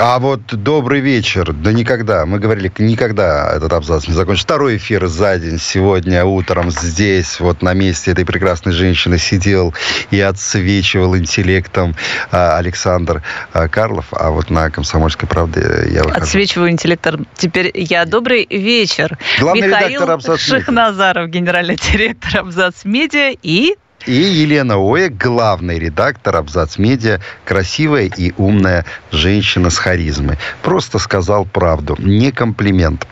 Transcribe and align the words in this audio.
А 0.00 0.20
вот 0.20 0.42
добрый 0.46 1.00
вечер. 1.00 1.52
Да 1.52 1.72
никогда. 1.72 2.24
Мы 2.24 2.38
говорили, 2.38 2.72
никогда 2.78 3.52
этот 3.52 3.72
абзац 3.72 4.06
не 4.06 4.14
закончится. 4.14 4.46
Второй 4.46 4.76
эфир 4.76 5.08
за 5.08 5.38
день. 5.40 5.58
Сегодня 5.58 6.24
утром 6.24 6.70
здесь, 6.70 7.40
вот 7.40 7.62
на 7.62 7.74
месте 7.74 8.12
этой 8.12 8.24
прекрасной 8.24 8.72
женщины 8.72 9.18
сидел 9.18 9.74
и 10.12 10.20
отсвечивал 10.20 11.16
интеллектом 11.16 11.96
а, 12.30 12.58
Александр 12.58 13.24
а, 13.52 13.66
Карлов. 13.66 14.06
А 14.12 14.30
вот 14.30 14.50
на 14.50 14.70
«Комсомольской 14.70 15.28
правде» 15.28 15.88
я 15.90 16.04
выхожу. 16.04 16.22
Отсвечиваю 16.22 16.70
интеллектом. 16.70 17.26
Теперь 17.36 17.72
я. 17.74 18.04
Добрый 18.04 18.46
вечер. 18.48 19.18
Главный 19.40 19.66
Михаил 19.66 19.88
редактор 19.88 20.10
«Абзац 20.12 20.46
Медиа». 20.46 20.58
Шахназаров, 20.60 21.28
генеральный 21.28 21.76
директор 21.76 22.40
Абзац 22.42 22.84
Медиа 22.84 23.34
и 23.42 23.74
И 24.06 24.12
Елена 24.12 24.76
Оя, 24.76 25.10
главный 25.10 25.78
редактор 25.78 26.36
Абзац 26.36 26.78
Медиа, 26.78 27.20
красивая 27.44 28.06
и 28.06 28.32
умная 28.36 28.84
женщина 29.10 29.70
с 29.70 29.78
харизмой. 29.78 30.38
Просто 30.62 30.98
сказал 30.98 31.44
правду, 31.44 31.96
не 31.98 32.30
комплимент. 32.30 33.06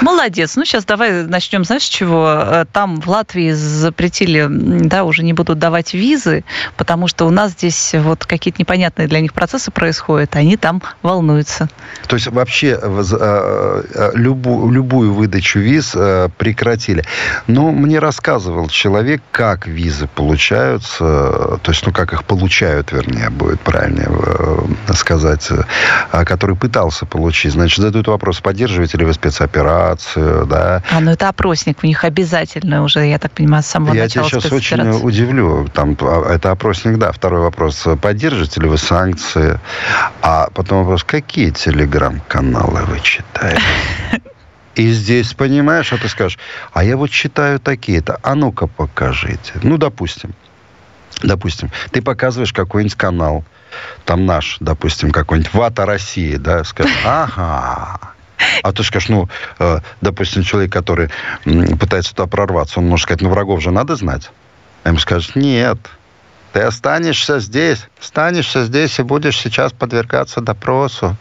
Молодец. 0.00 0.56
Ну, 0.56 0.64
сейчас 0.64 0.84
давай 0.84 1.24
начнем, 1.24 1.64
знаешь, 1.64 1.84
чего? 1.84 2.26
Э, 2.28 2.64
Там 2.72 3.00
в 3.00 3.08
Латвии 3.08 3.52
запретили, 3.52 4.46
да, 4.48 5.04
уже 5.04 5.22
не 5.22 5.32
будут 5.32 5.58
давать 5.58 5.94
визы, 5.94 6.44
потому 6.76 7.08
что 7.08 7.26
у 7.26 7.30
нас 7.30 7.52
здесь 7.52 7.94
вот 7.94 8.26
какие-то 8.26 8.60
непонятные 8.60 9.08
для 9.08 9.20
них 9.20 9.32
процессы 9.32 9.70
происходят, 9.70 10.36
они 10.36 10.56
там 10.56 10.82
волнуются. 11.02 11.68
То 12.06 12.16
есть 12.16 12.28
вообще 12.28 12.78
э, 12.80 13.82
э, 13.94 14.10
любу- 14.14 14.70
любую 14.70 15.12
выдачу 15.12 15.58
виз 15.60 15.96
прекратили. 16.38 17.04
Но 17.46 17.70
мне 17.70 17.98
рассказывал 17.98 18.68
человек, 18.68 19.22
как 19.32 19.66
визы 19.66 20.06
получаются, 20.06 20.98
то 21.62 21.70
есть, 21.70 21.86
ну, 21.86 21.92
как 21.92 22.12
их 22.12 22.24
получают, 22.24 22.92
вернее, 22.92 23.30
будет 23.30 23.60
правильнее 23.60 24.08
сказать, 24.94 25.48
э, 25.50 26.24
который 26.24 26.56
пытался 26.56 27.06
получить. 27.06 27.52
Значит, 27.52 27.78
задают 27.78 28.08
вопрос, 28.08 28.40
поддерживаете 28.40 28.98
ли 28.98 29.04
вы 29.04 29.12
спецоперацию, 29.30 30.46
да, 30.46 30.82
А, 30.90 31.00
ну 31.00 31.12
это 31.12 31.28
опросник 31.28 31.78
у 31.82 31.86
них 31.86 32.04
обязательно 32.04 32.82
уже, 32.82 33.06
я 33.06 33.18
так 33.18 33.32
понимаю, 33.32 33.62
с 33.62 33.66
самого 33.66 33.94
Я 33.94 34.08
тебя 34.08 34.22
начала 34.22 34.40
сейчас 34.40 34.52
очень 34.52 34.80
удивлю. 35.02 35.68
Там, 35.72 35.96
а, 36.00 36.34
это 36.34 36.50
опросник, 36.50 36.98
да. 36.98 37.12
Второй 37.12 37.40
вопрос. 37.40 37.86
Поддержите 38.00 38.60
ли 38.60 38.68
вы 38.68 38.78
санкции? 38.78 39.58
А 40.22 40.48
потом 40.52 40.80
вопрос, 40.80 41.04
какие 41.04 41.50
телеграм-каналы 41.50 42.82
вы 42.84 43.00
читаете? 43.00 43.62
И 44.74 44.90
здесь, 44.92 45.34
понимаешь, 45.34 45.92
а 45.92 45.98
ты 45.98 46.08
скажешь, 46.08 46.38
а 46.72 46.84
я 46.84 46.96
вот 46.96 47.10
читаю 47.10 47.58
такие-то. 47.58 48.18
А 48.22 48.34
ну-ка 48.34 48.66
покажите. 48.66 49.54
Ну, 49.62 49.78
допустим. 49.78 50.34
Допустим, 51.22 51.70
ты 51.90 52.00
показываешь 52.00 52.52
какой-нибудь 52.52 52.96
канал, 52.96 53.44
там 54.06 54.24
наш, 54.24 54.56
допустим, 54.60 55.10
какой-нибудь 55.10 55.52
Вата 55.52 55.84
России, 55.84 56.36
да, 56.36 56.64
скажешь, 56.64 56.96
ага, 57.04 58.14
а 58.62 58.72
ты 58.72 58.82
скажешь, 58.82 59.08
ну, 59.08 59.28
э, 59.58 59.78
допустим, 60.00 60.42
человек, 60.42 60.72
который 60.72 61.10
пытается 61.44 62.14
туда 62.14 62.26
прорваться, 62.26 62.80
он 62.80 62.88
может 62.88 63.04
сказать, 63.04 63.22
ну, 63.22 63.30
врагов 63.30 63.62
же 63.62 63.70
надо 63.70 63.96
знать. 63.96 64.30
А 64.84 64.88
ему 64.88 64.98
скажут, 64.98 65.36
нет, 65.36 65.78
ты 66.52 66.60
останешься 66.60 67.38
здесь, 67.38 67.86
останешься 68.00 68.64
здесь 68.64 68.98
и 68.98 69.02
будешь 69.02 69.38
сейчас 69.38 69.72
подвергаться 69.72 70.40
допросу. 70.40 71.16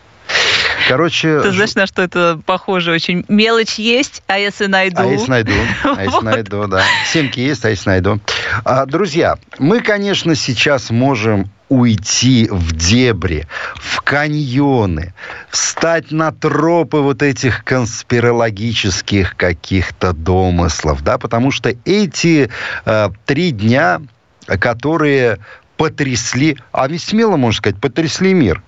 Короче, 0.88 1.41
Ты 1.41 1.52
знаешь, 1.52 1.75
на 1.75 1.85
что 1.85 2.02
это 2.02 2.40
похоже 2.46 2.91
очень? 2.91 3.24
Мелочь 3.28 3.75
есть, 3.75 4.24
а 4.28 4.40
если 4.40 4.66
найду? 4.66 5.01
а 5.01 5.06
если 5.06 5.30
найду? 5.30 5.53
А 5.84 6.03
если 6.03 6.09
Вот. 6.09 6.24
найду, 6.24 6.68
да. 6.68 6.81
Семки 7.12 7.40
есть, 7.40 7.63
а 7.66 7.69
если 7.69 7.90
найду? 7.90 8.19
А, 8.63 8.86
друзья, 8.86 9.38
мы, 9.59 9.81
конечно, 9.81 10.34
сейчас 10.36 10.90
можем 10.90 11.51
уйти 11.69 12.47
в 12.52 12.74
дебри, 12.74 13.47
в 13.75 14.02
каньоны, 14.02 15.13
встать 15.50 16.12
на 16.12 16.31
тропы 16.31 16.97
вот 16.97 17.22
этих 17.22 17.63
конспирологических 17.63 19.38
каких-то 19.38 20.13
домыслов, 20.13 21.03
да, 21.03 21.18
потому 21.18 21.52
что 21.52 21.74
эти 21.85 22.50
э, 22.85 23.09
три 23.25 23.52
дня, 23.52 24.02
которые 24.46 25.38
потрясли, 25.78 26.57
а 26.72 26.88
ведь 26.88 27.03
смело 27.03 27.38
можно 27.38 27.57
сказать, 27.57 27.80
потрясли 27.80 28.34
мир. 28.34 28.62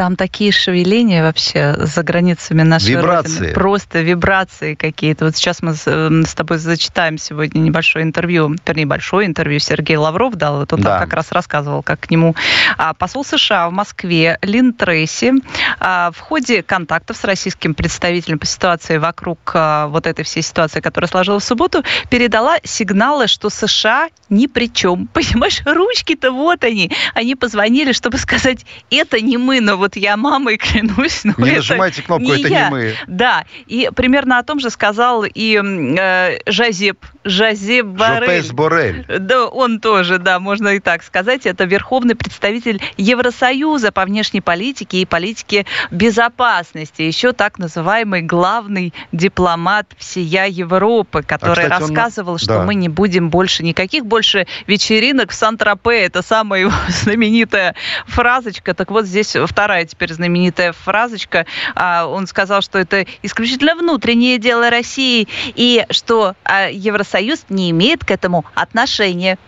Там 0.00 0.16
такие 0.16 0.50
шевеления 0.50 1.22
вообще 1.22 1.74
за 1.76 2.02
границами 2.02 2.62
нашей 2.62 2.92
Вибрации. 2.92 3.36
Родины. 3.36 3.52
Просто 3.52 4.00
вибрации 4.00 4.74
какие-то. 4.74 5.26
Вот 5.26 5.36
сейчас 5.36 5.60
мы 5.60 5.74
с, 5.74 5.82
э, 5.84 6.22
с 6.26 6.34
тобой 6.34 6.56
зачитаем 6.56 7.18
сегодня 7.18 7.60
небольшое 7.60 8.06
интервью, 8.06 8.56
вернее, 8.66 8.86
большое 8.86 9.26
интервью 9.26 9.58
Сергей 9.60 9.98
Лавров 9.98 10.36
дал. 10.36 10.60
Вот 10.60 10.72
он 10.72 10.80
Да. 10.80 11.00
там 11.00 11.00
как 11.06 11.12
раз 11.12 11.32
рассказывал, 11.32 11.82
как 11.82 12.00
к 12.00 12.10
нему 12.10 12.34
а, 12.78 12.94
посол 12.94 13.26
США 13.26 13.68
в 13.68 13.72
Москве 13.72 14.38
Лин 14.40 14.72
Трейси 14.72 15.34
а, 15.78 16.12
в 16.12 16.18
ходе 16.18 16.62
контактов 16.62 17.18
с 17.18 17.24
российским 17.24 17.74
представителем 17.74 18.38
по 18.38 18.46
ситуации 18.46 18.96
вокруг 18.96 19.38
а, 19.52 19.88
вот 19.88 20.06
этой 20.06 20.24
всей 20.24 20.42
ситуации, 20.42 20.80
которая 20.80 21.10
сложилась 21.10 21.44
в 21.44 21.46
субботу, 21.46 21.84
передала 22.08 22.56
сигналы, 22.64 23.26
что 23.26 23.50
США 23.50 24.08
ни 24.30 24.46
при 24.46 24.72
чем. 24.72 25.06
Понимаешь, 25.12 25.60
ручки-то 25.66 26.30
вот 26.30 26.64
они. 26.64 26.90
Они 27.12 27.34
позвонили, 27.34 27.92
чтобы 27.92 28.16
сказать, 28.16 28.64
это 28.90 29.20
не 29.20 29.36
мы, 29.36 29.60
но 29.60 29.76
вот 29.76 29.89
я 29.96 30.16
мамой 30.16 30.56
клянусь. 30.58 31.24
но 31.24 31.34
Не 31.38 31.50
это 31.50 31.56
нажимайте 31.58 32.02
кнопку, 32.02 32.26
не 32.26 32.40
это 32.40 32.48
я. 32.48 32.64
не 32.66 32.70
мы. 32.70 32.94
Да, 33.06 33.44
и 33.66 33.90
примерно 33.94 34.38
о 34.38 34.42
том 34.42 34.60
же 34.60 34.70
сказал 34.70 35.24
и 35.24 35.60
э, 35.98 36.38
Жазеп, 36.46 37.04
Жазеп 37.24 37.86
Барель. 37.86 38.26
Жопес 38.42 38.52
Борель. 38.52 39.04
Да, 39.18 39.46
он 39.46 39.80
тоже, 39.80 40.18
да, 40.18 40.38
можно 40.40 40.68
и 40.68 40.80
так 40.80 41.02
сказать. 41.02 41.46
Это 41.46 41.64
верховный 41.64 42.14
представитель 42.14 42.80
Евросоюза 42.96 43.92
по 43.92 44.04
внешней 44.04 44.40
политике 44.40 44.98
и 45.02 45.04
политике 45.06 45.66
безопасности. 45.90 47.02
Еще 47.02 47.32
так 47.32 47.58
называемый 47.58 48.22
главный 48.22 48.92
дипломат 49.12 49.86
всея 49.98 50.46
Европы, 50.46 51.22
который 51.22 51.64
А, 51.64 51.68
кстати, 51.70 51.82
он- 51.82 51.96
рассказывал, 51.96 52.38
что 52.38 52.58
да. 52.58 52.62
мы 52.64 52.74
не 52.74 52.88
будем 52.88 53.30
больше 53.30 53.62
никаких 53.62 54.04
больше 54.06 54.46
вечеринок 54.66 55.30
в 55.30 55.34
Сан-Тропе. 55.34 56.02
Это 56.04 56.22
самая 56.22 56.70
знаменитая 56.88 57.74
фразочка. 58.06 58.74
Так 58.74 58.90
вот, 58.90 59.06
здесь 59.06 59.36
вторая 59.46 59.79
теперь 59.84 60.12
знаменитая 60.12 60.72
фразочка. 60.72 61.46
А, 61.74 62.06
Он 62.06 62.26
сказал, 62.26 62.62
что 62.62 62.78
это 62.78 63.06
исключительно 63.22 63.74
внутреннее 63.74 64.38
дело 64.38 64.70
России 64.70 65.28
и 65.54 65.84
что 65.90 66.34
а, 66.44 66.68
Евросоюз 66.68 67.46
не 67.48 67.70
имеет 67.70 68.04
к 68.04 68.10
этому 68.10 68.44
отношения. 68.54 69.38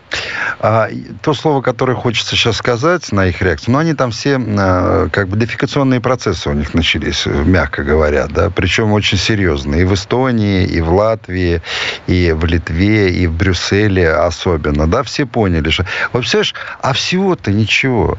А, 0.60 0.88
то 1.22 1.34
слово, 1.34 1.62
которое 1.62 1.94
хочется 1.94 2.36
сейчас 2.36 2.56
сказать 2.56 3.10
на 3.12 3.26
их 3.26 3.40
реакцию, 3.42 3.72
ну, 3.72 3.78
они 3.78 3.94
там 3.94 4.10
все, 4.10 4.38
э, 4.38 5.08
как 5.10 5.28
бы, 5.28 5.36
дефикационные 5.36 6.00
процессы 6.00 6.48
у 6.50 6.52
них 6.52 6.74
начались, 6.74 7.26
э, 7.26 7.30
мягко 7.30 7.82
говоря, 7.82 8.26
да, 8.26 8.50
причем 8.50 8.92
очень 8.92 9.18
серьезные. 9.18 9.82
И 9.82 9.84
в 9.84 9.94
Эстонии, 9.94 10.64
и 10.64 10.80
в 10.80 10.92
Латвии, 10.92 11.62
и 12.06 12.32
в 12.32 12.44
Литве, 12.44 13.10
и 13.10 13.26
в 13.26 13.32
Брюсселе 13.32 14.10
особенно, 14.10 14.86
да, 14.86 15.02
все 15.02 15.26
поняли, 15.26 15.70
что... 15.70 15.84
Вот, 16.12 16.20
представляешь, 16.20 16.54
а 16.80 16.92
всего-то 16.92 17.50
ничего. 17.50 18.18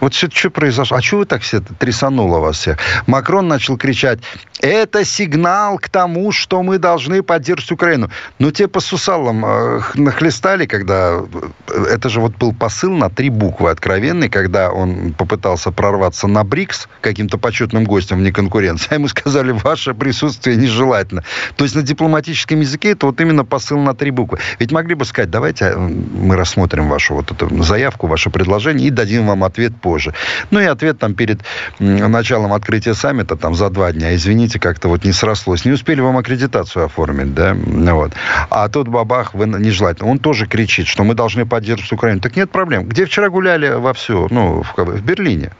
Вот 0.00 0.14
что, 0.14 0.50
произошло? 0.50 0.96
А 0.96 1.02
что 1.02 1.18
вы 1.18 1.26
так 1.26 1.42
все 1.42 1.60
трясануло 1.60 2.38
вас 2.38 2.58
всех? 2.58 2.78
Макрон 3.06 3.48
начал 3.48 3.76
кричать, 3.76 4.20
это 4.62 5.04
сигнал 5.04 5.78
к 5.78 5.88
тому, 5.88 6.32
что 6.32 6.62
мы 6.62 6.78
должны 6.78 7.22
поддерживать 7.22 7.72
Украину. 7.72 8.10
Ну, 8.38 8.50
те 8.50 8.68
по 8.68 8.80
сусалам 8.80 9.44
э, 9.44 9.80
нахлестали, 9.94 10.66
когда... 10.66 11.20
э, 11.68 11.84
Это 11.90 12.08
же 12.08 12.20
вот 12.20 12.36
был 12.36 12.52
посыл 12.52 12.92
на 12.92 13.08
три 13.10 13.30
буквы 13.30 13.70
откровенный, 13.70 14.28
когда 14.28 14.70
он 14.70 15.12
попытался 15.12 15.70
прорваться 15.72 16.28
на 16.28 16.44
БРИКС 16.44 16.88
каким-то 17.00 17.38
почетным 17.38 17.84
гостем 17.84 18.18
вне 18.18 18.32
конкуренции, 18.32 18.88
а 18.90 18.94
ему 18.94 19.08
сказали, 19.08 19.52
ваше 19.52 19.94
присутствие 19.94 20.56
нежелательно. 20.56 21.24
То 21.56 21.64
есть 21.64 21.74
на 21.74 21.82
дипломатическом 21.82 22.60
языке 22.60 22.90
это 22.90 23.06
вот 23.06 23.20
именно 23.20 23.44
посыл 23.44 23.78
на 23.78 23.94
три 23.94 24.10
буквы. 24.10 24.38
Ведь 24.58 24.72
могли 24.72 24.94
бы 24.94 25.04
сказать, 25.04 25.30
давайте 25.30 25.64
э, 25.66 25.78
мы 25.78 26.36
рассмотрим 26.36 26.88
вашу 26.88 27.14
вот 27.14 27.30
эту 27.30 27.62
заявку, 27.62 28.06
ваше 28.06 28.30
предложение 28.30 28.88
и 28.88 28.90
дадим 28.90 29.26
вам 29.26 29.44
ответ 29.44 29.72
позже. 29.80 30.14
Ну 30.50 30.60
и 30.60 30.64
ответ 30.64 30.98
там 30.98 31.14
перед 31.14 31.40
началом 31.78 32.52
открытия 32.52 32.94
саммита, 32.94 33.36
там 33.36 33.54
за 33.54 33.70
два 33.70 33.92
дня, 33.92 34.14
извините, 34.14 34.49
извините, 34.50 34.58
как-то 34.58 34.88
вот 34.88 35.04
не 35.04 35.12
срослось. 35.12 35.64
Не 35.64 35.72
успели 35.72 36.00
вам 36.00 36.16
аккредитацию 36.16 36.84
оформить, 36.84 37.34
да? 37.34 37.54
Вот. 37.54 38.12
А 38.50 38.68
тут 38.68 38.88
бабах, 38.88 39.34
вы 39.34 39.46
нежелательно. 39.46 40.10
Он 40.10 40.18
тоже 40.18 40.46
кричит, 40.46 40.86
что 40.86 41.04
мы 41.04 41.14
должны 41.14 41.46
поддерживать 41.46 41.92
Украину. 41.92 42.20
Так 42.20 42.36
нет 42.36 42.50
проблем. 42.50 42.88
Где 42.88 43.04
вчера 43.04 43.28
гуляли 43.28 43.70
во 43.70 43.92
все? 43.92 44.26
Ну, 44.30 44.62
в, 44.62 44.74
в 44.76 45.02
Берлине. 45.02 45.52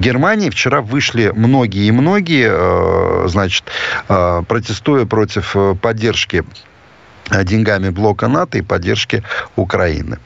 Германии 0.00 0.50
вчера 0.50 0.80
вышли 0.80 1.32
многие 1.34 1.86
и 1.86 1.92
многие, 1.92 2.50
э, 2.50 3.28
значит, 3.28 3.64
э, 4.08 4.42
протестуя 4.48 5.06
против 5.06 5.54
э, 5.54 5.74
поддержки 5.80 6.44
деньгами 7.44 7.90
блока 7.90 8.26
НАТО 8.26 8.58
и 8.58 8.62
поддержки 8.62 9.22
Украины. 9.54 10.18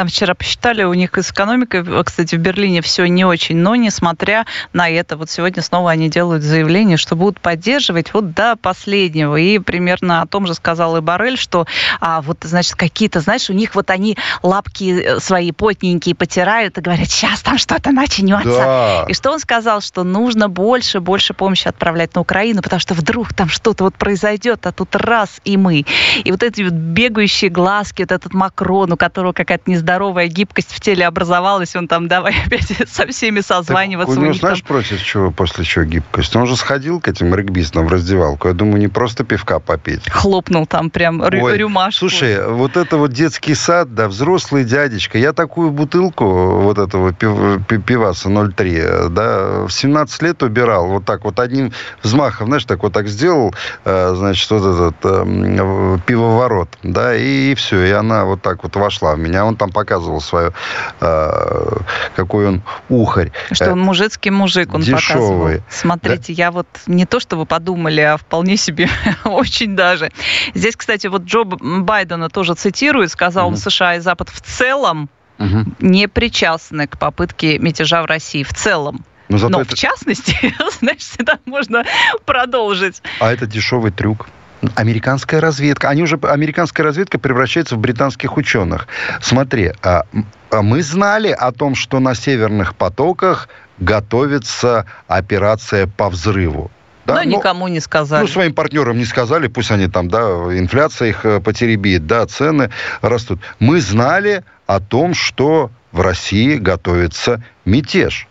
Там 0.00 0.08
вчера 0.08 0.32
посчитали, 0.32 0.82
у 0.82 0.94
них 0.94 1.10
с 1.14 1.30
экономикой, 1.30 1.84
кстати, 2.04 2.34
в 2.34 2.38
Берлине 2.38 2.80
все 2.80 3.04
не 3.04 3.26
очень, 3.26 3.58
но 3.58 3.76
несмотря 3.76 4.46
на 4.72 4.88
это, 4.88 5.18
вот 5.18 5.28
сегодня 5.28 5.62
снова 5.62 5.90
они 5.90 6.08
делают 6.08 6.42
заявление, 6.42 6.96
что 6.96 7.16
будут 7.16 7.38
поддерживать 7.38 8.14
вот 8.14 8.32
до 8.32 8.56
последнего. 8.56 9.36
И 9.36 9.58
примерно 9.58 10.22
о 10.22 10.26
том 10.26 10.46
же 10.46 10.54
сказал 10.54 10.96
и 10.96 11.02
Барель, 11.02 11.36
что 11.36 11.66
а, 12.00 12.22
вот, 12.22 12.38
значит, 12.44 12.76
какие-то, 12.76 13.20
знаешь, 13.20 13.50
у 13.50 13.52
них 13.52 13.74
вот 13.74 13.90
они 13.90 14.16
лапки 14.42 15.02
э, 15.02 15.20
свои 15.20 15.52
потненькие 15.52 16.14
потирают 16.14 16.78
и 16.78 16.80
говорят, 16.80 17.10
сейчас 17.10 17.42
там 17.42 17.58
что-то 17.58 17.92
начнется. 17.92 18.48
Да. 18.48 19.04
И 19.06 19.12
что 19.12 19.30
он 19.32 19.38
сказал, 19.38 19.82
что 19.82 20.02
нужно 20.02 20.48
больше, 20.48 21.00
больше 21.00 21.34
помощи 21.34 21.68
отправлять 21.68 22.14
на 22.14 22.22
Украину, 22.22 22.62
потому 22.62 22.80
что 22.80 22.94
вдруг 22.94 23.34
там 23.34 23.50
что-то 23.50 23.84
вот 23.84 23.96
произойдет, 23.96 24.66
а 24.66 24.72
тут 24.72 24.96
раз 24.96 25.42
и 25.44 25.58
мы. 25.58 25.84
И 26.24 26.30
вот 26.30 26.42
эти 26.42 26.62
вот 26.62 26.72
бегающие 26.72 27.50
глазки, 27.50 28.00
вот 28.00 28.12
этот 28.12 28.32
Макрон, 28.32 28.92
у 28.92 28.96
которого 28.96 29.34
какая-то 29.34 29.70
нездоровая 29.70 29.89
гибкость 30.28 30.72
в 30.72 30.80
теле 30.80 31.06
образовалась, 31.06 31.74
он 31.74 31.88
там 31.88 32.08
давай 32.08 32.34
опять 32.46 32.72
со 32.88 33.06
всеми 33.06 33.40
созваниваться. 33.40 34.14
Так, 34.14 34.22
у 34.22 34.24
него, 34.26 34.34
знаешь, 34.34 34.60
там... 34.60 34.68
против 34.68 35.02
чего, 35.02 35.30
после 35.30 35.64
чего 35.64 35.84
гибкость? 35.84 36.36
Он 36.36 36.46
же 36.46 36.56
сходил 36.56 37.00
к 37.00 37.08
этим 37.08 37.34
регбистам 37.34 37.86
в 37.86 37.92
раздевалку. 37.92 38.48
Я 38.48 38.54
думаю, 38.54 38.78
не 38.78 38.88
просто 38.88 39.24
пивка 39.24 39.58
попить. 39.58 40.08
Хлопнул 40.10 40.66
там 40.66 40.90
прям 40.90 41.20
Ой, 41.20 41.56
рюмашку. 41.56 42.00
Слушай, 42.00 42.46
вот 42.46 42.76
это 42.76 42.96
вот 42.96 43.12
детский 43.12 43.54
сад, 43.54 43.94
да, 43.94 44.08
взрослый 44.08 44.64
дядечка. 44.64 45.18
Я 45.18 45.32
такую 45.32 45.70
бутылку 45.70 46.60
вот 46.60 46.78
этого 46.78 47.12
пив, 47.12 47.64
пиваса 47.84 48.28
0,3, 48.28 49.08
да, 49.08 49.66
в 49.66 49.70
17 49.70 50.22
лет 50.22 50.42
убирал. 50.42 50.88
Вот 50.88 51.04
так 51.04 51.24
вот 51.24 51.40
одним 51.40 51.72
взмахом, 52.02 52.48
знаешь, 52.48 52.64
так 52.64 52.82
вот 52.82 52.92
так 52.92 53.08
сделал, 53.08 53.54
э, 53.84 54.14
значит, 54.14 54.50
вот 54.50 54.74
этот 54.74 54.96
э, 55.04 55.98
пивоворот, 56.06 56.68
да, 56.82 57.16
и, 57.16 57.52
и 57.52 57.54
все. 57.54 57.84
И 57.84 57.90
она 57.90 58.24
вот 58.24 58.42
так 58.42 58.62
вот 58.62 58.76
вошла 58.76 59.14
в 59.14 59.18
меня. 59.18 59.44
Он 59.44 59.56
там 59.56 59.70
там 59.70 59.72
показывал 59.80 60.20
свое, 60.20 60.52
э, 61.00 61.76
какой 62.14 62.48
он 62.48 62.62
ухарь. 62.90 63.32
Что 63.50 63.72
он 63.72 63.80
мужицкий 63.80 64.30
мужик, 64.30 64.74
он 64.74 64.82
Дешевый. 64.82 65.00
показывал. 65.00 65.50
Смотрите, 65.70 66.34
да. 66.34 66.42
я 66.42 66.50
вот 66.50 66.66
не 66.86 67.06
то, 67.06 67.18
что 67.18 67.36
вы 67.36 67.46
подумали, 67.46 68.02
а 68.02 68.18
вполне 68.18 68.58
себе 68.58 68.90
очень 69.24 69.74
даже. 69.76 70.12
Здесь, 70.54 70.76
кстати, 70.76 71.06
вот 71.06 71.22
Джо 71.22 71.44
Байдена 71.44 72.28
тоже 72.28 72.54
цитирует, 72.54 73.10
сказал, 73.10 73.48
угу. 73.48 73.56
США 73.56 73.96
и 73.96 74.00
Запад 74.00 74.28
в 74.28 74.42
целом 74.42 75.08
угу. 75.38 75.64
не 75.80 76.08
причастны 76.08 76.86
к 76.86 76.98
попытке 76.98 77.58
мятежа 77.58 78.02
в 78.02 78.04
России. 78.04 78.42
В 78.42 78.52
целом. 78.52 79.04
Но, 79.30 79.48
Но 79.48 79.62
это... 79.62 79.74
в 79.74 79.78
частности, 79.78 80.36
знаешь, 80.80 80.98
всегда 80.98 81.38
можно 81.46 81.84
продолжить. 82.26 83.00
А 83.18 83.32
это 83.32 83.46
дешевый 83.46 83.92
трюк. 83.92 84.28
Американская 84.74 85.40
разведка. 85.40 85.88
Они 85.88 86.02
уже, 86.02 86.18
американская 86.22 86.84
разведка 86.84 87.18
превращается 87.18 87.76
в 87.76 87.78
британских 87.78 88.36
ученых. 88.36 88.88
Смотри, 89.20 89.72
а, 89.82 90.04
а 90.50 90.62
мы 90.62 90.82
знали 90.82 91.30
о 91.30 91.52
том, 91.52 91.74
что 91.74 91.98
на 91.98 92.14
северных 92.14 92.74
потоках 92.74 93.48
готовится 93.78 94.86
операция 95.06 95.86
по 95.86 96.10
взрыву. 96.10 96.70
Да? 97.06 97.14
Но, 97.14 97.22
Но 97.22 97.38
никому 97.38 97.68
не 97.68 97.80
сказали. 97.80 98.22
Ну, 98.22 98.28
своим 98.28 98.54
партнерам 98.54 98.98
не 98.98 99.04
сказали, 99.04 99.48
пусть 99.48 99.70
они 99.70 99.88
там, 99.88 100.08
да, 100.08 100.20
инфляция 100.20 101.08
их 101.08 101.24
э, 101.24 101.40
потеребит, 101.40 102.06
да, 102.06 102.26
цены 102.26 102.70
растут. 103.00 103.40
Мы 103.58 103.80
знали 103.80 104.44
о 104.66 104.80
том, 104.80 105.14
что 105.14 105.70
в 105.92 106.00
России 106.00 106.56
готовится 106.56 107.42
мятеж. 107.64 108.28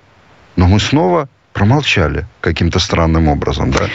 Но 0.55 0.67
мы 0.67 0.79
снова 0.79 1.27
промолчали 1.59 2.25
каким-то 2.39 2.79
странным 2.79 3.27
образом, 3.27 3.71
да? 3.71 3.89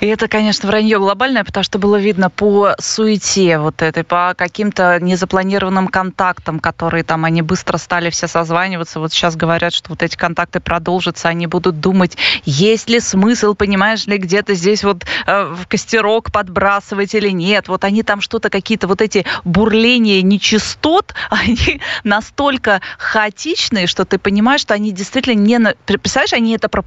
И 0.00 0.06
это, 0.06 0.28
конечно, 0.28 0.66
вранье 0.66 0.98
глобальное, 0.98 1.44
потому 1.44 1.62
что 1.62 1.78
было 1.78 1.96
видно 1.96 2.30
по 2.30 2.74
суете 2.78 3.58
вот 3.58 3.82
этой, 3.82 4.02
по 4.02 4.34
каким-то 4.36 4.98
незапланированным 5.00 5.88
контактам, 5.88 6.58
которые 6.58 7.04
там, 7.04 7.26
они 7.26 7.42
быстро 7.42 7.76
стали 7.76 8.08
все 8.08 8.28
созваниваться. 8.28 8.98
Вот 8.98 9.12
сейчас 9.12 9.36
говорят, 9.36 9.74
что 9.74 9.90
вот 9.90 10.02
эти 10.02 10.16
контакты 10.16 10.60
продолжатся, 10.60 11.28
они 11.28 11.46
будут 11.46 11.80
думать, 11.80 12.16
есть 12.44 12.88
ли 12.88 12.98
смысл, 13.00 13.54
понимаешь 13.54 14.06
ли, 14.06 14.16
где-то 14.16 14.54
здесь 14.54 14.82
вот 14.82 15.04
э, 15.26 15.44
в 15.44 15.66
костерок 15.66 16.32
подбрасывать 16.32 17.14
или 17.14 17.28
нет. 17.28 17.68
Вот 17.68 17.84
они 17.84 18.02
там 18.04 18.22
что-то, 18.22 18.48
какие-то 18.48 18.86
вот 18.86 19.02
эти 19.02 19.26
бурления 19.44 20.22
нечистот, 20.22 21.14
они 21.30 21.80
настолько 22.04 22.80
хаотичные, 22.98 23.86
что 23.86 24.06
ты 24.06 24.18
понимаешь, 24.18 24.62
что 24.62 24.72
они 24.72 24.92
действительно 24.92 25.34
не... 25.34 25.58
Представляешь, 25.84 26.32
они 26.32 26.54
это 26.54 26.70
пропустили. 26.70 26.85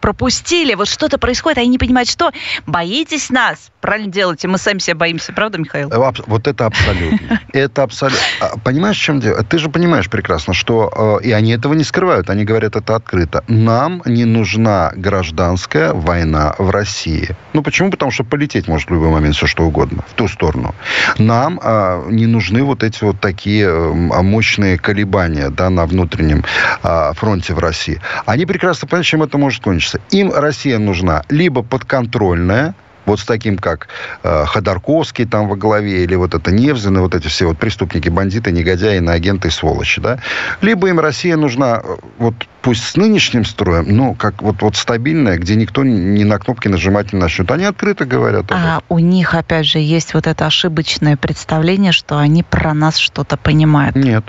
Пропустили. 0.00 0.74
Вот 0.74 0.88
что-то 0.88 1.18
происходит, 1.18 1.58
они 1.58 1.68
не 1.68 1.78
понимают, 1.78 2.08
что 2.08 2.30
боитесь 2.66 3.30
нас. 3.30 3.70
Правильно 3.80 4.10
делаете, 4.10 4.48
мы 4.48 4.58
сами 4.58 4.78
себя 4.78 4.96
боимся, 4.96 5.32
правда, 5.32 5.58
Михаил? 5.58 5.90
Э, 5.90 6.12
вот 6.26 6.48
это 6.48 6.66
абсолютно. 6.66 7.40
Это 7.52 7.82
абсолютно. 7.82 8.20
А, 8.40 8.58
понимаешь, 8.58 8.98
в 8.98 9.02
чем 9.02 9.20
дело? 9.20 9.42
Ты 9.42 9.58
же 9.58 9.68
понимаешь 9.68 10.10
прекрасно, 10.10 10.54
что... 10.54 11.20
Э, 11.22 11.26
и 11.26 11.32
они 11.32 11.52
этого 11.52 11.74
не 11.74 11.84
скрывают, 11.84 12.30
они 12.30 12.44
говорят 12.44 12.76
это 12.76 12.96
открыто. 12.96 13.44
Нам 13.48 14.02
не 14.04 14.24
нужна 14.24 14.92
гражданская 14.94 15.92
война 15.92 16.54
в 16.58 16.70
России. 16.70 17.36
Ну, 17.52 17.62
почему? 17.62 17.90
Потому 17.90 18.10
что 18.10 18.24
полететь 18.24 18.68
может 18.68 18.90
в 18.90 18.94
любой 18.94 19.10
момент 19.10 19.36
все 19.36 19.46
что 19.46 19.64
угодно, 19.64 20.04
в 20.08 20.14
ту 20.14 20.28
сторону. 20.28 20.74
Нам 21.18 21.60
а, 21.62 22.04
не 22.08 22.26
нужны 22.26 22.62
вот 22.62 22.82
эти 22.82 23.04
вот 23.04 23.20
такие 23.20 23.68
а, 23.68 24.22
мощные 24.22 24.78
колебания 24.78 25.50
да, 25.50 25.70
на 25.70 25.86
внутреннем 25.86 26.44
фронте 26.82 27.54
в 27.54 27.58
России. 27.58 28.00
Они 28.26 28.46
прекрасно 28.46 28.88
понимают, 28.88 29.06
чем 29.16 29.22
это 29.22 29.38
может 29.38 29.62
кончиться. 29.62 29.98
Им 30.10 30.30
Россия 30.30 30.78
нужна 30.78 31.22
либо 31.30 31.62
подконтрольная, 31.62 32.74
вот 33.06 33.20
с 33.20 33.24
таким, 33.24 33.56
как 33.56 33.88
э, 34.22 34.44
Ходорковский 34.46 35.24
там 35.24 35.48
во 35.48 35.56
главе, 35.56 36.04
или 36.04 36.14
вот 36.16 36.34
это 36.34 36.50
Невзин, 36.50 36.98
вот 36.98 37.14
эти 37.14 37.28
все 37.28 37.46
вот 37.46 37.56
преступники, 37.56 38.10
бандиты, 38.10 38.52
негодяи, 38.52 38.98
агенты, 39.08 39.50
сволочи, 39.50 40.02
да, 40.02 40.18
либо 40.60 40.88
им 40.88 41.00
Россия 41.00 41.36
нужна 41.36 41.80
э, 41.82 41.96
вот 42.18 42.34
пусть 42.66 42.82
с 42.82 42.96
нынешним 42.96 43.44
строем, 43.44 43.96
но 43.96 44.14
как 44.14 44.42
вот, 44.42 44.60
вот 44.60 44.74
стабильная, 44.74 45.38
где 45.38 45.54
никто 45.54 45.84
ни 45.84 46.24
на 46.24 46.36
кнопки 46.40 46.66
нажимать 46.66 47.12
не 47.12 47.20
начнет. 47.20 47.48
Они 47.52 47.64
открыто 47.64 48.06
говорят 48.06 48.46
А 48.50 48.80
у 48.88 48.98
них, 48.98 49.34
опять 49.34 49.66
же, 49.66 49.78
есть 49.78 50.14
вот 50.14 50.26
это 50.26 50.46
ошибочное 50.46 51.16
представление, 51.16 51.92
что 51.92 52.18
они 52.18 52.42
про 52.42 52.74
нас 52.74 52.96
что-то 52.96 53.36
понимают. 53.36 53.94
Нет. 53.94 54.24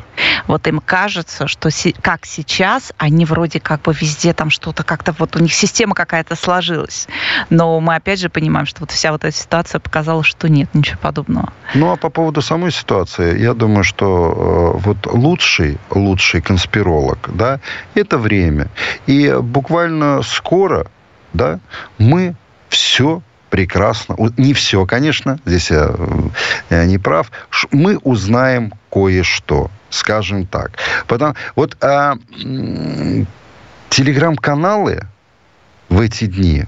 Вот 0.45 0.67
им 0.67 0.81
кажется, 0.85 1.47
что 1.47 1.69
как 2.03 2.27
сейчас, 2.27 2.93
они 2.99 3.25
вроде 3.25 3.59
как 3.59 3.81
бы 3.81 3.93
везде 3.99 4.33
там 4.33 4.51
что-то 4.51 4.83
как-то, 4.83 5.15
вот 5.17 5.35
у 5.35 5.39
них 5.39 5.51
система 5.51 5.95
какая-то 5.95 6.35
сложилась. 6.35 7.07
Но 7.49 7.79
мы 7.79 7.95
опять 7.95 8.19
же 8.19 8.29
понимаем, 8.29 8.67
что 8.67 8.81
вот 8.81 8.91
вся 8.91 9.11
вот 9.11 9.23
эта 9.23 9.35
ситуация 9.35 9.79
показала, 9.79 10.23
что 10.23 10.47
нет, 10.47 10.69
ничего 10.75 10.99
подобного. 11.01 11.51
Ну, 11.73 11.91
а 11.91 11.95
по 11.95 12.09
поводу 12.09 12.43
самой 12.43 12.71
ситуации, 12.71 13.39
я 13.41 13.55
думаю, 13.55 13.83
что 13.83 14.75
э, 14.75 14.79
вот 14.85 15.07
лучший, 15.07 15.79
лучший 15.89 16.41
конспиролог, 16.41 17.17
да, 17.33 17.59
это 17.95 18.19
время. 18.27 18.67
И 19.05 19.33
буквально 19.41 20.21
скоро, 20.21 20.87
да, 21.33 21.59
мы 21.97 22.35
все 22.69 23.21
прекрасно, 23.49 24.15
не 24.35 24.53
все, 24.53 24.85
конечно, 24.85 25.39
здесь 25.45 25.71
я, 25.71 25.95
я 26.69 26.85
не 26.85 26.97
прав, 26.97 27.31
мы 27.71 27.97
узнаем 27.97 28.73
кое-что, 28.91 29.71
скажем 29.89 30.45
так. 30.45 30.71
Потому, 31.07 31.35
вот 31.55 31.77
а, 31.81 32.15
телеграм-каналы 33.89 35.03
в 35.87 36.01
эти 36.01 36.25
дни 36.25 36.65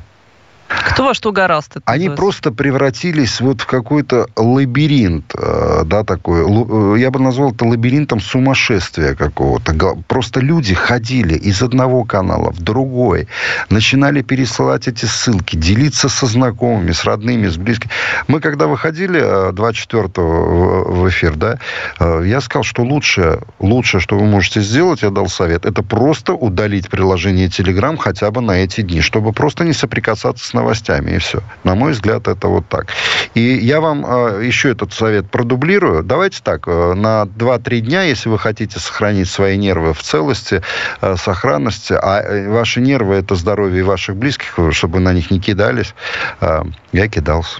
кто 0.69 1.05
во 1.05 1.13
что 1.13 1.31
гораздо? 1.31 1.81
Они 1.85 2.09
просто 2.09 2.51
превратились 2.51 3.41
вот 3.41 3.61
в 3.61 3.65
какой-то 3.65 4.27
лабиринт, 4.35 5.33
э, 5.35 5.81
да, 5.85 6.03
такой. 6.03 6.41
Э, 6.41 6.99
я 6.99 7.09
бы 7.09 7.19
назвал 7.19 7.51
это 7.51 7.65
лабиринтом 7.65 8.19
сумасшествия 8.19 9.15
какого-то. 9.15 9.73
Просто 10.07 10.39
люди 10.39 10.75
ходили 10.75 11.33
из 11.33 11.61
одного 11.61 12.03
канала 12.03 12.51
в 12.51 12.61
другой, 12.61 13.27
начинали 13.69 14.21
пересылать 14.21 14.87
эти 14.87 15.05
ссылки, 15.05 15.55
делиться 15.55 16.07
со 16.07 16.27
знакомыми, 16.27 16.91
с 16.91 17.03
родными, 17.03 17.47
с 17.47 17.57
близкими. 17.57 17.91
Мы 18.27 18.39
когда 18.39 18.67
выходили 18.67 19.51
24-го 19.51 20.21
э, 20.21 20.91
в 20.91 21.09
эфир, 21.09 21.35
да, 21.35 21.57
я 21.99 22.41
сказал, 22.41 22.63
что 22.63 22.83
лучшее, 22.83 23.39
лучшее, 23.59 24.01
что 24.01 24.17
вы 24.17 24.25
можете 24.25 24.61
сделать, 24.61 25.01
я 25.01 25.09
дал 25.09 25.27
совет, 25.27 25.65
это 25.65 25.81
просто 25.81 26.33
удалить 26.33 26.89
приложение 26.89 27.47
Telegram 27.47 27.97
хотя 27.97 28.29
бы 28.31 28.41
на 28.41 28.51
эти 28.59 28.81
дни, 28.81 29.01
чтобы 29.01 29.33
просто 29.33 29.63
не 29.63 29.73
соприкасаться 29.73 30.45
с 30.45 30.53
новостями 30.59 31.11
и 31.11 31.17
все. 31.17 31.41
На 31.63 31.75
мой 31.75 31.91
взгляд, 31.91 32.27
это 32.27 32.47
вот 32.47 32.67
так. 32.67 32.87
И 33.33 33.41
я 33.41 33.79
вам 33.79 34.05
э, 34.05 34.45
еще 34.45 34.71
этот 34.71 34.93
совет 34.93 35.29
продублирую. 35.29 36.03
Давайте 36.03 36.41
так, 36.43 36.67
э, 36.67 36.93
на 36.93 37.23
2-3 37.23 37.79
дня, 37.79 38.03
если 38.03 38.29
вы 38.29 38.37
хотите 38.37 38.79
сохранить 38.79 39.29
свои 39.29 39.57
нервы 39.57 39.93
в 39.93 40.01
целости, 40.01 40.61
э, 41.01 41.15
сохранности, 41.17 41.93
а 41.93 42.21
э, 42.21 42.49
ваши 42.49 42.81
нервы– 42.81 43.15
это 43.15 43.35
здоровье 43.35 43.83
ваших 43.83 44.15
близких, 44.15 44.59
чтобы 44.71 44.99
на 44.99 45.13
них 45.13 45.31
не 45.31 45.39
кидались, 45.39 45.93
э, 46.41 46.63
я 46.91 47.07
кидался. 47.07 47.59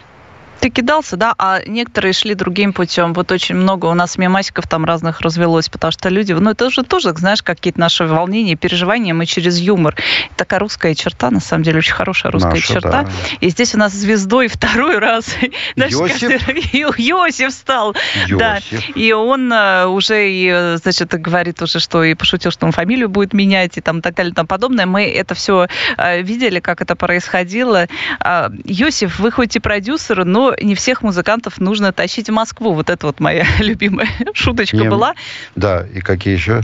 Ты 0.60 0.70
кидался, 0.70 1.16
да, 1.16 1.34
а 1.38 1.62
некоторые 1.66 2.14
шли 2.14 2.36
другим 2.36 2.74
путем. 2.74 3.14
Вот 3.14 3.32
очень 3.32 3.56
много 3.56 3.86
у 3.86 3.94
нас 3.94 4.18
мемасиков 4.18 4.68
там 4.68 4.86
разных 4.86 5.22
развелось, 5.22 5.70
потому 5.70 5.92
что 5.92 6.10
люди, 6.10 6.34
ну 6.34 6.52
это 6.52 6.70
же 6.70 6.84
тоже, 6.84 7.14
знаешь, 7.16 7.42
какие-то 7.42 7.80
наши 7.80 8.06
волнения, 8.06 8.56
переживания, 8.56 9.14
мы 9.14 9.26
через 9.26 9.58
юмор. 9.58 9.96
Такая 10.36 10.60
русская 10.60 10.96
черта, 10.96 11.32
на 11.32 11.40
самом 11.40 11.64
деле, 11.64 11.80
очень 11.80 11.94
хорошая 11.94 12.32
русская 12.32 12.56
Наша, 12.56 12.74
черта. 12.74 13.04
Да. 13.04 13.10
И 13.40 13.50
здесь 13.50 13.74
у 13.76 13.78
нас 13.78 13.94
звездой 13.94 14.48
второй 14.48 14.98
раз. 15.00 15.36
Йосиф? 15.76 17.00
Йосиф 17.00 17.52
стал. 17.52 17.96
Йосиф. 18.28 18.38
Да. 18.38 18.60
И 18.96 19.12
он 19.14 19.52
э, 19.52 19.86
уже, 19.86 20.30
и, 20.30 20.76
значит, 20.82 21.10
говорит 21.10 21.62
уже, 21.62 21.80
что 21.80 22.04
и 22.04 22.14
пошутил, 22.16 22.52
что 22.52 22.66
он 22.66 22.72
фамилию 22.72 23.10
будет 23.10 23.34
менять 23.34 23.78
и 23.78 23.82
там 23.82 24.02
так 24.02 24.16
далее 24.16 24.32
и 24.32 24.36
тому 24.36 24.48
подобное. 24.48 24.86
Мы 24.86 25.06
это 25.06 25.36
все 25.36 25.68
э, 25.98 26.22
видели, 26.22 26.60
как 26.60 26.82
это 26.82 26.96
происходило. 26.96 27.88
А, 28.20 28.52
Йосиф, 28.66 29.20
вы 29.20 29.32
хоть 29.32 29.56
и 29.56 29.60
продюсер, 29.60 30.26
но 30.26 30.49
не 30.62 30.76
всех 30.76 31.02
музыкантов 31.02 31.60
нужно 31.60 31.92
тащить 31.94 32.30
в 32.30 32.34
Москву. 32.34 32.74
Вот 32.74 32.90
это 32.90 33.08
вот 33.08 33.20
моя 33.20 33.46
любимая 33.60 34.10
шуточка 34.34 34.78
не, 34.78 34.90
была. 34.90 35.16
Да, 35.56 35.86
и 35.86 36.00
какие 36.02 36.34
еще? 36.34 36.62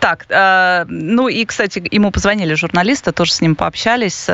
Так, 0.00 0.26
э, 0.28 0.84
ну 0.88 1.28
и, 1.28 1.44
кстати, 1.44 1.82
ему 1.90 2.10
позвонили 2.10 2.54
журналисты, 2.54 3.12
тоже 3.12 3.32
с 3.32 3.40
ним 3.40 3.56
пообщались. 3.56 4.28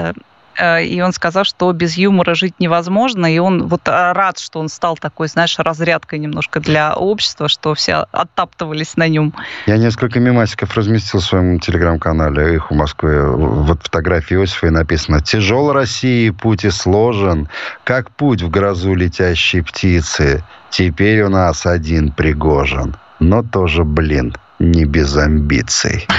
Э, 0.59 0.85
и 0.85 1.01
он 1.01 1.13
сказал, 1.13 1.45
что 1.45 1.73
без 1.73 1.97
юмора 1.97 2.35
жить 2.35 2.55
невозможно, 2.59 3.33
и 3.33 3.39
он 3.39 3.67
вот 3.67 3.87
э, 3.87 4.13
рад, 4.13 4.39
что 4.39 4.59
он 4.61 4.69
стал 4.69 4.97
такой, 4.97 5.29
знаешь, 5.29 5.59
разрядкой 5.59 6.19
немножко 6.19 6.61
для 6.61 6.95
общества, 6.95 7.49
что 7.49 7.75
все 7.75 8.07
оттаптывались 8.13 8.97
на 8.97 9.09
нем. 9.09 9.35
Я 9.67 9.77
несколько 9.77 10.21
мемасиков 10.21 10.77
разместил 10.77 11.21
в 11.21 11.25
своем 11.25 11.61
телеграм-канале 11.61 12.57
«Их 12.57 12.71
у 12.71 12.75
Москвы». 12.75 13.31
Вот 13.37 13.83
фотографии 13.83 14.35
Иосифа 14.35 14.67
и 14.69 14.71
написано 14.71 15.21
«Тяжел 15.21 15.73
России 15.73 16.31
путь 16.31 16.65
и 16.65 16.71
сложен, 16.71 17.49
как 17.85 18.11
путь 18.11 18.43
в 18.43 18.51
грозу 18.51 18.95
летящей 18.95 19.63
птицы. 19.63 20.45
Теперь 20.71 21.23
у 21.23 21.29
нас 21.29 21.67
один 21.67 22.13
Пригожин, 22.13 22.97
но 23.19 23.43
тоже, 23.43 23.85
блин, 23.85 24.35
не 24.59 24.85
без 24.85 25.17
амбиций». 25.17 26.07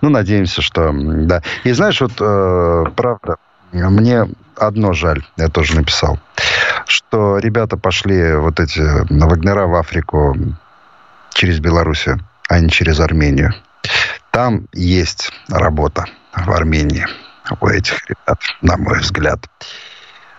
Ну, 0.00 0.08
надеемся, 0.08 0.62
что... 0.62 0.90
Да. 0.92 1.42
И 1.64 1.72
знаешь, 1.72 2.00
вот 2.00 2.12
э, 2.18 2.84
правда, 2.96 3.36
мне 3.72 4.28
одно 4.56 4.92
жаль, 4.92 5.24
я 5.36 5.48
тоже 5.48 5.74
написал, 5.74 6.18
что 6.86 7.38
ребята 7.38 7.76
пошли 7.76 8.34
вот 8.34 8.60
эти 8.60 8.80
на 9.12 9.26
Вагнера 9.26 9.66
в 9.66 9.74
Африку 9.74 10.36
через 11.32 11.58
Белоруссию, 11.58 12.20
а 12.48 12.60
не 12.60 12.68
через 12.68 13.00
Армению. 13.00 13.54
Там 14.30 14.66
есть 14.72 15.30
работа 15.48 16.06
в 16.34 16.50
Армении 16.50 17.06
у 17.60 17.68
этих 17.68 18.06
ребят, 18.08 18.40
на 18.60 18.76
мой 18.76 19.00
взгляд. 19.00 19.46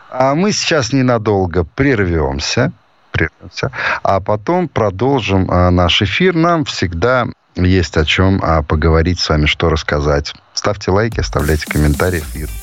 А 0.09 0.35
мы 0.35 0.51
сейчас 0.51 0.93
ненадолго 0.93 1.63
прервемся, 1.63 2.71
прервемся 3.11 3.71
а 4.03 4.19
потом 4.19 4.67
продолжим 4.67 5.49
а, 5.49 5.71
наш 5.71 6.01
эфир. 6.01 6.35
Нам 6.35 6.65
всегда 6.65 7.25
есть 7.55 7.97
о 7.97 8.05
чем 8.05 8.39
а, 8.43 8.61
поговорить 8.63 9.19
с 9.19 9.29
вами, 9.29 9.45
что 9.45 9.69
рассказать. 9.69 10.33
Ставьте 10.53 10.91
лайки, 10.91 11.19
оставляйте 11.19 11.65
комментарии 11.65 12.19
в 12.19 12.35
YouTube. 12.35 12.62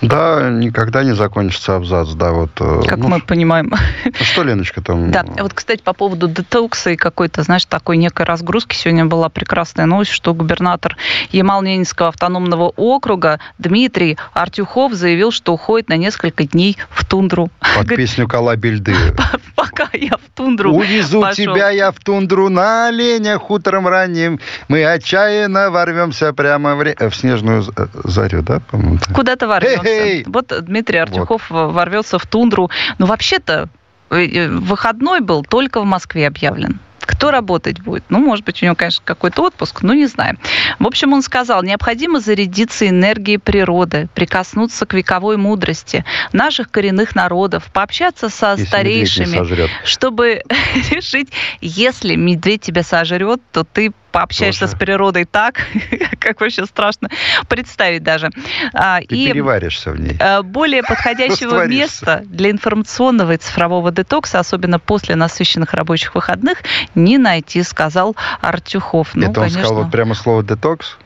Да, 0.00 0.48
никогда 0.50 1.02
не 1.02 1.14
закончится 1.14 1.76
абзац, 1.76 2.10
да, 2.10 2.32
вот. 2.32 2.50
Э, 2.60 2.82
как 2.86 2.98
ну, 2.98 3.08
мы 3.08 3.20
понимаем. 3.20 3.72
Ну, 4.04 4.12
что, 4.20 4.42
Леночка, 4.44 4.80
там? 4.80 5.10
Да, 5.10 5.24
вот, 5.38 5.52
кстати, 5.54 5.82
по 5.82 5.92
поводу 5.92 6.28
детокса 6.28 6.90
и 6.90 6.96
какой-то, 6.96 7.42
знаешь, 7.42 7.64
такой 7.64 7.96
некой 7.96 8.24
разгрузки, 8.24 8.76
сегодня 8.76 9.06
была 9.06 9.28
прекрасная 9.28 9.86
новость, 9.86 10.12
что 10.12 10.34
губернатор 10.34 10.96
Ямал-Ненецкого 11.32 12.08
автономного 12.08 12.72
округа 12.76 13.40
Дмитрий 13.58 14.18
Артюхов 14.34 14.92
заявил, 14.92 15.32
что 15.32 15.52
уходит 15.52 15.88
на 15.88 15.96
несколько 15.96 16.44
дней 16.44 16.78
в 16.90 17.04
тундру. 17.04 17.50
Под 17.76 17.88
песню 17.88 18.28
Калабельды. 18.28 18.94
Пока 19.56 19.88
я 19.92 20.16
в 20.16 20.36
тундру 20.36 20.72
Увезу 20.72 21.20
пошел. 21.20 21.54
тебя 21.54 21.70
я 21.70 21.90
в 21.90 21.98
тундру 21.98 22.48
на 22.48 22.88
оленях 22.88 23.50
утром 23.50 23.88
ранним. 23.88 24.38
Мы 24.68 24.84
отчаянно 24.84 25.70
ворвемся 25.70 26.32
прямо 26.32 26.76
в, 26.76 26.82
ре... 26.82 26.96
в 26.96 27.14
снежную 27.14 27.64
зарю, 28.04 28.42
да, 28.42 28.60
по-моему? 28.60 28.98
Куда-то 29.12 29.48
ворвемся 29.48 29.87
Вот 30.26 30.52
Дмитрий 30.64 30.98
Артюхов 30.98 31.50
вот. 31.50 31.72
ворвется 31.72 32.18
в 32.18 32.26
тундру. 32.26 32.70
Но 32.98 33.06
вообще-то 33.06 33.68
э, 34.10 34.24
э, 34.24 34.48
выходной 34.48 35.20
был 35.20 35.42
только 35.42 35.80
в 35.80 35.84
Москве 35.84 36.26
объявлен. 36.26 36.80
Кто 37.08 37.30
работать 37.30 37.80
будет? 37.80 38.04
Ну, 38.10 38.18
может 38.18 38.44
быть, 38.44 38.62
у 38.62 38.66
него, 38.66 38.76
конечно, 38.76 39.02
какой-то 39.02 39.42
отпуск, 39.42 39.80
но 39.80 39.94
не 39.94 40.06
знаю. 40.06 40.36
В 40.78 40.86
общем, 40.86 41.14
он 41.14 41.22
сказал, 41.22 41.62
необходимо 41.62 42.20
зарядиться 42.20 42.86
энергией 42.86 43.38
природы, 43.38 44.08
прикоснуться 44.14 44.84
к 44.84 44.92
вековой 44.92 45.38
мудрости 45.38 46.04
наших 46.34 46.70
коренных 46.70 47.14
народов, 47.14 47.64
пообщаться 47.72 48.28
со 48.28 48.52
если 48.52 48.66
старейшими, 48.66 49.68
чтобы 49.84 50.42
решить, 50.90 51.30
если 51.62 52.14
медведь 52.14 52.60
тебя 52.60 52.82
сожрет, 52.82 53.40
то 53.52 53.64
ты 53.64 53.92
пообщаешься 54.12 54.60
Тоже. 54.60 54.72
с 54.72 54.78
природой 54.78 55.24
так, 55.24 55.66
как 56.20 56.40
вообще 56.40 56.66
страшно 56.66 57.08
представить 57.48 58.02
даже. 58.02 58.30
А, 58.72 59.00
Ты 59.00 59.16
и 59.16 59.26
переваришься 59.26 59.90
в 59.90 60.00
ней. 60.00 60.16
Э, 60.18 60.42
более 60.42 60.82
подходящего 60.82 61.66
места 61.66 62.22
для 62.24 62.50
информационного 62.50 63.32
и 63.32 63.36
цифрового 63.36 63.90
детокса, 63.90 64.38
особенно 64.38 64.78
после 64.78 65.16
насыщенных 65.16 65.74
рабочих 65.74 66.14
выходных, 66.14 66.62
не 66.94 67.18
найти, 67.18 67.62
сказал 67.62 68.16
Артюхов. 68.40 69.14
Ну, 69.14 69.22
Это 69.22 69.28
он 69.28 69.34
конечно... 69.34 69.60
сказал 69.60 69.82
вот 69.82 69.92
прямо 69.92 70.14
слово 70.14 70.42
«детокс»? 70.42 70.96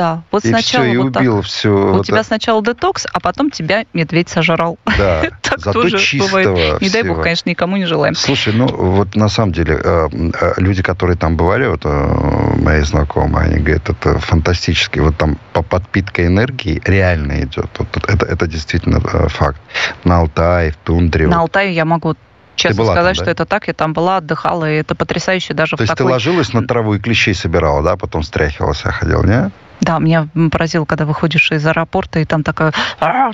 Да, 0.00 0.22
вот 0.30 0.46
и 0.46 0.48
сначала 0.48 0.84
все, 0.84 0.94
и 0.94 0.96
вот 0.96 1.14
убил 1.14 1.36
так. 1.36 1.44
все. 1.44 1.68
У 1.68 1.92
вот 1.96 2.06
тебя 2.06 2.24
сначала 2.24 2.64
детокс, 2.64 3.06
а 3.12 3.20
потом 3.20 3.50
тебя 3.50 3.84
медведь 3.92 4.30
сожрал. 4.30 4.78
Да, 4.96 5.24
так 5.42 5.58
зато 5.60 5.82
тоже 5.82 5.98
чистого 5.98 6.42
бывает. 6.42 6.80
Не 6.80 6.88
дай 6.88 7.02
бог, 7.02 7.22
конечно, 7.22 7.50
никому 7.50 7.76
не 7.76 7.84
желаем. 7.84 8.14
Слушай, 8.14 8.54
ну 8.54 8.66
вот 8.66 9.14
на 9.14 9.28
самом 9.28 9.52
деле 9.52 9.78
э, 9.78 10.08
э, 10.40 10.52
люди, 10.56 10.82
которые 10.82 11.18
там 11.18 11.36
бывали, 11.36 11.66
вот 11.66 11.82
э, 11.84 12.54
мои 12.56 12.80
знакомые, 12.80 13.50
они 13.50 13.58
говорят, 13.58 13.90
это 13.90 14.18
фантастически. 14.20 15.00
Вот 15.00 15.18
там 15.18 15.36
по 15.52 15.60
подпитка 15.62 16.26
энергии 16.26 16.80
реально 16.86 17.42
идет. 17.42 17.68
Вот 17.76 17.88
это, 18.08 18.24
это 18.24 18.46
действительно 18.46 19.00
факт. 19.28 19.60
На 20.04 20.20
Алтае, 20.20 20.72
в 20.72 20.76
тундре. 20.76 21.28
На 21.28 21.42
Алтае 21.42 21.74
я 21.74 21.84
могу 21.84 22.16
честно 22.56 22.84
сказать, 22.84 22.96
там, 22.96 23.04
да? 23.04 23.14
что 23.14 23.30
это 23.30 23.44
так. 23.44 23.68
Я 23.68 23.74
там 23.74 23.92
была, 23.92 24.16
отдыхала, 24.16 24.70
и 24.70 24.76
это 24.76 24.94
потрясающе 24.94 25.52
даже 25.52 25.76
То 25.76 25.76
в 25.76 25.80
есть 25.80 25.90
такой... 25.90 26.06
ты 26.06 26.12
ложилась 26.12 26.54
на 26.54 26.66
траву 26.66 26.94
и 26.94 26.98
клещей 26.98 27.34
собирала, 27.34 27.82
да? 27.82 27.98
Потом 27.98 28.22
стряхивала 28.22 28.74
себя, 28.74 28.92
ходил, 28.92 29.22
не? 29.24 29.50
Да, 29.80 29.98
меня 29.98 30.28
поразило, 30.50 30.84
когда 30.84 31.06
выходишь 31.06 31.50
из 31.52 31.66
аэропорта, 31.66 32.20
и 32.20 32.24
там 32.24 32.42
такая, 32.42 32.72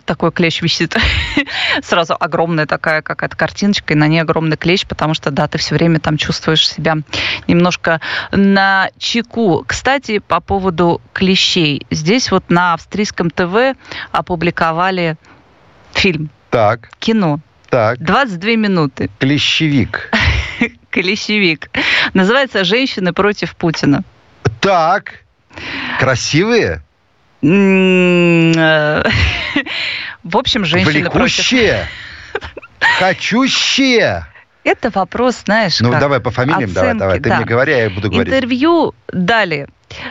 такой 0.05 0.31
клещ 0.31 0.63
висит. 0.63 0.97
Сразу 1.83 2.17
огромная 2.19 2.67
такая 2.67 3.03
какая-то 3.03 3.37
картиночка, 3.37 3.95
и 3.95 3.97
на 3.97 4.07
ней 4.07 4.21
огромный 4.21 4.57
клещ, 4.57 4.87
потому 4.87 5.15
что, 5.15 5.31
да, 5.31 5.49
ты 5.49 5.59
все 5.59 5.75
время 5.75 5.99
там 5.99 6.17
чувствуешь 6.17 6.69
себя 6.69 6.97
немножко 7.49 8.01
на 8.31 8.91
чеку. 8.99 9.65
Кстати, 9.67 10.19
по 10.19 10.41
поводу 10.41 11.01
клещей. 11.13 11.87
Здесь 11.91 12.31
вот 12.31 12.45
на 12.49 12.75
австрийском 12.75 13.31
ТВ 13.31 13.77
опубликовали 14.13 15.17
фильм. 15.93 16.31
Так. 16.51 16.91
Кино. 16.99 17.41
Так. 17.71 17.99
22 17.99 18.51
минуты. 18.53 19.11
Клещевик. 19.19 20.11
Клещевик. 20.91 21.71
Называется 22.15 22.65
«Женщины 22.65 23.13
против 23.13 23.57
Путина». 23.57 24.05
Так. 24.61 25.26
Красивые? 25.99 26.83
Э, 27.43 29.03
в 30.25 30.37
общем, 30.37 30.65
женщины 30.65 31.09
Влекущие. 31.11 31.87
Хочущие. 32.99 34.27
Это 34.65 34.91
вопрос, 34.91 35.43
знаешь, 35.45 35.79
Ну, 35.81 35.93
как? 35.93 36.01
давай 36.01 36.19
по 36.21 36.31
фамилиям, 36.31 36.71
Оценки, 36.71 36.75
давай, 36.75 36.95
давай. 36.95 37.21
Ты 37.21 37.29
да. 37.29 37.37
мне 37.37 37.45
говори, 37.45 37.73
а 37.73 37.79
я 37.85 37.91
буду 37.91 38.11
говорить. 38.11 38.35
Интервью 38.35 38.95
дали. 39.13 39.69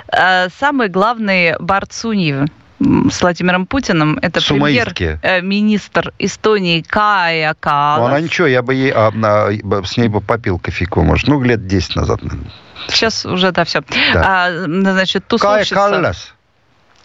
Э, 0.07 0.47
самый 0.57 0.87
главный 0.87 1.55
Барцуньев 1.59 2.47
с 2.79 3.21
Владимиром 3.21 3.65
Путиным. 3.67 4.19
Это 4.21 4.41
премьер-министр 4.45 6.09
э, 6.09 6.25
Эстонии 6.25 6.81
Кая 6.81 7.55
Калас. 7.59 7.99
Ну, 7.99 8.05
она 8.05 8.19
ничего, 8.19 8.47
я 8.47 8.61
бы 8.61 8.73
ей, 8.73 8.91
а, 8.91 9.11
а, 9.23 9.83
с 9.85 9.97
ней 9.97 10.09
бы 10.09 10.21
попил 10.21 10.59
кофейку, 10.59 11.01
может, 11.03 11.27
ну, 11.27 11.41
лет 11.41 11.67
10 11.67 11.95
назад. 11.95 12.19
Сейчас 12.89 13.25
уже, 13.25 13.51
да, 13.51 13.63
все. 13.63 13.81
Да. 14.13 14.47
А, 14.47 14.65
значит, 14.65 15.25
тусовщица... 15.27 15.75
Кая 15.75 15.91
Каллас. 15.91 16.33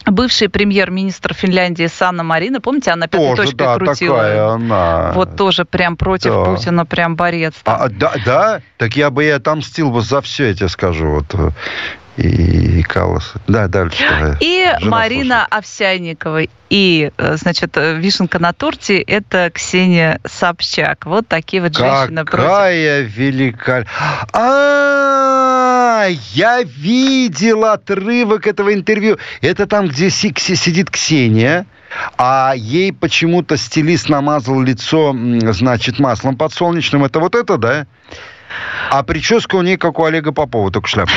бывший 0.05 0.49
премьер-министр 0.49 1.33
Финляндии 1.33 1.87
Санна 1.87 2.23
Марина, 2.23 2.59
помните, 2.59 2.91
она 2.91 3.07
пятой 3.07 3.29
Тоже, 3.29 3.43
точкой 3.43 3.57
да, 3.57 3.75
крутила. 3.75 4.17
такая 4.17 4.47
она. 4.49 5.11
Вот 5.13 5.37
тоже 5.37 5.63
прям 5.63 5.95
против 5.95 6.31
Да. 6.31 6.43
Путина, 6.43 6.85
прям 6.85 7.15
борец. 7.15 7.53
там. 7.63 7.81
А, 7.81 7.87
да, 7.89 8.13
да? 8.25 8.61
Так 8.77 8.97
я 8.97 9.09
бы 9.09 9.23
и 9.23 9.29
отомстил 9.29 9.89
бы 9.89 10.01
за 10.01 10.21
все, 10.21 10.49
я 10.49 10.53
тебе 10.53 10.67
скажу. 10.67 11.07
Вот. 11.07 11.53
И, 12.17 12.83
Каллас. 12.83 13.33
Да, 13.47 13.67
дальше. 13.67 14.37
И 14.41 14.69
Жена 14.79 14.91
Марина 14.91 15.45
Овсянникова. 15.49 16.41
И, 16.69 17.11
э, 17.17 17.35
значит, 17.37 17.77
э, 17.77 17.95
вишенка 17.95 18.39
на 18.39 18.53
торте– 18.53 18.99
это 19.01 19.49
Ксения 19.53 20.19
Собчак. 20.25 21.05
Вот 21.05 21.27
такие 21.27 21.61
вот 21.61 21.75
женщины 21.75 22.25
против. 22.25 22.45
Какая 22.45 23.01
великолепная... 23.01 23.87
А, 24.33 26.07
я 26.33 26.63
видел 26.63 27.65
отрывок 27.65 28.47
этого 28.47 28.73
интервью. 28.73 29.17
Это 29.41 29.65
там, 29.67 29.87
где 29.87 30.09
си- 30.09 30.33
си- 30.37 30.55
сидит 30.55 30.89
Ксения, 30.89 31.65
а 32.17 32.53
ей 32.55 32.91
почему-то 32.93 33.57
стилист 33.57 34.09
намазал 34.09 34.61
лицо, 34.61 35.15
значит, 35.51 35.99
маслом 35.99 36.35
подсолнечным. 36.35 37.05
Это 37.05 37.19
вот 37.19 37.35
это, 37.35 37.57
да? 37.57 37.85
А 38.89 39.03
прическа 39.03 39.55
у 39.55 39.61
нее, 39.61 39.77
как 39.77 39.99
у 39.99 40.03
Олега 40.03 40.31
Попова, 40.31 40.71
только 40.71 40.87
шляпа. 40.87 41.11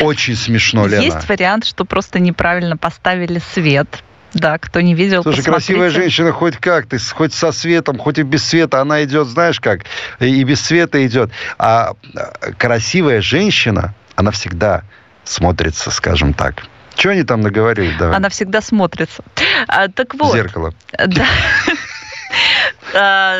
Очень 0.00 0.36
смешно, 0.36 0.86
Лена. 0.86 1.02
Есть 1.02 1.28
вариант, 1.28 1.64
что 1.66 1.84
просто 1.84 2.18
неправильно 2.18 2.76
поставили 2.76 3.40
свет. 3.54 4.02
Да, 4.32 4.58
кто 4.58 4.80
не 4.80 4.94
видел, 4.94 5.22
Слушай, 5.24 5.38
посмотрите. 5.38 5.52
красивая 5.74 5.90
женщина 5.90 6.32
хоть 6.32 6.56
как, 6.56 6.86
ты 6.86 6.98
хоть 6.98 7.34
со 7.34 7.50
светом, 7.50 7.98
хоть 7.98 8.18
и 8.18 8.22
без 8.22 8.44
света, 8.44 8.80
она 8.80 9.02
идет, 9.02 9.26
знаешь 9.26 9.58
как, 9.58 9.80
и 10.20 10.44
без 10.44 10.60
света 10.60 11.04
идет. 11.04 11.32
А 11.58 11.94
а, 12.14 12.52
красивая 12.56 13.22
женщина, 13.22 13.92
она 14.14 14.30
всегда 14.30 14.84
смотрится, 15.24 15.90
скажем 15.90 16.32
так. 16.32 16.62
Что 16.94 17.10
они 17.10 17.24
там 17.24 17.40
наговорили? 17.40 17.92
Давай. 17.98 18.16
Она 18.16 18.28
всегда 18.28 18.60
смотрится. 18.60 19.24
А, 19.66 19.88
так 19.88 20.14
В 20.14 20.18
вот. 20.18 20.34
зеркало. 20.36 20.74
Да. 21.06 21.26
А, 22.94 23.36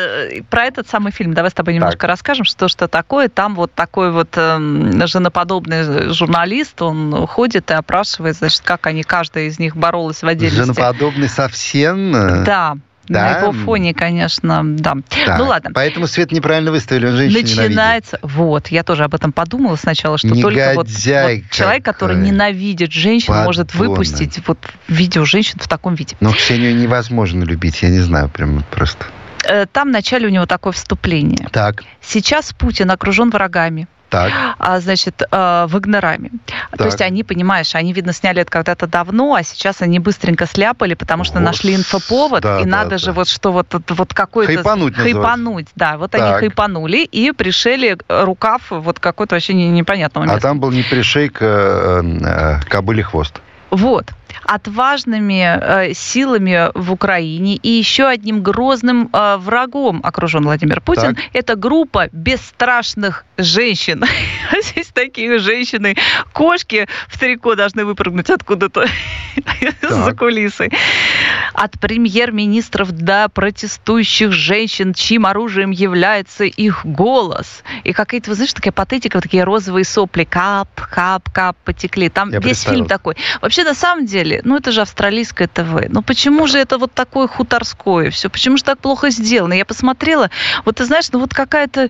Про 0.49 0.65
этот 0.65 0.87
самый 0.87 1.11
фильм 1.11 1.33
давай 1.33 1.51
с 1.51 1.53
тобой 1.53 1.73
немножко 1.73 2.07
расскажем, 2.07 2.45
что 2.45 2.67
что 2.67 2.87
такое. 2.87 3.29
Там 3.29 3.55
вот 3.55 3.73
такой 3.73 4.11
вот 4.11 4.29
эм, 4.35 5.05
женоподобный 5.07 6.13
журналист, 6.13 6.81
он 6.81 7.27
ходит 7.27 7.71
и 7.71 7.73
опрашивает, 7.73 8.35
значит, 8.37 8.61
как 8.63 8.87
они, 8.87 9.03
каждая 9.03 9.45
из 9.45 9.59
них 9.59 9.75
боролась 9.75 10.21
в 10.23 10.27
отдельности. 10.27 10.61
Женоподобный 10.61 11.29
совсем. 11.29 12.15
э, 12.15 12.43
Да, 12.45 12.75
Да? 13.07 13.21
на 13.33 13.39
его 13.39 13.51
фоне, 13.51 13.93
конечно, 13.93 14.61
да. 14.63 14.95
так. 15.25 15.37
Ну 15.39 15.45
ладно. 15.47 15.71
Поэтому 15.73 16.07
свет 16.07 16.31
неправильно 16.31 16.71
выставили, 16.71 17.07
он 17.07 17.15
женщин 17.17 17.39
ненавидит. 17.39 17.57
Начинается, 17.67 18.19
вот, 18.21 18.67
я 18.69 18.83
тоже 18.83 19.03
об 19.03 19.13
этом 19.15 19.33
подумала 19.33 19.75
сначала, 19.75 20.17
что 20.17 20.29
только 20.29 20.73
вот, 20.75 20.87
Негодяй 20.87 21.41
вот 21.41 21.51
человек, 21.51 21.83
который 21.83 22.15
ненавидит 22.17 22.91
женщин, 22.93 23.33
может 23.33 23.71
Подонок. 23.71 23.89
выпустить 23.97 24.39
вот 24.47 24.59
видео 24.87 25.25
женщин 25.25 25.59
в 25.59 25.67
таком 25.67 25.95
виде. 25.95 26.15
Но 26.21 26.31
Ксению 26.31 26.75
невозможно 26.75 27.43
любить, 27.43 27.81
я 27.81 27.89
не 27.89 27.99
знаю, 27.99 28.29
прям 28.29 28.63
просто. 28.71 29.05
Э, 29.45 29.65
Там 29.71 29.89
в 29.89 29.91
начале 29.91 30.27
у 30.27 30.29
него 30.29 30.45
такое 30.45 30.73
вступление. 30.73 31.47
Так, 31.51 31.83
Сейчас 32.01 32.53
Путин 32.53 32.89
окружен 32.91 33.29
врагами. 33.29 33.87
так. 34.09 34.31
а, 34.59 34.79
значит, 34.81 35.21
э, 35.31 35.65
вагнерами. 35.69 36.31
То 36.71 36.77
Так. 36.79 36.85
есть 36.87 37.01
они, 37.01 37.23
понимаешь, 37.23 37.75
они, 37.75 37.93
видно, 37.93 38.11
сняли 38.11 38.41
это 38.41 38.51
когда-то 38.51 38.85
давно, 38.85 39.35
а 39.35 39.43
сейчас 39.43 39.81
они 39.81 39.99
быстренько 39.99 40.45
сляпали, 40.45 40.95
потому 40.95 41.23
что 41.23 41.39
нашли 41.39 41.75
Господи, 41.77 41.95
инфоповод, 42.01 42.41
да, 42.43 42.59
и 42.59 42.63
да, 42.65 42.69
надо 42.69 42.89
да. 42.91 42.97
же 42.97 43.11
вот 43.13 43.29
что 43.29 43.53
вот, 43.53 43.73
вот, 43.73 43.89
вот 43.89 44.13
какой-то... 44.13 44.53
Хайпануть 44.53 44.97
называется. 44.97 45.21
Хайпануть, 45.21 45.67
да. 45.77 45.97
Вот 45.97 46.13
они 46.15 46.23
Так. 46.25 46.39
хайпанули 46.41 46.97
и 47.05 47.31
пришили 47.31 47.97
рукав 48.09 48.63
вот 48.69 48.99
какой-то 48.99 49.35
вообще 49.35 49.53
не- 49.53 49.69
непонятного 49.69 50.25
А 50.25 50.33
места. 50.33 50.41
там 50.49 50.59
был 50.59 50.71
не 50.71 50.83
пришейк, 50.83 51.37
а 51.41 52.01
э, 52.03 52.69
кобылий 52.69 53.03
хвост. 53.03 53.39
Вот. 53.69 54.07
Отважными 54.43 55.43
э, 55.43 55.93
силами 55.93 56.71
в 56.73 56.91
Украине 56.91 57.55
и 57.55 57.69
еще 57.69 58.07
одним 58.07 58.41
грозным 58.41 59.09
э, 59.11 59.37
врагом 59.37 60.01
окружен 60.03 60.43
Владимир 60.43 60.81
Путин. 60.81 61.15
Так. 61.15 61.25
Это 61.33 61.55
группа 61.55 62.09
бесстрашных 62.11 63.25
женщин. 63.43 64.03
А 64.51 64.61
Здесь 64.61 64.87
такие 64.93 65.39
женщины, 65.39 65.95
кошки 66.33 66.87
в 67.07 67.17
трико 67.17 67.55
должны 67.55 67.85
выпрыгнуть 67.85 68.29
откуда-то 68.29 68.85
за 69.81 70.13
кулисы. 70.13 70.69
От 71.53 71.79
премьер-министров 71.79 72.91
до 72.91 73.29
протестующих 73.29 74.31
женщин, 74.31 74.93
чьим 74.93 75.25
оружием 75.25 75.71
является 75.71 76.45
их 76.45 76.85
голос. 76.85 77.63
И 77.83 77.93
какие-то, 77.93 78.29
вы 78.31 78.35
знаешь, 78.35 78.53
такая 78.53 78.71
патетика, 78.71 79.17
вот 79.17 79.23
такие 79.23 79.43
розовые 79.43 79.85
сопли, 79.85 80.23
кап, 80.23 80.69
кап, 80.89 81.29
кап 81.31 81.57
потекли. 81.63 82.09
Там 82.09 82.31
Я 82.31 82.39
весь 82.39 82.61
фильм 82.61 82.85
такой. 82.85 83.15
Вообще, 83.41 83.63
на 83.63 83.73
самом 83.73 84.05
деле, 84.05 84.41
ну 84.43 84.57
это 84.57 84.71
же 84.71 84.81
австралийское 84.81 85.47
ТВ. 85.47 85.89
Ну 85.89 86.01
почему 86.01 86.47
же 86.47 86.57
это 86.57 86.77
вот 86.77 86.93
такое 86.93 87.27
хуторское 87.27 88.11
все? 88.11 88.29
Почему 88.29 88.57
же 88.57 88.63
так 88.63 88.79
плохо 88.79 89.09
сделано? 89.09 89.53
Я 89.53 89.65
посмотрела, 89.65 90.29
вот 90.65 90.77
ты 90.77 90.85
знаешь, 90.85 91.11
ну 91.11 91.19
вот 91.19 91.33
какая-то... 91.33 91.89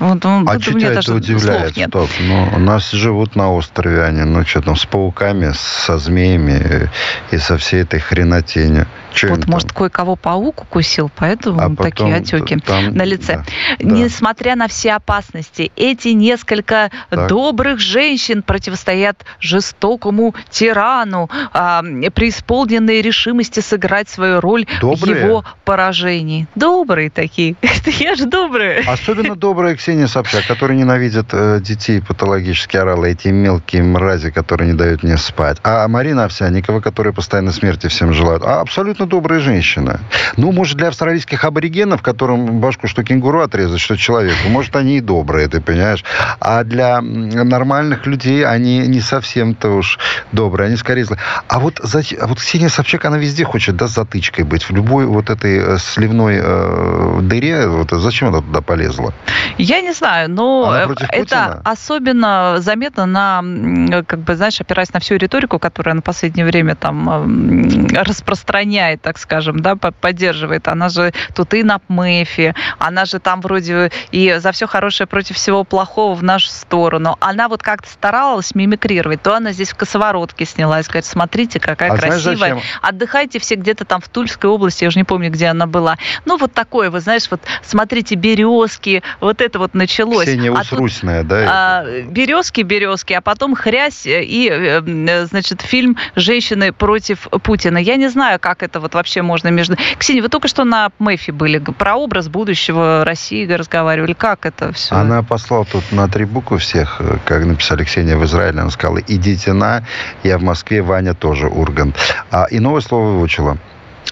Вот, 0.00 0.24
А 0.24 0.40
вот 0.44 0.62
что 0.62 0.72
тебя 0.72 0.92
это 0.92 1.14
удивляет? 1.14 1.76
нет. 1.76 1.88
Стоп. 1.88 2.10
Ну, 2.20 2.48
у 2.54 2.58
нас 2.58 2.90
живут 2.90 3.36
на 3.36 3.52
острове 3.52 4.02
они, 4.04 4.22
ну 4.22 4.44
что 4.44 4.60
там, 4.62 4.76
с 4.76 4.84
пауками, 4.86 5.52
со 5.54 5.98
змеями 5.98 6.90
и 7.30 7.38
со 7.38 7.56
всей 7.58 7.82
этой 7.82 8.00
хренотенью. 8.00 8.86
Им 9.22 9.30
Вот, 9.30 9.46
может, 9.46 9.72
кое-кого 9.72 10.14
паук 10.16 10.62
укусил, 10.62 11.10
поэтому 11.16 11.58
А 11.60 11.68
такие 11.70 11.76
потом 11.90 12.12
отеки 12.12 12.56
там- 12.56 12.94
на 12.94 13.02
лице. 13.02 13.36
да, 13.36 13.44
да. 13.78 13.84
Несмотря 13.96 14.56
на 14.56 14.68
все 14.68 14.92
опасности, 14.92 15.72
эти 15.74 16.08
несколько 16.08 16.90
Так. 17.08 17.28
добрых 17.28 17.80
женщин 17.80 18.42
противостоят 18.42 19.24
жестокому 19.40 20.34
тирану, 20.50 21.30
а, 21.54 21.82
преисполненные 22.14 23.00
решимости 23.00 23.60
сыграть 23.60 24.10
свою 24.10 24.40
роль 24.42 24.66
Добрые? 24.82 25.14
в 25.16 25.24
его 25.24 25.44
поражении. 25.64 26.46
Добрые 26.54 27.08
такие. 27.08 27.54
Я 27.86 28.16
же 28.16 28.26
добрая. 28.26 28.84
Особенно 28.86 29.34
добрая 29.34 29.75
Ксения 29.76 30.06
Собчак, 30.06 30.46
которая 30.46 30.76
ненавидит 30.76 31.26
э, 31.32 31.60
детей, 31.60 32.00
патологически 32.00 32.76
орала, 32.76 33.04
эти 33.04 33.28
мелкие 33.28 33.82
мрази, 33.82 34.30
которые 34.30 34.72
не 34.72 34.76
дают 34.76 35.02
мне 35.02 35.16
спать. 35.16 35.58
А 35.62 35.86
Марина 35.88 36.24
Овсянникова, 36.24 36.80
которая 36.80 37.12
постоянно 37.12 37.52
смерти 37.52 37.86
всем 37.88 38.12
желает, 38.12 38.42
а 38.44 38.60
абсолютно 38.60 39.06
добрая 39.06 39.40
женщина. 39.40 40.00
Ну, 40.36 40.52
может, 40.52 40.76
для 40.76 40.88
австралийских 40.88 41.44
аборигенов, 41.44 42.02
которым 42.02 42.60
башку 42.60 42.88
что 42.88 43.04
кенгуру 43.04 43.40
отрезать, 43.40 43.80
что 43.80 43.96
человеку, 43.96 44.48
может, 44.48 44.74
они 44.76 44.98
и 44.98 45.00
добрые, 45.00 45.48
ты 45.48 45.60
понимаешь? 45.60 46.04
А 46.40 46.64
для 46.64 47.00
нормальных 47.00 48.06
людей 48.06 48.44
они 48.44 48.78
не 48.86 49.00
совсем-то 49.00 49.70
уж 49.70 49.98
добрые, 50.32 50.68
они 50.68 50.76
скорее 50.76 51.04
злые. 51.04 51.20
А 51.48 51.60
вот, 51.60 51.80
а 51.80 52.26
вот 52.26 52.38
Ксения 52.38 52.68
Собчак, 52.68 53.04
она 53.04 53.18
везде 53.18 53.44
хочет, 53.44 53.76
да, 53.76 53.86
затычкой 53.86 54.44
быть. 54.44 54.64
В 54.64 54.70
любой 54.70 55.06
вот 55.06 55.30
этой 55.30 55.58
э, 55.58 55.78
сливной 55.78 56.38
э, 56.42 57.20
дыре, 57.22 57.68
вот, 57.68 57.90
зачем 57.90 58.28
она 58.28 58.38
туда 58.38 58.60
полезла? 58.60 59.14
Я 59.58 59.80
не 59.80 59.92
знаю, 59.92 60.30
но 60.30 60.70
э, 60.76 60.94
это 61.10 61.60
особенно 61.64 62.56
заметно 62.58 63.06
на, 63.06 64.02
как 64.04 64.20
бы, 64.20 64.36
знаешь, 64.36 64.60
опираясь 64.60 64.92
на 64.92 65.00
всю 65.00 65.16
риторику, 65.16 65.58
которая 65.58 65.94
на 65.94 66.02
последнее 66.02 66.44
время 66.44 66.74
там 66.74 67.86
распространяет, 67.94 69.02
так 69.02 69.18
скажем, 69.18 69.60
да, 69.60 69.76
по- 69.76 69.92
поддерживает. 69.92 70.68
Она 70.68 70.88
же 70.88 71.12
тут 71.34 71.54
и 71.54 71.62
на 71.62 71.80
МЭФе, 71.88 72.54
она 72.78 73.04
же 73.04 73.18
там 73.18 73.40
вроде 73.40 73.90
и 74.10 74.36
за 74.38 74.52
все 74.52 74.66
хорошее 74.66 75.06
против 75.06 75.36
всего 75.36 75.64
плохого 75.64 76.14
в 76.14 76.22
нашу 76.22 76.48
сторону. 76.48 77.16
Она 77.20 77.48
вот 77.48 77.62
как-то 77.62 77.88
старалась 77.88 78.54
мимикрировать. 78.54 79.22
То 79.22 79.34
она 79.34 79.52
здесь 79.52 79.70
в 79.70 79.76
косоворотке 79.76 80.44
снялась, 80.44 80.86
говорит, 80.86 81.06
смотрите, 81.06 81.60
какая 81.60 81.92
А 81.92 81.96
знаешь, 81.96 82.22
красивая. 82.22 82.36
зачем? 82.36 82.60
Отдыхайте 82.82 83.38
все 83.38 83.54
где-то 83.54 83.84
там 83.84 84.00
в 84.00 84.08
Тульской 84.08 84.50
области, 84.50 84.84
я 84.84 84.88
уже 84.88 84.98
не 84.98 85.04
помню, 85.04 85.30
где 85.30 85.46
она 85.46 85.66
была. 85.66 85.96
Ну, 86.24 86.36
вот 86.36 86.52
такое, 86.52 86.90
вы 86.90 87.00
знаешь, 87.00 87.24
вот 87.30 87.40
смотрите, 87.62 88.14
березки, 88.14 89.02
вот 89.20 89.40
это 89.40 89.45
вот 89.54 89.74
началось. 89.74 90.26
Ксения 90.26 90.52
А 90.52 90.64
тут, 90.64 90.90
да? 91.02 91.46
а, 91.48 92.02
березки, 92.02 92.62
березки, 92.62 93.12
а 93.12 93.20
потом 93.20 93.54
хрясь 93.54 94.06
и, 94.06 94.48
э, 94.50 94.82
э, 94.82 95.26
значит, 95.26 95.62
фильм 95.62 95.96
«Женщины 96.16 96.72
против 96.72 97.28
Путина». 97.42 97.78
Я 97.78 97.96
не 97.96 98.08
знаю, 98.08 98.40
как 98.40 98.62
это 98.62 98.80
вот 98.80 98.94
вообще 98.94 99.22
можно 99.22 99.48
между... 99.48 99.76
Ксения, 99.98 100.22
вы 100.22 100.28
только 100.28 100.48
что 100.48 100.64
на 100.64 100.90
МЭФе 100.98 101.32
были, 101.32 101.58
про 101.58 101.96
образ 101.96 102.28
будущего 102.28 103.04
России 103.04 103.50
разговаривали. 103.50 104.12
Как 104.12 104.46
это 104.46 104.72
все? 104.72 104.94
Она 104.94 105.22
послала 105.22 105.64
тут 105.64 105.84
на 105.92 106.08
три 106.08 106.24
буквы 106.24 106.58
всех, 106.58 106.96
э, 107.00 107.18
как 107.24 107.44
написали 107.44 107.84
Ксения 107.84 108.16
в 108.16 108.24
Израиле, 108.24 108.60
она 108.60 108.70
сказала, 108.70 108.98
идите 109.06 109.52
на, 109.52 109.84
я 110.22 110.38
в 110.38 110.42
Москве, 110.42 110.82
Ваня 110.82 111.14
тоже 111.14 111.48
Ургант. 111.48 111.96
А, 112.30 112.46
и 112.50 112.58
новое 112.58 112.80
слово 112.80 113.10
выучила. 113.12 113.58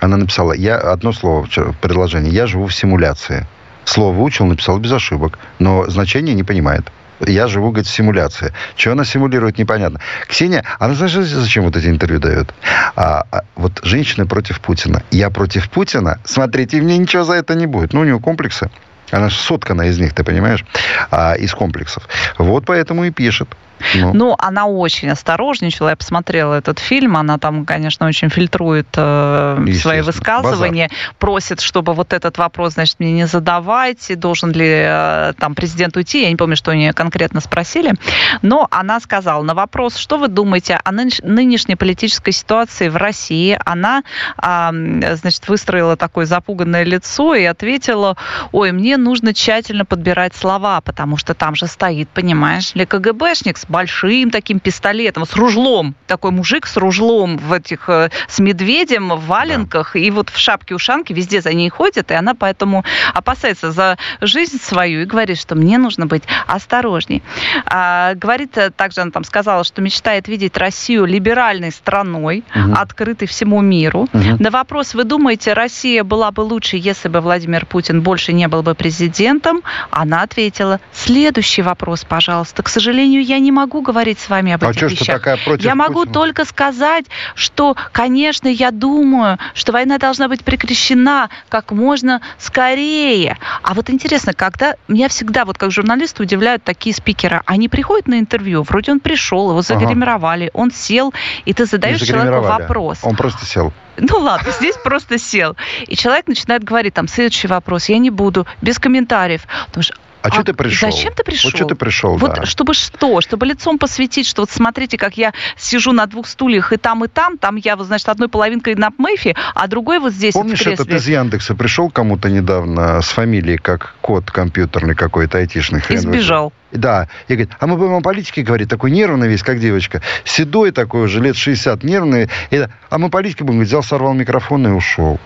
Она 0.00 0.16
написала, 0.16 0.52
я 0.52 0.76
одно 0.76 1.12
слово 1.12 1.46
предложении, 1.80 2.30
я 2.30 2.46
живу 2.46 2.66
в 2.66 2.74
симуляции. 2.74 3.46
Слово 3.84 4.14
выучил, 4.14 4.46
написал 4.46 4.78
без 4.78 4.92
ошибок, 4.92 5.38
но 5.58 5.88
значение 5.88 6.34
не 6.34 6.42
понимает. 6.42 6.90
Я 7.20 7.46
живу, 7.46 7.70
говорит, 7.70 7.86
в 7.86 7.94
симуляции. 7.94 8.52
Что 8.76 8.92
она 8.92 9.04
симулирует, 9.04 9.58
непонятно. 9.58 10.00
Ксения, 10.26 10.64
она 10.78 10.94
знаешь, 10.94 11.12
зачем 11.12 11.64
вот 11.64 11.76
эти 11.76 11.86
интервью 11.86 12.18
дает? 12.18 12.52
А, 12.96 13.24
а, 13.30 13.42
вот 13.54 13.80
женщины 13.84 14.26
против 14.26 14.60
Путина. 14.60 15.02
Я 15.10 15.30
против 15.30 15.70
Путина? 15.70 16.18
Смотрите, 16.24 16.80
мне 16.80 16.98
ничего 16.98 17.24
за 17.24 17.34
это 17.34 17.54
не 17.54 17.66
будет. 17.66 17.92
Ну, 17.92 18.00
у 18.00 18.04
нее 18.04 18.18
комплексы. 18.18 18.70
Она 19.10 19.30
соткана 19.30 19.82
из 19.82 19.98
них, 19.98 20.12
ты 20.12 20.24
понимаешь? 20.24 20.64
А, 21.10 21.34
из 21.34 21.54
комплексов. 21.54 22.08
Вот 22.38 22.64
поэтому 22.66 23.04
и 23.04 23.10
пишет. 23.10 23.48
Ну. 23.94 24.12
ну, 24.14 24.36
она 24.38 24.66
очень 24.66 25.10
осторожничала. 25.10 25.90
Я 25.90 25.96
посмотрела 25.96 26.54
этот 26.54 26.78
фильм. 26.78 27.16
Она 27.16 27.38
там, 27.38 27.64
конечно, 27.64 28.06
очень 28.06 28.28
фильтрует 28.28 28.88
э, 28.96 29.66
свои 29.80 30.00
высказывания. 30.00 30.88
Базар. 30.88 31.14
Просит, 31.18 31.60
чтобы 31.60 31.94
вот 31.94 32.12
этот 32.12 32.38
вопрос, 32.38 32.74
значит, 32.74 33.00
мне 33.00 33.12
не 33.12 33.26
задавайте. 33.26 34.16
Должен 34.16 34.52
ли 34.52 34.68
э, 34.68 35.32
там 35.38 35.54
президент 35.54 35.96
уйти? 35.96 36.22
Я 36.22 36.30
не 36.30 36.36
помню, 36.36 36.56
что 36.56 36.70
они 36.70 36.92
конкретно 36.92 37.40
спросили. 37.40 37.94
Но 38.42 38.66
она 38.70 39.00
сказала 39.00 39.42
на 39.42 39.54
вопрос, 39.54 39.96
что 39.96 40.18
вы 40.18 40.28
думаете 40.28 40.80
о 40.82 40.92
нынешней 40.92 41.76
политической 41.76 42.32
ситуации 42.32 42.88
в 42.88 42.96
России? 42.96 43.58
Она, 43.64 44.02
э, 44.42 45.16
значит, 45.16 45.48
выстроила 45.48 45.96
такое 45.96 46.26
запуганное 46.26 46.84
лицо 46.84 47.34
и 47.34 47.44
ответила, 47.44 48.16
ой, 48.52 48.72
мне 48.72 48.96
нужно 48.96 49.34
тщательно 49.34 49.84
подбирать 49.84 50.34
слова, 50.34 50.80
потому 50.80 51.16
что 51.16 51.34
там 51.34 51.54
же 51.54 51.66
стоит, 51.66 52.08
понимаешь 52.08 52.74
ли, 52.74 52.86
КГБшник 52.86 53.58
с 53.58 53.63
большим 53.68 54.30
таким 54.30 54.60
пистолетом, 54.60 55.26
с 55.26 55.34
ружлом. 55.34 55.94
Такой 56.06 56.30
мужик 56.30 56.66
с 56.66 56.76
ружлом 56.76 57.38
в 57.38 57.52
этих, 57.52 57.88
э, 57.88 58.10
с 58.28 58.38
медведем 58.38 59.10
в 59.10 59.26
валенках 59.26 59.92
да. 59.94 60.00
и 60.00 60.10
вот 60.10 60.30
в 60.30 60.38
шапке-ушанке 60.38 61.14
везде 61.14 61.40
за 61.40 61.52
ней 61.52 61.68
ходит, 61.68 62.10
и 62.10 62.14
она 62.14 62.34
поэтому 62.34 62.84
опасается 63.12 63.72
за 63.72 63.98
жизнь 64.20 64.60
свою 64.60 65.02
и 65.02 65.04
говорит, 65.04 65.38
что 65.38 65.54
мне 65.54 65.78
нужно 65.78 66.06
быть 66.06 66.24
осторожней. 66.46 67.22
А, 67.66 68.14
говорит, 68.14 68.56
э, 68.56 68.70
также 68.70 69.00
она 69.00 69.10
там 69.10 69.24
сказала, 69.24 69.64
что 69.64 69.82
мечтает 69.82 70.28
видеть 70.28 70.56
Россию 70.56 71.04
либеральной 71.04 71.72
страной, 71.72 72.44
угу. 72.54 72.74
открытой 72.74 73.28
всему 73.28 73.60
миру. 73.60 74.08
Угу. 74.12 74.36
На 74.38 74.50
вопрос, 74.50 74.94
вы 74.94 75.04
думаете, 75.04 75.52
Россия 75.52 76.04
была 76.04 76.30
бы 76.30 76.40
лучше, 76.40 76.76
если 76.76 77.08
бы 77.08 77.20
Владимир 77.20 77.66
Путин 77.66 78.02
больше 78.02 78.32
не 78.32 78.48
был 78.48 78.62
бы 78.62 78.74
президентом, 78.74 79.62
она 79.90 80.22
ответила, 80.22 80.80
следующий 80.92 81.62
вопрос, 81.62 82.04
пожалуйста. 82.04 82.62
К 82.62 82.68
сожалению, 82.68 83.22
я 83.22 83.38
не 83.38 83.52
могу 83.54 83.74
могу 83.74 83.82
говорить 83.82 84.18
с 84.20 84.28
вами 84.28 84.52
об 84.52 84.62
а 84.62 84.70
этих 84.70 84.78
что, 84.78 84.86
вещах. 84.86 85.04
Что 85.04 85.12
такая 85.14 85.36
против 85.36 85.64
я 85.64 85.74
могу 85.74 86.00
Путина? 86.00 86.12
только 86.12 86.44
сказать, 86.44 87.06
что, 87.34 87.76
конечно, 87.92 88.46
я 88.46 88.70
думаю, 88.70 89.38
что 89.54 89.72
война 89.72 89.98
должна 89.98 90.28
быть 90.28 90.44
прекращена 90.44 91.28
как 91.48 91.72
можно 91.72 92.20
скорее. 92.38 93.36
А 93.62 93.74
вот 93.74 93.90
интересно, 93.90 94.32
когда 94.32 94.76
меня 94.86 95.08
всегда, 95.08 95.44
вот 95.44 95.58
как 95.58 95.72
журналисты, 95.72 96.22
удивляют 96.22 96.62
такие 96.62 96.94
спикеры. 96.94 97.42
Они 97.46 97.68
приходят 97.68 98.06
на 98.06 98.18
интервью, 98.18 98.62
вроде 98.62 98.92
он 98.92 99.00
пришел, 99.00 99.50
его 99.50 99.62
загримировали, 99.62 100.50
ага. 100.54 100.62
он 100.62 100.70
сел, 100.70 101.12
и 101.44 101.52
ты 101.52 101.66
задаешь 101.66 102.00
человеку 102.00 102.42
вопрос. 102.42 102.98
Он 103.02 103.16
просто 103.16 103.44
сел. 103.46 103.72
Ну 103.96 104.18
ладно, 104.18 104.50
здесь 104.52 104.76
просто 104.82 105.18
сел. 105.18 105.56
И 105.86 105.96
человек 105.96 106.26
начинает 106.26 106.64
говорить, 106.64 106.94
там, 106.94 107.08
следующий 107.08 107.48
вопрос, 107.48 107.88
я 107.88 107.98
не 107.98 108.10
буду, 108.10 108.46
без 108.60 108.78
комментариев. 108.78 109.42
Потому 109.66 109.84
что 109.84 109.94
а, 110.24 110.28
а 110.28 110.32
что 110.32 110.42
ты 110.42 110.54
пришел? 110.54 110.90
Зачем 110.90 111.12
ты 111.12 111.22
пришел? 111.22 111.50
Вот 111.50 111.56
что 111.56 111.66
ты 111.66 111.74
пришел, 111.74 112.16
Вот 112.16 112.34
да. 112.34 112.46
чтобы 112.46 112.72
что? 112.72 113.20
Чтобы 113.20 113.44
лицом 113.44 113.78
посветить, 113.78 114.26
что 114.26 114.40
вот 114.40 114.50
смотрите, 114.50 114.96
как 114.96 115.18
я 115.18 115.34
сижу 115.58 115.92
на 115.92 116.06
двух 116.06 116.26
стульях 116.26 116.72
и 116.72 116.78
там, 116.78 117.04
и 117.04 117.08
там. 117.08 117.36
Там 117.36 117.56
я, 117.56 117.76
вот, 117.76 117.86
значит, 117.88 118.08
одной 118.08 118.28
половинкой 118.28 118.74
на 118.74 118.88
Мэйфе, 118.96 119.36
а 119.54 119.66
другой 119.68 119.98
вот 119.98 120.14
здесь 120.14 120.32
Помнишь, 120.32 120.64
вот 120.64 120.72
этот 120.72 120.88
из 120.90 121.06
Яндекса 121.06 121.54
пришел 121.54 121.90
кому-то 121.90 122.30
недавно 122.30 123.02
с 123.02 123.08
фамилией, 123.08 123.58
как 123.58 123.96
код 124.00 124.30
компьютерный 124.30 124.94
какой-то 124.94 125.36
айтишный. 125.36 125.82
И 125.90 125.96
сбежал. 125.98 126.54
Да. 126.72 127.08
И 127.28 127.34
говорит, 127.34 127.52
а 127.60 127.66
мы 127.66 127.76
будем 127.76 127.92
о 127.92 128.00
политике 128.00 128.42
говорить, 128.42 128.70
такой 128.70 128.92
нервный 128.92 129.28
весь, 129.28 129.42
как 129.42 129.60
девочка. 129.60 130.00
Седой 130.24 130.70
такой 130.70 131.04
уже, 131.04 131.20
лет 131.20 131.36
60, 131.36 131.84
нервный. 131.84 132.30
И, 132.50 132.66
а 132.88 132.98
мы 132.98 133.10
политике 133.10 133.44
будем 133.44 133.58
говорить, 133.58 133.68
взял, 133.68 133.82
сорвал 133.82 134.14
микрофон 134.14 134.66
и 134.68 134.70
ушел. 134.70 135.20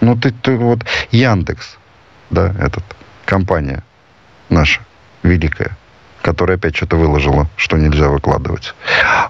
Ну, 0.00 0.16
ты, 0.16 0.30
ты 0.30 0.56
вот 0.56 0.80
Яндекс, 1.10 1.76
да, 2.30 2.54
этот, 2.58 2.82
компания 3.26 3.84
наша 4.52 4.80
великая 5.22 5.76
которая 6.22 6.56
опять 6.56 6.76
что-то 6.76 6.96
выложила, 6.96 7.48
что 7.56 7.76
нельзя 7.76 8.08
выкладывать. 8.08 8.74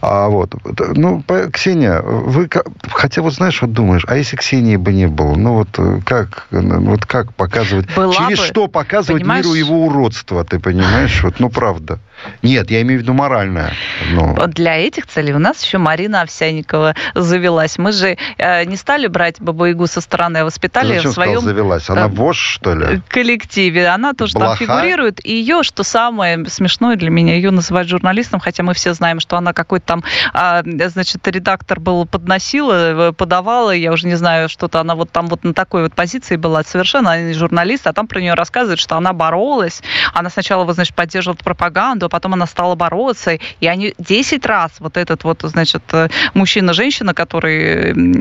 А 0.01 0.29
вот, 0.29 0.55
ну, 0.95 1.25
Ксения, 1.53 2.01
вы, 2.03 2.49
хотя 2.91 3.23
вот 3.23 3.35
знаешь, 3.35 3.61
вот 3.63 3.73
думаешь, 3.73 4.05
а 4.07 4.17
если 4.17 4.37
Ксении 4.37 4.77
бы 4.77 4.93
не 4.93 5.07
было, 5.09 5.35
ну 5.35 5.55
вот 5.55 5.69
э, 5.79 6.01
как, 6.05 6.47
вот 6.51 7.07
как 7.07 7.35
показывать, 7.35 7.93
Была 7.97 8.15
через 8.15 8.39
бы, 8.39 8.45
что 8.45 8.69
показывать 8.69 9.23
понимаешь? 9.23 9.45
миру 9.45 9.55
его 9.55 9.87
уродство, 9.87 10.45
ты 10.45 10.59
понимаешь, 10.59 11.23
вот, 11.23 11.41
ну 11.41 11.49
правда. 11.49 11.99
Нет, 12.43 12.71
я 12.71 12.83
имею 12.83 13.01
в 13.01 13.03
виду 13.03 13.13
моральное. 13.13 13.73
Но... 14.13 14.35
Для 14.49 14.77
этих 14.77 15.07
целей 15.07 15.33
у 15.33 15.39
нас 15.39 15.63
еще 15.63 15.79
Марина 15.79 16.23
Овсяникова 16.23 16.95
завелась. 17.15 17.79
Мы 17.79 17.93
же 17.93 18.17
э, 18.39 18.65
не 18.65 18.77
стали 18.77 19.07
брать 19.07 19.41
Бабу-Ягу 19.41 19.87
со 19.87 20.01
стороны, 20.01 20.39
а 20.39 20.45
воспитали 20.45 20.97
Зачем 20.97 21.11
в 21.11 21.15
своем... 21.15 21.41
завелась? 21.41 21.89
Она 21.91 22.03
там, 22.03 22.13
вож, 22.13 22.39
что 22.39 22.75
ли? 22.75 23.01
Коллективе. 23.09 23.89
Она 23.89 24.15
тоже 24.15 24.35
Блоха? 24.35 24.57
там 24.57 24.57
фигурирует. 24.59 25.25
И 25.25 25.33
ее, 25.33 25.63
что 25.63 25.83
самое 25.83 26.45
смешное 26.47 26.97
для 26.97 27.11
меня, 27.11 27.35
ее 27.35 27.51
называют 27.51 27.89
журналистом, 27.89 28.41
хотя 28.41 28.63
мы 28.63 28.75
все 28.75 28.95
знаем, 28.95 29.21
что 29.21 29.37
она 29.37 29.53
какой-то 29.53 29.87
там, 29.87 30.05
э, 30.35 30.89
значит, 30.89 31.27
редактор 31.29 31.81
был, 31.81 32.07
подносила, 32.07 33.11
э, 33.11 33.13
подавала, 33.13 33.71
я 33.71 33.93
уже 33.93 34.07
не 34.07 34.17
знаю, 34.17 34.49
что-то 34.49 34.81
она 34.81 34.95
вот 34.95 35.11
там 35.11 35.27
вот 35.29 35.45
на 35.45 35.55
такой 35.55 35.83
вот 35.85 35.95
позиции 35.95 36.37
была 36.37 36.63
совершенно, 36.65 37.13
она 37.13 37.23
не 37.23 37.35
журналист, 37.35 37.87
а 37.87 37.93
там 37.93 38.07
про 38.07 38.21
нее 38.21 38.35
рассказывают, 38.35 38.81
что 38.81 38.97
она 38.97 39.13
боролась, 39.13 39.83
она 40.13 40.31
сначала, 40.31 40.71
значит, 40.73 40.95
поддерживала 40.95 41.37
пропаганду, 41.37 42.09
потом 42.13 42.35
она 42.35 42.47
стала 42.47 42.75
бороться, 42.75 43.39
и 43.61 43.67
они 43.67 43.95
10 43.99 44.45
раз, 44.45 44.73
вот 44.81 44.99
этот 44.99 45.25
вот, 45.25 45.41
значит, 45.45 45.83
э, 45.93 46.09
мужчина-женщина, 46.35 47.15
который 47.15 47.57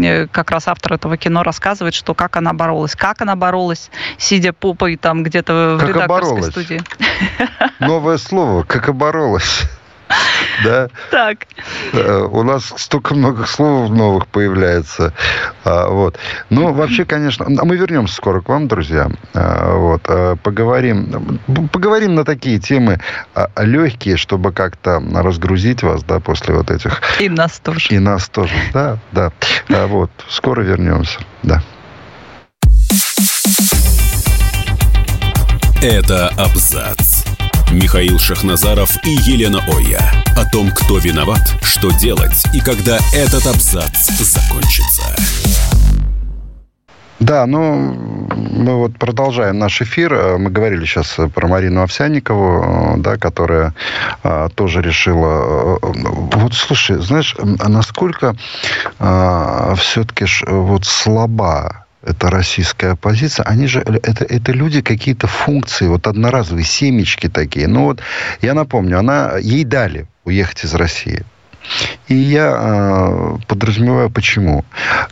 э, 0.05 0.27
как 0.27 0.49
раз 0.49 0.69
автор 0.69 0.93
этого 0.93 1.17
кино 1.17 1.43
рассказывает, 1.43 1.93
что 1.93 2.15
как 2.15 2.37
она 2.37 2.53
боролась, 2.53 2.95
как 2.95 3.21
она 3.21 3.35
боролась, 3.35 3.91
сидя 4.17 4.53
попой 4.53 4.95
там 4.95 5.23
где-то 5.23 5.75
в 5.75 5.79
как 5.81 5.89
редакторской 5.89 6.29
оборолась? 6.29 6.51
студии. 6.51 6.81
Новое 7.79 8.17
слово, 8.17 8.63
как 8.63 8.87
оборолась. 8.87 9.63
Да? 10.63 10.89
Так. 11.09 11.47
Э, 11.93 12.27
у 12.31 12.43
нас 12.43 12.71
столько 12.77 13.15
много 13.15 13.45
слов 13.45 13.89
новых 13.89 14.27
появляется. 14.27 15.13
А, 15.63 15.89
вот. 15.89 16.19
Ну, 16.49 16.71
вообще, 16.73 17.03
конечно, 17.05 17.45
а 17.45 17.65
мы 17.65 17.77
вернемся 17.77 18.15
скоро 18.15 18.41
к 18.41 18.49
вам, 18.49 18.67
друзья. 18.67 19.09
А, 19.33 19.75
вот. 19.75 20.03
Поговорим, 20.43 21.39
поговорим 21.71 22.15
на 22.15 22.25
такие 22.25 22.59
темы 22.59 22.99
легкие, 23.57 24.17
чтобы 24.17 24.51
как-то 24.51 25.01
разгрузить 25.13 25.83
вас, 25.83 26.03
да, 26.03 26.19
после 26.19 26.53
вот 26.53 26.69
этих... 26.69 27.01
И 27.19 27.29
нас 27.29 27.59
тоже. 27.59 27.87
И 27.89 27.99
нас 27.99 28.29
тоже, 28.29 28.53
да, 28.73 28.97
да. 29.11 29.31
Вот. 29.69 30.11
Скоро 30.29 30.61
вернемся, 30.61 31.19
да. 31.43 31.63
Это 35.81 36.27
абзац. 36.37 37.20
Михаил 37.71 38.19
Шахназаров 38.19 38.97
и 39.05 39.11
Елена 39.11 39.59
Оя. 39.73 40.11
О 40.35 40.45
том, 40.45 40.71
кто 40.71 40.97
виноват, 40.97 41.55
что 41.61 41.89
делать 41.91 42.43
и 42.53 42.59
когда 42.59 42.97
этот 43.13 43.47
абзац 43.47 44.09
закончится. 44.19 45.03
Да, 47.21 47.45
ну, 47.45 47.93
мы 48.35 48.75
вот 48.75 48.97
продолжаем 48.97 49.57
наш 49.57 49.81
эфир. 49.81 50.37
Мы 50.37 50.49
говорили 50.49 50.83
сейчас 50.83 51.17
про 51.33 51.47
Марину 51.47 51.81
Овсянникову, 51.81 52.95
да, 52.97 53.15
которая 53.15 53.73
а, 54.23 54.49
тоже 54.49 54.81
решила... 54.81 55.79
Вот, 55.81 56.53
слушай, 56.53 56.97
знаешь, 56.97 57.35
насколько 57.39 58.35
а, 58.99 59.75
все-таки 59.75 60.25
вот 60.47 60.83
слаба 60.85 61.80
это 62.03 62.29
российская 62.29 62.91
оппозиция, 62.91 63.45
они 63.45 63.67
же, 63.67 63.79
это, 63.79 64.25
это 64.25 64.51
люди 64.51 64.81
какие-то 64.81 65.27
функции, 65.27 65.87
вот 65.87 66.07
одноразовые 66.07 66.65
семечки 66.65 67.29
такие. 67.29 67.67
Ну 67.67 67.85
вот, 67.85 68.01
я 68.41 68.53
напомню, 68.53 68.99
она, 68.99 69.37
ей 69.37 69.63
дали 69.63 70.07
уехать 70.23 70.65
из 70.65 70.73
России. 70.73 71.23
И 72.07 72.15
я 72.15 72.57
э, 72.59 73.37
подразумеваю, 73.47 74.09
почему. 74.09 74.65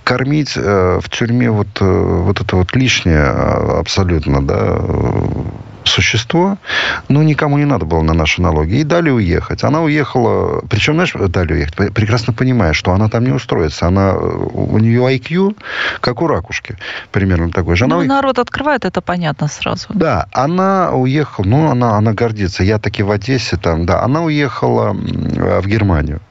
Кормить 0.03 0.53
э, 0.55 0.99
в 1.01 1.09
тюрьме 1.09 1.51
вот, 1.51 1.67
э, 1.79 1.85
вот 1.85 2.41
это 2.41 2.55
вот 2.55 2.75
лишнее 2.75 3.25
абсолютно, 3.25 4.41
да, 4.41 4.81
существо, 5.89 6.57
ну, 7.09 7.21
никому 7.21 7.57
не 7.57 7.65
надо 7.65 7.85
было 7.85 8.01
на 8.01 8.13
наши 8.13 8.41
налоги. 8.41 8.75
И 8.75 8.83
дали 8.83 9.09
уехать. 9.09 9.63
Она 9.63 9.81
уехала, 9.81 10.61
причем, 10.69 10.93
знаешь, 10.93 11.13
дали 11.13 11.53
уехать, 11.53 11.93
прекрасно 11.93 12.33
понимая, 12.33 12.73
что 12.73 12.91
она 12.91 13.09
там 13.09 13.23
не 13.25 13.31
устроится. 13.31 13.87
Она, 13.87 14.15
у 14.15 14.77
нее 14.77 15.01
IQ, 15.01 15.57
как 15.99 16.21
у 16.21 16.27
ракушки, 16.27 16.77
примерно 17.11 17.51
такой 17.51 17.75
же. 17.75 17.85
Она 17.85 17.97
ну, 17.97 18.03
народ 18.05 18.39
открывает, 18.39 18.85
это 18.85 19.01
понятно 19.01 19.47
сразу. 19.47 19.87
Да, 19.93 20.27
она 20.31 20.91
уехала, 20.91 21.45
ну, 21.45 21.69
она, 21.69 21.97
она 21.97 22.13
гордится. 22.13 22.63
Я 22.63 22.79
таки 22.79 23.03
в 23.03 23.11
Одессе 23.11 23.57
там, 23.57 23.85
да. 23.85 24.03
Она 24.03 24.21
уехала 24.21 24.93
в 24.93 25.67
Германию. 25.67 26.21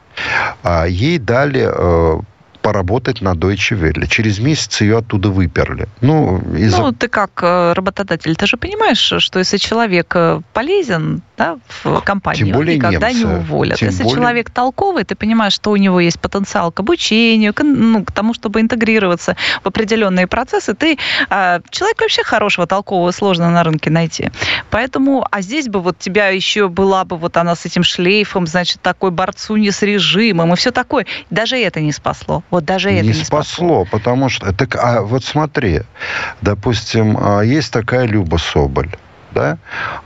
А 0.62 0.86
ей 0.86 1.18
дали 1.18 1.68
э, 1.70 2.20
поработать 2.68 3.22
на 3.22 3.32
Deutsche 3.32 3.76
Welle. 3.80 4.06
Через 4.06 4.40
месяц 4.40 4.82
ее 4.82 4.98
оттуда 4.98 5.30
выперли. 5.30 5.88
Ну, 6.02 6.38
из-за... 6.54 6.82
ну 6.82 6.92
ты 6.92 7.08
как 7.08 7.30
э, 7.42 7.72
работодатель, 7.72 8.36
ты 8.36 8.46
же 8.46 8.58
понимаешь, 8.58 9.14
что 9.22 9.38
если 9.38 9.56
человек 9.56 10.12
э, 10.14 10.42
полезен 10.52 11.22
да, 11.38 11.58
в 11.84 12.00
компании, 12.00 12.40
Тем 12.40 12.52
более 12.52 12.76
никогда 12.76 13.10
немцы. 13.10 13.24
не 13.24 13.32
уволят. 13.32 13.78
Тем 13.78 13.88
если 13.88 14.02
более... 14.02 14.16
человек 14.16 14.50
толковый, 14.50 15.04
ты 15.04 15.14
понимаешь, 15.14 15.52
что 15.52 15.70
у 15.70 15.76
него 15.76 16.00
есть 16.00 16.20
потенциал 16.20 16.72
к 16.72 16.80
обучению, 16.80 17.54
к, 17.54 17.62
ну, 17.62 18.04
к 18.04 18.10
тому, 18.10 18.34
чтобы 18.34 18.60
интегрироваться 18.60 19.36
в 19.62 19.68
определенные 19.68 20.26
процессы, 20.26 20.74
ты 20.74 20.98
э, 21.30 21.60
человек 21.70 22.00
вообще 22.00 22.24
хорошего, 22.24 22.66
толкового 22.66 23.12
сложно 23.12 23.50
на 23.50 23.62
рынке 23.62 23.88
найти. 23.88 24.32
Поэтому, 24.70 25.24
а 25.30 25.40
здесь 25.40 25.68
бы 25.68 25.80
вот 25.80 25.98
тебя 25.98 26.28
еще 26.28 26.68
была 26.68 27.04
бы 27.04 27.16
вот 27.16 27.36
она 27.36 27.54
с 27.54 27.64
этим 27.64 27.84
шлейфом, 27.84 28.48
значит, 28.48 28.82
такой 28.82 29.12
борцунья 29.12 29.70
с 29.70 29.82
режимом 29.82 30.52
и 30.52 30.56
все 30.56 30.72
такое. 30.72 31.06
Даже 31.30 31.56
это 31.56 31.80
не 31.80 31.92
спасло. 31.92 32.42
Вот 32.50 32.64
даже 32.64 32.90
это 32.90 33.02
не, 33.02 33.08
не 33.08 33.14
спасло. 33.14 33.42
спасло. 33.42 33.84
потому 33.90 34.28
что... 34.28 34.52
Так, 34.52 34.74
а 34.74 35.02
вот 35.02 35.24
смотри, 35.24 35.82
допустим, 36.40 37.16
а, 37.16 37.42
есть 37.42 37.72
такая 37.72 38.06
Люба 38.06 38.38
Соболь 38.38 38.90
да. 39.38 39.58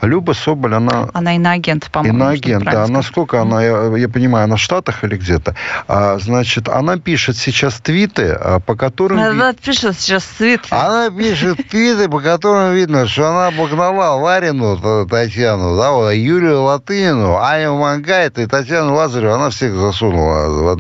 Люба 0.07 0.33
Соболь, 0.33 0.75
она... 0.75 1.09
Она 1.15 1.37
иноагент, 1.37 1.91
по-моему. 1.91 2.19
Иноагент, 2.19 2.65
да. 2.65 2.87
Насколько 2.87 3.41
она, 3.41 3.63
я, 3.63 3.97
я 3.97 4.09
понимаю, 4.09 4.45
она 4.45 4.57
в 4.57 4.61
Штатах 4.61 5.05
или 5.05 5.17
где-то. 5.17 5.55
А, 5.89 6.19
значит, 6.19 6.69
она 6.69 6.99
пишет 6.99 7.37
сейчас 7.37 7.81
твиты, 7.81 8.37
а, 8.39 8.61
по 8.61 8.75
которым... 8.75 9.19
Она 9.19 9.53
пишет 9.55 9.99
сейчас 9.99 10.25
твиты. 10.25 10.69
Она 10.71 11.11
пишет 11.11 11.69
твиты, 11.69 12.09
по 12.09 12.21
которым 12.21 12.75
видно, 12.75 13.07
что 13.07 13.29
она 13.29 13.47
обогнала 13.49 14.17
Ларину, 14.17 15.07
Татьяну, 15.07 15.77
да, 15.77 15.93
вот, 15.93 16.11
Юлию 16.11 16.63
Латынину, 16.63 17.39
Аню 17.39 17.77
Мангайт 17.79 18.39
и 18.39 18.47
Татьяну 18.47 18.95
Лазареву. 18.95 19.35
Она 19.35 19.51
всех 19.51 19.75
засунула. 19.75 20.77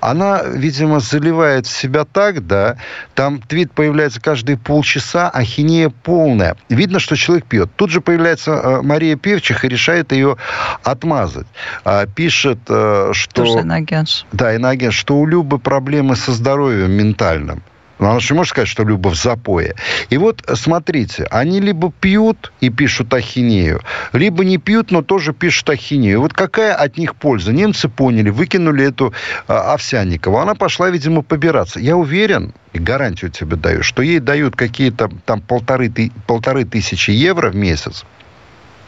Она, 0.00 0.42
видимо, 0.42 1.00
заливает 1.00 1.66
себя 1.66 2.04
так, 2.04 2.46
да, 2.46 2.76
там 3.14 3.40
твит 3.40 3.72
появляется 3.72 4.20
каждые 4.20 4.58
полчаса, 4.58 5.30
ахинея 5.30 5.88
полная. 5.88 6.56
Видно, 6.68 6.98
что 6.98 7.16
человек 7.16 7.46
пьет. 7.46 7.70
Тут 7.76 7.90
же 7.94 8.00
появляется 8.00 8.50
э, 8.52 8.82
Мария 8.82 9.16
Певчих 9.16 9.64
и 9.64 9.68
решает 9.68 10.12
ее 10.12 10.36
отмазать. 10.82 11.46
А, 11.84 12.06
пишет, 12.06 12.58
э, 12.68 13.10
что... 13.12 13.44
Тоже 13.44 13.60
иноагент. 13.60 14.26
Да, 14.32 14.54
иноагент, 14.54 14.92
что 14.92 15.16
у 15.16 15.26
Любы 15.26 15.58
проблемы 15.58 16.16
со 16.16 16.32
здоровьем 16.32 16.90
ментальным. 16.90 17.62
Но 17.98 18.10
она 18.10 18.20
же 18.20 18.34
может 18.34 18.50
сказать, 18.50 18.68
что 18.68 18.84
Люба 18.84 19.08
в 19.08 19.14
запое. 19.14 19.74
И 20.10 20.16
вот, 20.16 20.42
смотрите, 20.54 21.26
они 21.30 21.60
либо 21.60 21.92
пьют 21.92 22.52
и 22.60 22.70
пишут 22.70 23.12
ахинею, 23.14 23.80
либо 24.12 24.44
не 24.44 24.58
пьют, 24.58 24.90
но 24.90 25.02
тоже 25.02 25.32
пишут 25.32 25.70
ахинею. 25.70 26.20
Вот 26.20 26.32
какая 26.32 26.74
от 26.74 26.98
них 26.98 27.14
польза? 27.14 27.52
Немцы 27.52 27.88
поняли, 27.88 28.30
выкинули 28.30 28.84
эту 28.84 29.14
а, 29.46 29.74
Овсянникову. 29.74 30.38
Она 30.38 30.54
пошла, 30.54 30.90
видимо, 30.90 31.22
побираться. 31.22 31.80
Я 31.80 31.96
уверен, 31.96 32.52
и 32.72 32.78
гарантию 32.78 33.30
тебе 33.30 33.56
даю, 33.56 33.82
что 33.82 34.02
ей 34.02 34.18
дают 34.18 34.56
какие-то 34.56 35.10
там 35.24 35.40
полторы, 35.40 35.92
полторы 36.26 36.64
тысячи 36.64 37.10
евро 37.10 37.50
в 37.50 37.56
месяц 37.56 38.04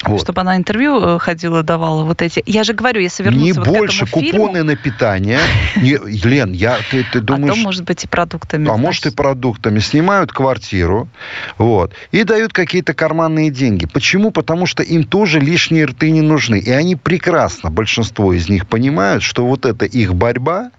вот. 0.04 0.20
Чтобы 0.20 0.42
она 0.42 0.56
интервью 0.56 1.00
э, 1.00 1.18
ходила, 1.18 1.62
давала 1.62 2.04
вот 2.04 2.22
эти. 2.22 2.42
Я 2.46 2.64
же 2.64 2.74
говорю, 2.74 3.00
если 3.00 3.22
вернуться 3.22 3.44
Не 3.44 3.52
вот 3.52 3.66
больше 3.66 4.04
к 4.04 4.08
этому 4.08 4.24
купоны 4.24 4.52
фильму... 4.52 4.64
на 4.64 4.76
питание. 4.76 5.40
Не, 5.76 5.98
Лен, 6.24 6.52
я, 6.52 6.78
ты, 6.90 7.04
ты 7.12 7.20
думаешь... 7.20 7.52
А 7.52 7.56
то, 7.56 7.60
может 7.60 7.84
быть, 7.84 8.04
и 8.04 8.08
продуктами. 8.08 8.64
А 8.64 8.66
значит. 8.66 8.82
может, 8.82 9.06
и 9.06 9.10
продуктами. 9.10 9.78
Снимают 9.78 10.32
квартиру, 10.32 11.08
вот, 11.58 11.92
и 12.12 12.24
дают 12.24 12.52
какие-то 12.52 12.94
карманные 12.94 13.50
деньги. 13.50 13.86
Почему? 13.86 14.30
Потому 14.30 14.66
что 14.66 14.82
им 14.82 15.04
тоже 15.04 15.40
лишние 15.40 15.86
рты 15.86 16.10
не 16.10 16.22
нужны. 16.22 16.58
И 16.58 16.70
они 16.70 16.96
прекрасно, 16.96 17.70
большинство 17.70 18.32
из 18.32 18.48
них 18.48 18.66
понимают, 18.68 19.22
что 19.22 19.46
вот 19.46 19.64
это 19.64 19.86
их 19.86 20.14
борьба, 20.14 20.70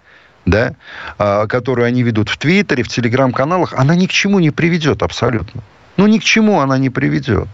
да, 0.45 0.75
а, 1.17 1.47
которую 1.47 1.87
они 1.87 2.03
ведут 2.03 2.29
в 2.29 2.37
Твиттере, 2.37 2.83
в 2.83 2.87
Телеграм-каналах, 2.87 3.73
она 3.73 3.95
ни 3.95 4.05
к 4.05 4.11
чему 4.11 4.39
не 4.39 4.51
приведет 4.51 5.03
абсолютно. 5.03 5.61
Ну, 5.97 6.07
ни 6.07 6.19
к 6.19 6.23
чему 6.23 6.59
она 6.59 6.77
не 6.77 6.89
приведет. 6.89 7.47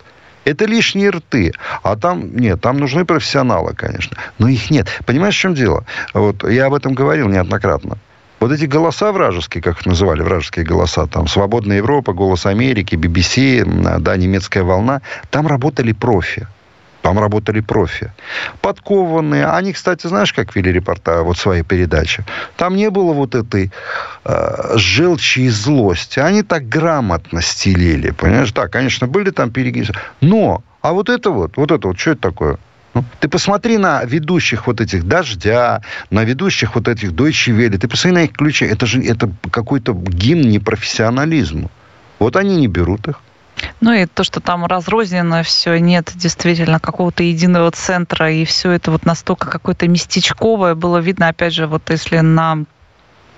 Это 0.45 0.65
лишние 0.65 1.09
рты. 1.09 1.53
А 1.83 1.95
там, 1.95 2.35
нет, 2.35 2.61
там 2.61 2.77
нужны 2.77 3.05
профессионалы, 3.05 3.73
конечно. 3.73 4.17
Но 4.39 4.47
их 4.47 4.69
нет. 4.71 4.87
Понимаешь, 5.05 5.35
в 5.35 5.39
чем 5.39 5.53
дело? 5.53 5.85
Вот 6.13 6.49
я 6.49 6.65
об 6.65 6.73
этом 6.73 6.93
говорил 6.93 7.29
неоднократно. 7.29 7.97
Вот 8.39 8.51
эти 8.51 8.65
голоса 8.65 9.13
вражеские, 9.13 9.61
как 9.61 9.79
их 9.79 9.85
называли, 9.85 10.21
вражеские 10.21 10.65
голоса, 10.65 11.07
там, 11.07 11.27
«Свободная 11.27 11.77
Европа», 11.77 12.11
«Голос 12.11 12.45
Америки», 12.45 12.95
BBC, 12.95 13.63
да, 13.99 14.17
«Немецкая 14.17 14.63
волна», 14.63 15.01
там 15.29 15.47
работали 15.47 15.93
профи. 15.93 16.45
Там 17.03 17.19
работали 17.19 17.59
профи. 17.59 18.13
Подкованные. 18.61 19.47
Они, 19.47 19.73
кстати, 19.73 20.07
знаешь, 20.07 20.31
как 20.31 20.55
вели 20.55 20.71
репортаж, 20.71 21.25
вот 21.25 21.37
свои 21.37 21.61
передачи? 21.61 22.23
Там 22.55 22.77
не 22.77 22.89
было 22.89 23.11
вот 23.11 23.35
этой 23.35 23.73
э, 24.23 24.77
желчи 24.77 25.41
и 25.41 25.49
злости. 25.49 26.19
Они 26.19 26.43
так 26.43 26.69
грамотно 26.69 27.41
стелили. 27.41 28.11
Понимаешь? 28.11 28.53
Да, 28.53 28.69
конечно, 28.69 29.07
были 29.07 29.31
там 29.31 29.51
перегибы. 29.51 29.89
Но, 30.21 30.63
а 30.81 30.93
вот 30.93 31.09
это 31.09 31.29
вот, 31.29 31.57
вот 31.57 31.71
это 31.71 31.89
вот, 31.89 31.99
что 31.99 32.11
это 32.11 32.21
такое? 32.21 32.57
Ну, 32.93 33.03
ты 33.19 33.27
посмотри 33.27 33.77
на 33.77 34.05
ведущих 34.05 34.67
вот 34.67 34.79
этих 34.79 35.03
«Дождя», 35.05 35.81
на 36.09 36.23
ведущих 36.23 36.75
вот 36.75 36.87
этих 36.87 37.11
«Дойче 37.11 37.51
Вели». 37.51 37.77
Ты 37.77 37.89
посмотри 37.89 38.15
на 38.15 38.23
их 38.23 38.31
ключи. 38.31 38.63
Это 38.63 38.85
же 38.85 39.03
это 39.03 39.29
какой-то 39.51 39.93
гимн 39.93 40.49
непрофессионализму. 40.49 41.69
Вот 42.19 42.37
они 42.37 42.55
не 42.55 42.67
берут 42.67 43.09
их. 43.09 43.19
Ну 43.81 43.93
и 43.93 44.05
то, 44.05 44.23
что 44.23 44.39
там 44.39 44.65
разрознено 44.65 45.43
все, 45.43 45.77
нет 45.77 46.11
действительно 46.15 46.79
какого-то 46.79 47.23
единого 47.23 47.71
центра, 47.71 48.31
и 48.31 48.45
все 48.45 48.71
это 48.71 48.91
вот 48.91 49.05
настолько 49.05 49.49
какое-то 49.49 49.87
местечковое 49.87 50.75
было 50.75 50.97
видно, 50.97 51.27
опять 51.27 51.53
же, 51.53 51.67
вот 51.67 51.89
если 51.89 52.19
на 52.19 52.63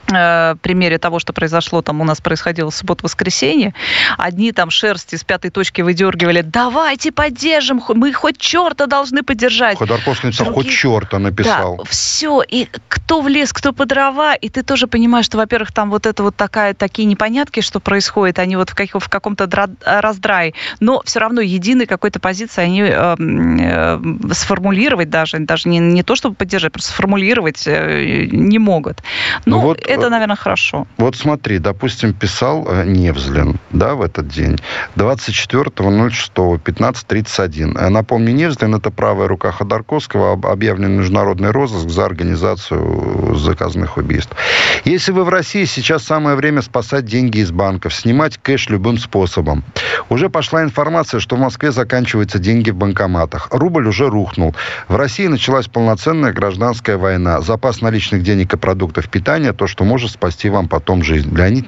примере 0.05 0.97
того, 0.97 1.19
что 1.19 1.33
произошло 1.33 1.81
там 1.81 2.01
у 2.01 2.03
нас 2.03 2.21
происходило 2.21 2.71
в 2.71 2.75
субботу-воскресенье, 2.75 3.73
одни 4.17 4.51
там 4.51 4.69
шерсти 4.69 5.15
с 5.15 5.23
пятой 5.23 5.51
точки 5.51 5.81
выдергивали, 5.81 6.41
давайте 6.41 7.11
поддержим, 7.11 7.81
мы 7.89 8.13
хоть 8.13 8.37
черта 8.37 8.85
должны 8.85 9.23
поддержать. 9.23 9.77
Ходорковский 9.77 10.27
написал, 10.27 10.45
Другие... 10.47 10.63
хоть 10.63 10.73
черта 10.73 11.19
написал. 11.19 11.77
Да, 11.77 11.83
все, 11.89 12.41
и 12.47 12.67
кто 12.87 13.21
в 13.21 13.27
лес, 13.27 13.53
кто 13.53 13.73
по 13.73 13.85
дрова, 13.85 14.35
и 14.35 14.49
ты 14.49 14.63
тоже 14.63 14.87
понимаешь, 14.87 15.25
что, 15.25 15.37
во-первых, 15.37 15.71
там 15.71 15.89
вот 15.89 16.05
это 16.05 16.23
вот 16.23 16.35
такая, 16.35 16.73
такие 16.73 17.05
непонятки, 17.05 17.61
что 17.61 17.79
происходит, 17.79 18.39
они 18.39 18.55
вот 18.55 18.69
в, 18.69 18.75
как, 18.75 18.89
в 18.93 19.09
каком-то 19.09 19.49
раздрае, 19.83 20.53
но 20.79 21.01
все 21.05 21.19
равно 21.19 21.41
единой 21.41 21.85
какой-то 21.85 22.19
позиции 22.19 22.61
они 22.61 22.81
э, 22.81 23.15
э, 23.19 23.99
сформулировать 24.33 25.09
даже, 25.09 25.39
даже 25.39 25.69
не, 25.69 25.79
не 25.79 26.03
то, 26.03 26.15
чтобы 26.15 26.35
поддержать, 26.35 26.71
просто 26.71 26.91
сформулировать 26.91 27.63
э, 27.65 28.27
не 28.31 28.59
могут. 28.59 29.01
Ну, 29.45 29.57
ну 29.57 29.61
вот 29.61 29.85
это, 29.95 30.09
наверное, 30.09 30.35
хорошо. 30.35 30.85
Вот 30.97 31.15
смотри, 31.15 31.59
допустим, 31.59 32.13
писал 32.13 32.67
э, 32.67 32.83
Невзлин, 32.85 33.59
да, 33.71 33.95
в 33.95 34.01
этот 34.01 34.27
день, 34.27 34.59
24.06.15.31. 34.95 37.77
Э, 37.77 37.89
напомню, 37.89 38.33
Невзлин– 38.33 38.75
это 38.77 38.91
правая 38.91 39.27
рука 39.27 39.51
Ходорковского, 39.51 40.33
объявлен 40.51 40.97
международный 40.97 41.51
розыск 41.51 41.89
за 41.89 42.05
организацию 42.05 43.35
заказанных 43.35 43.97
убийств. 43.97 44.35
Если 44.83 45.11
вы 45.11 45.23
в 45.23 45.29
России, 45.29 45.65
сейчас 45.65 46.03
самое 46.03 46.35
время 46.35 46.61
спасать 46.61 47.05
деньги 47.05 47.39
из 47.39 47.51
банков, 47.51 47.93
снимать 47.93 48.37
кэш 48.37 48.69
любым 48.69 48.97
способом. 48.97 49.63
Уже 50.09 50.29
пошла 50.29 50.63
информация, 50.63 51.19
что 51.19 51.35
в 51.35 51.39
Москве 51.39 51.71
заканчиваются 51.71 52.39
деньги 52.39 52.69
в 52.69 52.75
банкоматах. 52.75 53.47
Рубль 53.51 53.87
уже 53.87 54.09
рухнул. 54.09 54.55
В 54.87 54.95
России 54.95 55.27
началась 55.27 55.67
полноценная 55.67 56.33
гражданская 56.33 56.97
война. 56.97 57.41
Запас 57.41 57.81
наличных 57.81 58.23
денег 58.23 58.53
и 58.53 58.57
продуктов 58.57 59.09
питания– 59.09 59.53
то, 59.55 59.67
что 59.67 59.84
может 59.85 60.11
спасти 60.11 60.49
вам 60.49 60.67
потом 60.67 61.03
жизнь. 61.03 61.33
Леонид. 61.35 61.67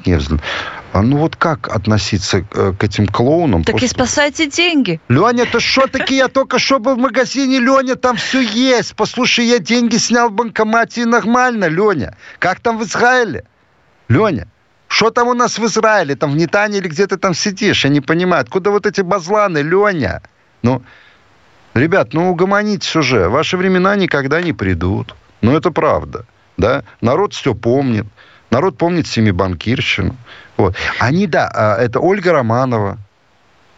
А 0.94 1.02
ну 1.02 1.18
вот 1.18 1.36
как 1.36 1.70
относиться 1.70 2.42
к, 2.42 2.74
к 2.74 2.84
этим 2.84 3.08
клоунам? 3.08 3.64
Так 3.64 3.74
Просто... 3.74 3.86
и 3.86 3.90
спасайте 3.90 4.48
деньги. 4.50 5.00
Леня, 5.10 5.44
это 5.44 5.60
что 5.60 5.88
такие? 5.88 6.20
Я 6.20 6.28
только 6.28 6.60
что 6.60 6.80
был 6.80 6.96
в 6.96 6.98
магазине, 6.98 7.60
Леня, 7.60 7.96
там 7.96 8.16
все 8.16 8.42
есть. 8.42 8.96
Послушай, 8.96 9.46
я 9.46 9.60
деньги 9.60 9.98
снял 9.98 10.30
в 10.30 10.34
банкомате 10.34 11.02
и 11.02 11.06
нормально, 11.06 11.66
Леня. 11.66 12.16
Как 12.40 12.60
там 12.62 12.78
в 12.78 12.84
Израиле? 12.84 13.44
Леня, 14.08 14.48
что 14.88 15.12
там 15.12 15.28
у 15.28 15.34
нас 15.34 15.60
в 15.60 15.66
Израиле? 15.66 16.16
Там 16.16 16.32
в 16.32 16.36
Нетане 16.36 16.80
или 16.80 16.88
где 16.88 17.06
ты 17.06 17.18
там 17.18 17.34
сидишь? 17.34 17.84
Я 17.84 17.92
не 17.92 18.02
понимаю. 18.02 18.42
Откуда 18.42 18.72
вот 18.72 18.86
эти 18.86 19.02
базланы, 19.02 19.60
Леня? 19.60 20.22
Ну, 20.64 20.82
ребят, 21.74 22.14
ну 22.14 22.32
угомонитесь 22.32 22.96
уже. 22.96 23.30
Ваши 23.30 23.58
времена 23.58 23.96
никогда 23.96 24.42
не 24.42 24.54
придут. 24.54 25.16
Ну, 25.42 25.56
это 25.56 25.70
правда 25.72 26.26
да, 26.58 26.84
народ 27.02 27.34
все 27.34 27.54
помнит, 27.54 28.06
народ 28.50 28.78
помнит 28.78 29.08
семибанкирщину. 29.08 30.16
Вот. 30.58 30.76
Они, 31.00 31.28
да, 31.28 31.50
а, 31.54 31.78
это 31.78 32.00
Ольга 32.00 32.32
Романова. 32.32 32.98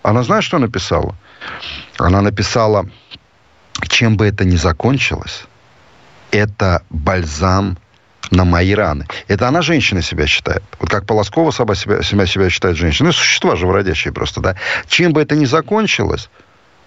Она 0.01 0.23
знает, 0.23 0.43
что 0.43 0.57
написала? 0.59 1.15
Она 1.97 2.21
написала, 2.21 2.89
чем 3.87 4.17
бы 4.17 4.27
это 4.27 4.45
ни 4.45 4.55
закончилось, 4.55 5.45
это 6.31 6.83
бальзам 6.89 7.77
на 8.31 8.45
мои 8.45 8.73
раны. 8.73 9.05
Это 9.27 9.47
она 9.47 9.61
женщина 9.61 10.01
себя 10.01 10.27
считает. 10.27 10.63
Вот 10.79 10.89
как 10.89 11.05
Полоскова 11.05 11.51
сама 11.51 11.75
себя, 11.75 12.03
себя, 12.03 12.25
себя 12.25 12.49
считает 12.49 12.77
женщиной. 12.77 13.07
Ну, 13.07 13.13
существа 13.13 13.55
живородящие 13.55 14.13
просто, 14.13 14.39
да. 14.39 14.55
Чем 14.87 15.13
бы 15.13 15.21
это 15.21 15.35
ни 15.35 15.45
закончилось, 15.45 16.29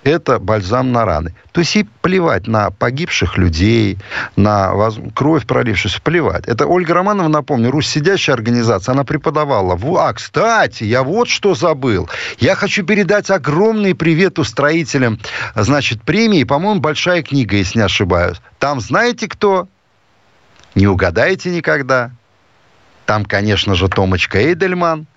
это 0.05 0.38
бальзам 0.38 0.93
на 0.93 1.05
раны. 1.05 1.35
То 1.53 1.61
есть 1.61 1.77
и 1.77 1.87
плевать 2.01 2.47
на 2.47 2.71
погибших 2.71 3.38
людей, 3.38 3.99
на 4.37 4.73
кровь 5.15 5.47
пролившуюся, 5.47 6.01
плевать. 6.03 6.47
Это 6.47 6.67
Ольга 6.67 6.95
Романова, 6.95 7.29
напомню, 7.29 7.71
Русь 7.71 7.88
сидящая 7.88 8.35
организация, 8.35 8.93
она 8.93 9.05
преподавала. 9.05 9.79
А, 9.99 10.12
кстати, 10.12 10.85
я 10.85 11.03
вот 11.03 11.29
что 11.29 11.55
забыл. 11.55 12.09
Я 12.38 12.55
хочу 12.55 12.85
передать 12.85 13.31
огромный 13.31 13.95
привет 13.95 14.38
устроителям, 14.38 15.19
значит, 15.55 16.03
премии. 16.03 16.45
По-моему, 16.45 16.81
большая 16.81 17.23
книга, 17.23 17.57
если 17.57 17.79
не 17.79 17.85
ошибаюсь. 17.85 18.41
Там 18.59 18.81
знаете 18.81 19.29
кто? 19.29 19.69
Не 20.75 20.87
угадаете 20.87 21.51
никогда. 21.51 22.11
Там, 23.07 23.25
конечно 23.25 23.75
же, 23.75 23.88
Томочка 23.88 24.38
Эйдельман– 24.38 25.07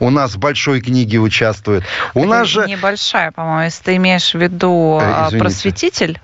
у 0.00 0.10
нас 0.10 0.34
в 0.34 0.38
большой 0.38 0.80
книге 0.80 1.18
участвует. 1.18 1.84
У 2.14 2.20
Это 2.20 2.28
нас 2.28 2.48
же... 2.48 2.64
Небольшая, 2.66 3.32
по-моему, 3.32 3.62
если 3.62 3.82
ты 3.82 3.96
имеешь 3.96 4.32
в 4.32 4.38
виду 4.38 4.98
э, 5.00 5.04
а, 5.04 5.30
просветитель. 5.30 6.20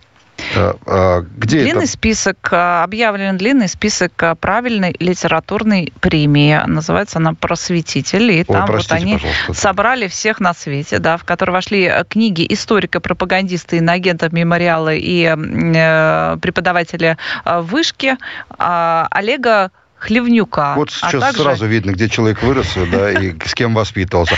А, 0.56 0.76
а, 0.86 1.20
где 1.36 1.62
длинный 1.62 1.84
это? 1.84 1.92
список, 1.92 2.36
а, 2.50 2.82
объявлен 2.82 3.36
длинный 3.36 3.68
список 3.68 4.12
правильной 4.40 4.94
литературной 4.98 5.92
премии. 6.00 6.60
Называется 6.66 7.18
она 7.18 7.34
«Просветитель». 7.34 8.30
И 8.32 8.38
Ой, 8.40 8.44
там 8.44 8.66
простите, 8.66 8.94
вот 8.94 9.02
они 9.02 9.12
пожалуйста. 9.14 9.54
собрали 9.54 10.08
всех 10.08 10.40
на 10.40 10.54
свете, 10.54 10.98
да, 10.98 11.16
в 11.16 11.24
которые 11.24 11.54
вошли 11.54 11.84
э, 11.84 12.04
книги 12.08 12.46
историка, 12.48 13.00
пропагандиста, 13.00 13.76
иноагента 13.76 14.28
мемориала 14.30 14.94
и 14.94 15.24
э, 15.24 16.36
преподавателя 16.40 17.18
вышки 17.44 18.16
э, 18.58 19.06
Олега 19.10 19.70
Хлевнюка. 20.00 20.74
Вот 20.76 20.88
а 20.88 20.92
сейчас 20.92 21.22
а 21.22 21.26
также... 21.26 21.42
сразу 21.42 21.66
видно, 21.66 21.92
где 21.92 22.08
человек 22.08 22.42
вырос, 22.42 22.74
да, 22.90 23.12
и 23.12 23.34
с 23.44 23.54
кем 23.54 23.74
воспитывался. 23.74 24.34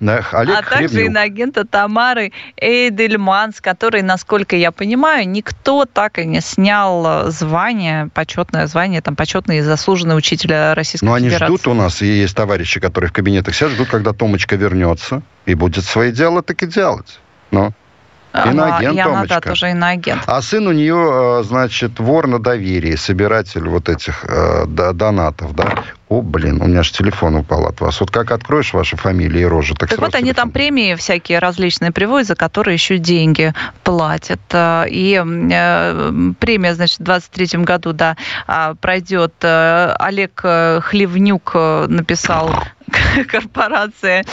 Олег 0.00 0.58
а 0.58 0.62
также 0.62 1.06
инагента 1.06 1.64
Тамары 1.64 2.32
Эйдельман, 2.56 3.54
с 3.54 3.60
которой, 3.60 4.02
насколько 4.02 4.56
я 4.56 4.70
понимаю, 4.72 5.28
никто 5.28 5.84
так 5.86 6.18
и 6.18 6.26
не 6.26 6.40
снял 6.40 7.30
звание, 7.30 8.10
почетное 8.12 8.66
звание, 8.66 9.00
там, 9.00 9.16
почетный 9.16 9.58
и 9.58 9.60
заслуженный 9.62 10.16
учитель 10.16 10.52
Российской 10.74 11.04
Но 11.04 11.16
Федерации. 11.18 11.44
они 11.44 11.56
ждут 11.56 11.66
у 11.66 11.74
нас, 11.74 12.02
и 12.02 12.06
есть 12.06 12.36
товарищи, 12.36 12.80
которые 12.80 13.10
в 13.10 13.12
кабинетах 13.12 13.54
сидят, 13.54 13.72
ждут, 13.72 13.88
когда 13.88 14.12
Томочка 14.12 14.56
вернется 14.56 15.22
и 15.46 15.54
будет 15.54 15.84
свои 15.84 16.12
дела 16.12 16.42
так 16.42 16.62
и 16.62 16.66
делать. 16.66 17.20
Ну. 17.50 17.72
Иноагент, 18.44 18.98
она, 18.98 19.04
Томочка. 19.04 19.40
да, 19.40 19.40
тоже 19.40 19.70
иноагент. 19.70 20.22
А 20.26 20.42
сын 20.42 20.66
у 20.66 20.72
нее, 20.72 21.40
э, 21.40 21.42
значит, 21.44 21.98
вор 21.98 22.26
на 22.26 22.38
доверии, 22.38 22.96
собиратель 22.96 23.68
вот 23.68 23.88
этих 23.88 24.24
э, 24.24 24.66
донатов, 24.66 25.54
да. 25.54 25.84
О, 26.08 26.22
блин, 26.22 26.62
у 26.62 26.66
меня 26.66 26.84
же 26.84 26.92
телефон 26.92 27.34
упал 27.34 27.66
от 27.66 27.80
вас. 27.80 27.98
Вот 27.98 28.12
как 28.12 28.30
откроешь 28.30 28.72
ваши 28.72 28.96
фамилии 28.96 29.40
и 29.40 29.44
рожи, 29.44 29.74
так 29.74 29.90
Так 29.90 29.98
вот 29.98 30.14
они 30.14 30.32
там 30.32 30.52
премии 30.52 30.94
всякие 30.94 31.40
различные 31.40 31.90
приводят, 31.90 32.28
за 32.28 32.36
которые 32.36 32.74
еще 32.74 32.98
деньги 32.98 33.52
платят. 33.82 34.40
Э, 34.52 34.84
и 34.88 35.20
э, 35.20 36.10
премия, 36.38 36.74
значит, 36.76 37.00
в 37.00 37.02
23 37.02 37.64
году, 37.64 37.92
да, 37.92 38.16
а, 38.46 38.74
пройдет. 38.74 39.34
Олег 39.42 40.40
Хлевнюк 40.40 41.54
написал 41.88 42.50
корпорация 43.28 44.24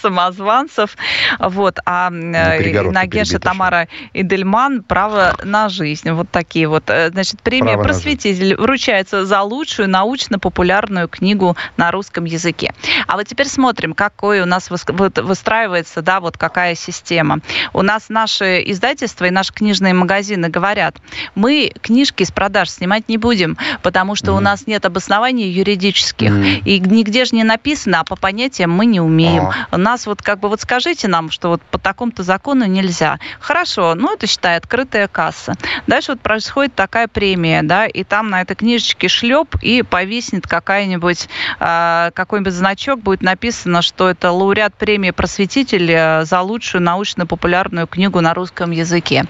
самозванцев. 0.00 0.96
Вот. 1.38 1.78
А 1.86 2.10
Нагеша 2.10 3.38
Тамара 3.38 3.88
Идельман 4.12 4.82
«Право 4.82 5.36
на 5.44 5.68
жизнь». 5.68 6.10
Вот 6.10 6.30
такие 6.30 6.68
вот. 6.68 6.84
Э, 6.88 7.10
значит, 7.10 7.42
премия 7.42 7.74
Право 7.74 7.84
«Просветитель» 7.84 8.56
вручается 8.56 9.24
за 9.24 9.42
лучшую 9.42 9.88
научно-популярную 9.88 10.89
книгу 11.08 11.56
на 11.76 11.90
русском 11.90 12.24
языке. 12.24 12.72
А 13.06 13.16
вот 13.16 13.26
теперь 13.26 13.48
смотрим, 13.48 13.94
какой 13.94 14.40
у 14.40 14.46
нас 14.46 14.70
выстраивается, 14.70 16.02
да, 16.02 16.20
вот 16.20 16.36
какая 16.36 16.74
система. 16.74 17.40
У 17.72 17.82
нас 17.82 18.08
наши 18.08 18.62
издательства 18.66 19.26
и 19.26 19.30
наши 19.30 19.52
книжные 19.52 19.94
магазины 19.94 20.48
говорят, 20.48 20.96
мы 21.34 21.72
книжки 21.82 22.24
с 22.24 22.30
продаж 22.30 22.70
снимать 22.70 23.08
не 23.08 23.18
будем, 23.18 23.56
потому 23.82 24.14
что 24.14 24.32
mm-hmm. 24.32 24.36
у 24.36 24.40
нас 24.40 24.66
нет 24.66 24.84
обоснований 24.86 25.50
юридических. 25.50 26.30
Mm-hmm. 26.30 26.62
И 26.64 26.80
нигде 26.80 27.24
же 27.24 27.34
не 27.34 27.44
написано, 27.44 28.00
а 28.00 28.04
по 28.04 28.16
понятиям 28.16 28.70
мы 28.70 28.86
не 28.86 29.00
умеем. 29.00 29.46
А. 29.46 29.76
У 29.76 29.78
нас 29.78 30.06
вот 30.06 30.22
как 30.22 30.40
бы 30.40 30.48
вот 30.48 30.60
скажите 30.60 31.08
нам, 31.08 31.30
что 31.30 31.48
вот 31.48 31.62
по 31.62 31.78
такому-то 31.78 32.22
закону 32.22 32.66
нельзя. 32.66 33.18
Хорошо, 33.40 33.94
ну 33.94 34.12
это 34.12 34.26
считай 34.26 34.56
открытая 34.56 35.08
касса. 35.08 35.54
Дальше 35.86 36.12
вот 36.12 36.20
происходит 36.20 36.74
такая 36.74 37.08
премия, 37.08 37.62
да, 37.62 37.86
и 37.86 38.04
там 38.04 38.30
на 38.30 38.42
этой 38.42 38.56
книжечке 38.56 39.08
шлеп 39.08 39.56
и 39.62 39.82
повиснет 39.82 40.46
какая-нибудь 40.80 41.28
э, 41.58 42.10
какой-нибудь 42.14 42.52
значок, 42.52 43.00
будет 43.00 43.22
написано, 43.22 43.82
что 43.82 44.08
это 44.08 44.30
лауреат 44.30 44.74
премии 44.74 45.10
просветитель 45.10 46.24
за 46.24 46.40
лучшую 46.40 46.82
научно-популярную 46.82 47.86
книгу 47.86 48.20
на 48.20 48.32
русском 48.32 48.70
языке. 48.70 49.24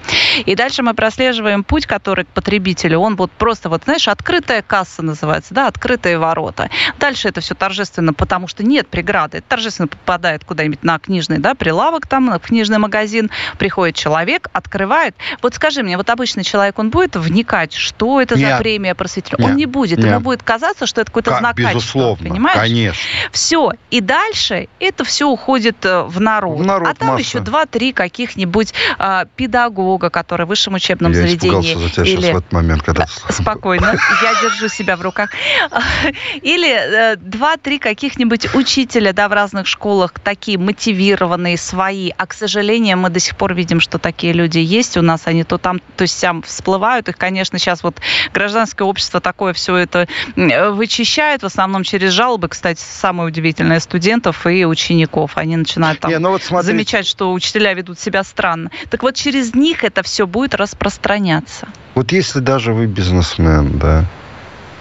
И 0.46 0.54
дальше 0.54 0.82
мы 0.82 0.94
прослеживаем 0.94 1.64
путь, 1.64 1.86
который 1.86 2.24
к 2.24 2.28
потребителю, 2.28 2.98
он 2.98 3.16
вот 3.16 3.32
просто 3.32 3.68
вот, 3.68 3.82
знаешь, 3.84 4.06
открытая 4.06 4.62
касса 4.62 5.02
называется, 5.02 5.54
да, 5.54 5.66
открытые 5.66 6.18
ворота. 6.18 6.70
Дальше 6.98 7.28
это 7.28 7.40
все 7.40 7.54
торжественно 7.54 8.12
потому 8.12 8.46
что 8.46 8.62
нет 8.64 8.86
преграды. 8.86 9.38
Это 9.38 9.48
торжественно 9.48 9.88
попадает 9.88 10.44
куда-нибудь 10.44 10.82
на 10.84 10.98
книжный 10.98 11.38
да, 11.38 11.54
прилавок, 11.54 12.06
там, 12.06 12.30
в 12.30 12.38
книжный 12.38 12.78
магазин, 12.78 13.30
приходит 13.58 13.96
человек, 13.96 14.48
открывает. 14.52 15.16
Вот 15.42 15.54
скажи 15.54 15.82
мне, 15.82 15.96
вот 15.96 16.08
обычный 16.10 16.44
человек, 16.44 16.78
он 16.78 16.90
будет 16.90 17.16
вникать, 17.16 17.72
что 17.72 18.20
это 18.20 18.36
нет. 18.36 18.50
за 18.50 18.58
премия 18.58 18.94
просветителя? 18.94 19.44
Он 19.44 19.56
не 19.56 19.66
будет. 19.66 19.98
Нет. 19.98 20.08
Ему 20.08 20.20
будет 20.20 20.42
казаться, 20.42 20.86
что 20.86 21.00
это 21.00 21.10
какой-то 21.10 21.39
знак 21.40 21.56
безусловно. 21.56 22.30
Понимаешь? 22.30 22.58
Конечно. 22.58 23.00
Все. 23.32 23.72
И 23.90 24.00
дальше 24.00 24.68
это 24.78 25.04
все 25.04 25.28
уходит 25.28 25.84
э, 25.84 26.02
в 26.02 26.20
народ. 26.20 26.58
В 26.58 26.66
народ 26.66 26.88
а 26.88 26.94
там 26.94 27.08
масса. 27.08 27.22
еще 27.22 27.40
два-три 27.40 27.92
каких-нибудь 27.92 28.74
э, 28.98 29.24
педагога, 29.36 30.10
которые 30.10 30.46
в 30.46 30.50
высшем 30.50 30.74
учебном 30.74 31.12
Я 31.12 31.22
заведении. 31.22 31.74
за 31.74 31.90
тебя 31.90 32.04
или... 32.04 32.20
сейчас 32.20 32.34
в 32.34 32.38
этот 32.38 32.52
момент, 32.52 32.82
когда... 32.82 33.06
Спокойно. 33.28 33.94
Я 34.22 34.34
держу 34.42 34.68
себя 34.68 34.96
в 34.96 35.02
руках. 35.02 35.30
Или 36.42 36.70
э, 36.70 37.16
два-три 37.16 37.78
каких 37.78 38.10
каких-нибудь 38.10 38.54
учителя, 38.54 39.12
да, 39.12 39.28
в 39.28 39.32
разных 39.32 39.66
школах, 39.66 40.12
такие 40.12 40.58
мотивированные, 40.58 41.56
свои, 41.56 42.10
а, 42.16 42.26
к 42.26 42.32
сожалению, 42.32 42.98
мы 42.98 43.08
до 43.08 43.20
сих 43.20 43.36
пор 43.36 43.54
видим, 43.54 43.78
что 43.78 43.98
такие 43.98 44.32
люди 44.32 44.58
есть 44.58 44.96
у 44.96 45.02
нас, 45.02 45.22
они 45.26 45.44
то 45.44 45.58
там, 45.58 45.80
то 45.96 46.06
сям 46.06 46.42
всплывают, 46.42 47.08
их, 47.08 47.16
конечно, 47.16 47.58
сейчас 47.58 47.84
вот 47.84 48.00
гражданское 48.32 48.84
общество 48.84 49.20
такое 49.20 49.52
все 49.52 49.76
это 49.76 50.08
вычищает, 50.34 51.29
в 51.38 51.46
основном 51.46 51.84
через 51.84 52.12
жалобы, 52.12 52.48
кстати, 52.48 52.80
самое 52.80 53.28
удивительное, 53.28 53.80
студентов 53.80 54.46
и 54.46 54.64
учеников, 54.64 55.32
они 55.36 55.56
начинают 55.56 56.00
там 56.00 56.10
Не, 56.10 56.18
ну 56.18 56.30
вот 56.30 56.42
замечать, 56.42 57.06
что 57.06 57.32
учителя 57.32 57.72
ведут 57.74 57.98
себя 57.98 58.24
странно. 58.24 58.70
Так 58.90 59.02
вот, 59.02 59.14
через 59.14 59.54
них 59.54 59.84
это 59.84 60.02
все 60.02 60.26
будет 60.26 60.54
распространяться. 60.54 61.68
Вот 61.94 62.12
если 62.12 62.40
даже 62.40 62.72
вы 62.72 62.86
бизнесмен, 62.86 63.78
да, 63.78 64.04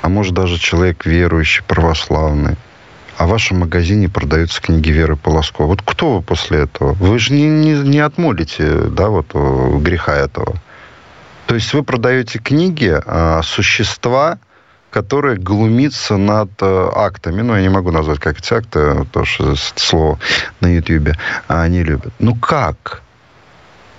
а 0.02 0.10
может 0.10 0.34
даже 0.34 0.58
человек 0.58 1.06
верующий, 1.06 1.64
православный, 1.64 2.56
а 3.18 3.28
в 3.28 3.30
вашем 3.30 3.60
магазине 3.60 4.08
продаются 4.08 4.62
книги 4.62 4.92
Веры 4.92 5.18
Полоско. 5.18 5.64
Вот 5.64 5.82
кто 5.84 6.16
вы 6.16 6.22
после 6.22 6.60
этого? 6.60 6.94
Вы 6.94 7.20
же 7.20 7.34
не, 7.34 7.48
не, 7.48 7.74
не 7.74 8.00
отмолите, 8.00 8.84
да, 8.84 9.10
вот 9.10 9.34
греха 9.34 10.16
этого. 10.16 10.56
То 11.46 11.56
есть 11.56 11.74
вы 11.74 11.84
продаете 11.84 12.40
книги 12.40 12.96
а, 13.06 13.42
существа, 13.42 14.40
которые 14.92 15.38
глумится 15.38 16.18
над 16.18 16.50
а, 16.62 16.92
актами. 16.96 17.42
Ну, 17.42 17.56
я 17.56 17.62
не 17.62 17.70
могу 17.70 17.92
назвать, 17.92 18.20
как 18.20 18.40
эти 18.40 18.54
акты, 18.54 18.96
потому 19.06 19.26
что 19.26 19.56
слово 19.76 20.20
на 20.62 20.68
Ютьюбе 20.68 21.16
они 21.48 21.84
любят. 21.84 22.14
Ну, 22.20 22.36
как? 22.36 23.02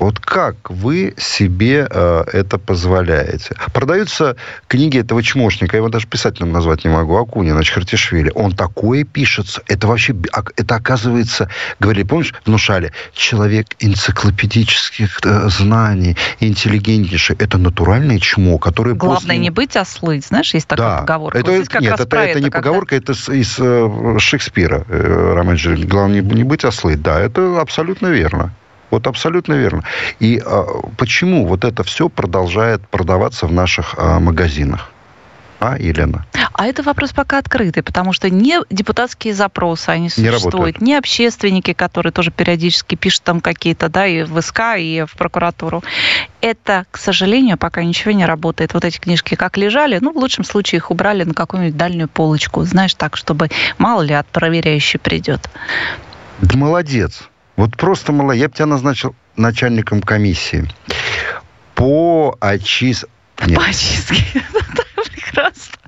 Вот 0.01 0.19
как 0.19 0.71
вы 0.71 1.15
себе 1.19 1.87
э, 1.89 2.25
это 2.33 2.59
позволяете? 2.59 3.55
Продаются 3.75 4.35
книги 4.67 4.99
этого 4.99 5.23
чмошника, 5.23 5.77
я 5.77 5.81
его 5.81 5.91
даже 5.91 6.07
писателем 6.07 6.53
назвать 6.53 6.85
не 6.85 6.91
могу, 6.91 7.17
Акунина, 7.17 7.63
Чхартишвили. 7.63 8.33
Он 8.35 8.53
такое 8.53 9.05
пишется. 9.05 9.63
Это 9.69 9.87
вообще, 9.87 10.17
это 10.57 10.75
оказывается, 10.75 11.51
говорили, 11.81 12.05
помнишь, 12.05 12.35
внушали, 12.47 12.93
человек 13.13 13.67
энциклопедических 13.79 15.21
э, 15.23 15.49
знаний, 15.51 16.17
интеллигентнейший. 16.41 17.37
Это 17.39 17.59
натуральное 17.59 18.19
чмо, 18.19 18.57
которое 18.57 18.95
Главное 18.95 19.21
после... 19.21 19.37
не 19.37 19.51
быть 19.51 19.77
ослыть, 19.77 20.25
знаешь, 20.25 20.55
есть 20.55 20.67
такая 20.67 20.89
да. 20.89 21.01
поговорка. 21.01 21.39
Это, 21.39 21.51
вот 21.51 21.59
нет, 21.79 21.93
это, 21.93 22.03
это, 22.05 22.17
это 22.17 22.41
не 22.41 22.45
когда... 22.45 22.59
поговорка, 22.59 22.97
это 22.97 23.13
из, 23.13 23.29
из 23.29 23.57
э, 23.59 24.17
Шекспира, 24.19 24.83
э, 24.89 25.33
Роман 25.35 25.59
Главное 25.87 26.23
не, 26.23 26.35
не 26.37 26.45
быть 26.45 26.65
ослыть. 26.65 27.03
Да, 27.03 27.21
это 27.21 27.61
абсолютно 27.61 28.07
верно. 28.07 28.55
Вот 28.91 29.07
абсолютно 29.07 29.55
верно. 29.55 29.85
И 30.19 30.41
а, 30.45 30.65
почему 30.97 31.47
вот 31.47 31.65
это 31.65 31.83
все 31.85 32.09
продолжает 32.09 32.87
продаваться 32.89 33.47
в 33.47 33.53
наших 33.53 33.95
а, 33.97 34.21
магазинах? 34.21 34.91
А, 35.61 35.77
Елена? 35.79 36.25
А 36.55 36.67
это 36.67 36.83
вопрос 36.83 37.13
пока 37.13 37.39
открытый, 37.39 37.83
потому 37.83 38.15
что 38.15 38.31
не 38.31 38.61
депутатские 38.71 39.35
запросы, 39.35 39.91
они 39.91 40.09
существуют, 40.09 40.81
не, 40.81 40.93
не 40.93 40.97
общественники, 40.97 41.75
которые 41.75 42.13
тоже 42.13 42.31
периодически 42.31 42.95
пишут 42.95 43.23
там 43.25 43.41
какие-то, 43.43 43.91
да, 43.91 44.07
и 44.07 44.23
в 44.23 44.41
СК, 44.41 44.61
и 44.79 45.05
в 45.07 45.17
прокуратуру. 45.17 45.85
Это, 46.41 46.87
к 46.91 46.97
сожалению, 46.97 47.59
пока 47.59 47.85
ничего 47.85 48.13
не 48.13 48.25
работает. 48.25 48.73
Вот 48.73 48.87
эти 48.87 48.99
книжки 48.99 49.35
как 49.35 49.59
лежали, 49.59 49.99
ну, 50.01 50.13
в 50.13 50.17
лучшем 50.17 50.45
случае 50.45 50.79
их 50.79 50.91
убрали 50.91 51.25
на 51.25 51.35
какую-нибудь 51.35 51.77
дальнюю 51.77 52.09
полочку, 52.09 52.63
знаешь, 52.65 52.95
так, 52.95 53.19
чтобы 53.19 53.49
мало 53.77 54.01
ли 54.01 54.15
от 54.15 54.27
проверяющий 54.27 54.99
придет. 54.99 55.51
Да 56.41 56.57
молодец. 56.57 57.30
Вот 57.61 57.77
просто 57.77 58.11
мало. 58.11 58.33
Я 58.33 58.49
бы 58.49 58.55
тебя 58.55 58.65
назначил 58.65 59.15
начальником 59.37 60.01
комиссии 60.01 60.67
по 61.75 62.35
очистке... 62.41 63.07
По 63.37 63.65
очистке. 63.65 64.43
Прекрасно. 65.13 65.79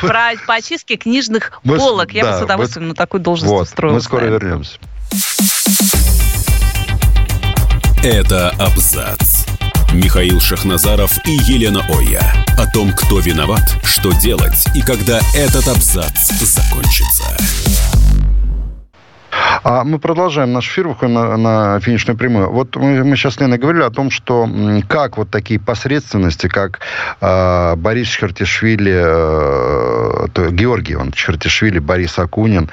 Про 0.00 0.32
по 0.46 0.54
очистке 0.54 0.96
книжных 0.96 1.60
мы, 1.64 1.78
полок. 1.78 2.12
Я 2.12 2.24
да, 2.24 2.32
бы 2.32 2.38
с 2.38 2.42
удовольствием 2.42 2.84
мы, 2.84 2.88
на 2.90 2.94
такую 2.94 3.22
должность 3.22 3.50
вот, 3.50 3.68
устроилась. 3.68 4.02
Мы 4.02 4.06
скоро 4.06 4.20
наверное. 4.20 4.50
вернемся. 4.50 4.78
Это 8.02 8.50
абзац. 8.58 9.46
Михаил 9.94 10.40
Шахназаров 10.40 11.26
и 11.26 11.30
Елена 11.30 11.82
Оя. 11.88 12.34
О 12.58 12.70
том, 12.70 12.92
кто 12.92 13.18
виноват, 13.20 13.62
что 13.82 14.12
делать 14.12 14.66
и 14.74 14.82
когда 14.82 15.20
этот 15.34 15.68
абзац 15.68 16.30
закончится. 16.42 17.34
А 19.64 19.82
мы 19.82 19.98
продолжаем 19.98 20.52
наш 20.52 20.68
эфир, 20.68 20.88
выходим 20.88 21.14
на, 21.14 21.36
на 21.38 21.80
финишную 21.80 22.18
прямую. 22.18 22.50
Вот 22.50 22.76
мы, 22.76 23.02
мы 23.02 23.16
сейчас, 23.16 23.40
Лена, 23.40 23.56
говорили 23.56 23.82
о 23.82 23.88
том, 23.88 24.10
что 24.10 24.46
как 24.86 25.16
вот 25.16 25.30
такие 25.30 25.58
посредственности, 25.58 26.48
как 26.48 26.80
э, 27.22 27.74
Борис 27.74 28.08
Чертишвили, 28.08 28.92
э, 28.94 30.50
Георгий 30.50 30.96
он, 30.96 31.12
Чертишвили, 31.12 31.78
Борис 31.78 32.18
Акунин 32.18 32.68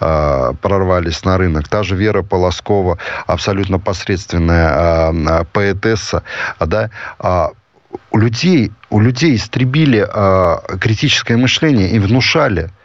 э, 0.00 0.52
прорвались 0.60 1.24
на 1.24 1.38
рынок. 1.38 1.68
Та 1.68 1.84
же 1.84 1.94
Вера 1.94 2.22
Полоскова, 2.22 2.98
абсолютно 3.28 3.78
посредственная 3.78 5.12
э, 5.12 5.44
поэтесса, 5.52 6.24
да, 6.58 6.90
э, 7.20 7.46
у 8.10 8.18
людей, 8.18 8.72
у 8.90 8.98
людей 8.98 9.36
истребили 9.36 10.04
э, 10.12 10.78
критическое 10.80 11.36
мышление 11.36 11.90
и 11.90 12.00
внушали– 12.00 12.70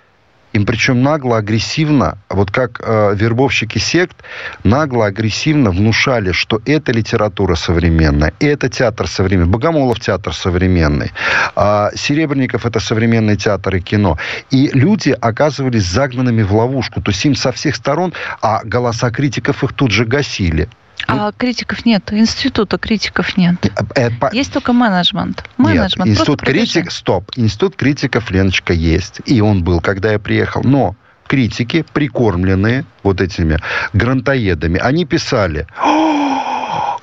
им 0.58 0.66
причем 0.66 1.02
нагло, 1.02 1.38
агрессивно, 1.38 2.18
вот 2.30 2.52
как 2.52 2.82
э, 2.84 3.16
вербовщики 3.16 3.78
сект, 3.78 4.18
нагло, 4.64 5.06
агрессивно 5.06 5.72
внушали, 5.72 6.32
что 6.32 6.62
это 6.66 6.92
литература 6.92 7.56
современная, 7.56 8.34
это 8.40 8.70
театр 8.70 9.08
современный, 9.08 9.50
Богомолов 9.50 10.00
театр 10.00 10.34
современный, 10.34 11.12
э, 11.56 11.90
Серебренников 11.96 12.66
это 12.66 12.80
современный 12.80 13.38
театр 13.38 13.76
и 13.76 13.80
кино. 13.80 14.18
И 14.52 14.70
люди 14.74 15.16
оказывались 15.20 15.86
загнанными 15.86 16.44
в 16.44 16.54
ловушку, 16.54 17.02
то 17.02 17.12
есть 17.12 17.26
им 17.26 17.36
со 17.36 17.52
всех 17.52 17.76
сторон, 17.76 18.14
а 18.42 18.62
голоса 18.64 19.10
критиков 19.12 19.64
их 19.64 19.74
тут 19.74 19.92
же 19.92 20.06
гасили. 20.06 20.68
А 21.08 21.32
критиков 21.32 21.86
нет, 21.86 22.12
института 22.12 22.78
критиков 22.78 23.38
нет. 23.38 23.56
Это, 23.96 24.28
э, 24.32 24.36
есть 24.36 24.52
только 24.52 24.74
менеджмент. 24.74 25.44
менеджмент. 25.58 26.06
Нет, 26.06 26.18
институт 26.18 26.42
критик, 26.42 26.92
стоп, 26.92 27.32
институт 27.36 27.76
критиков, 27.76 28.30
Леночка, 28.30 28.74
есть. 28.74 29.22
И 29.26 29.42
он 29.42 29.64
был, 29.64 29.80
когда 29.80 30.12
я 30.12 30.20
приехал. 30.20 30.62
Но 30.64 30.96
критики, 31.28 31.86
прикормленные 31.94 32.86
вот 33.04 33.22
этими 33.22 33.60
грантоедами, 33.94 34.80
они 34.80 35.06
писали, 35.06 35.68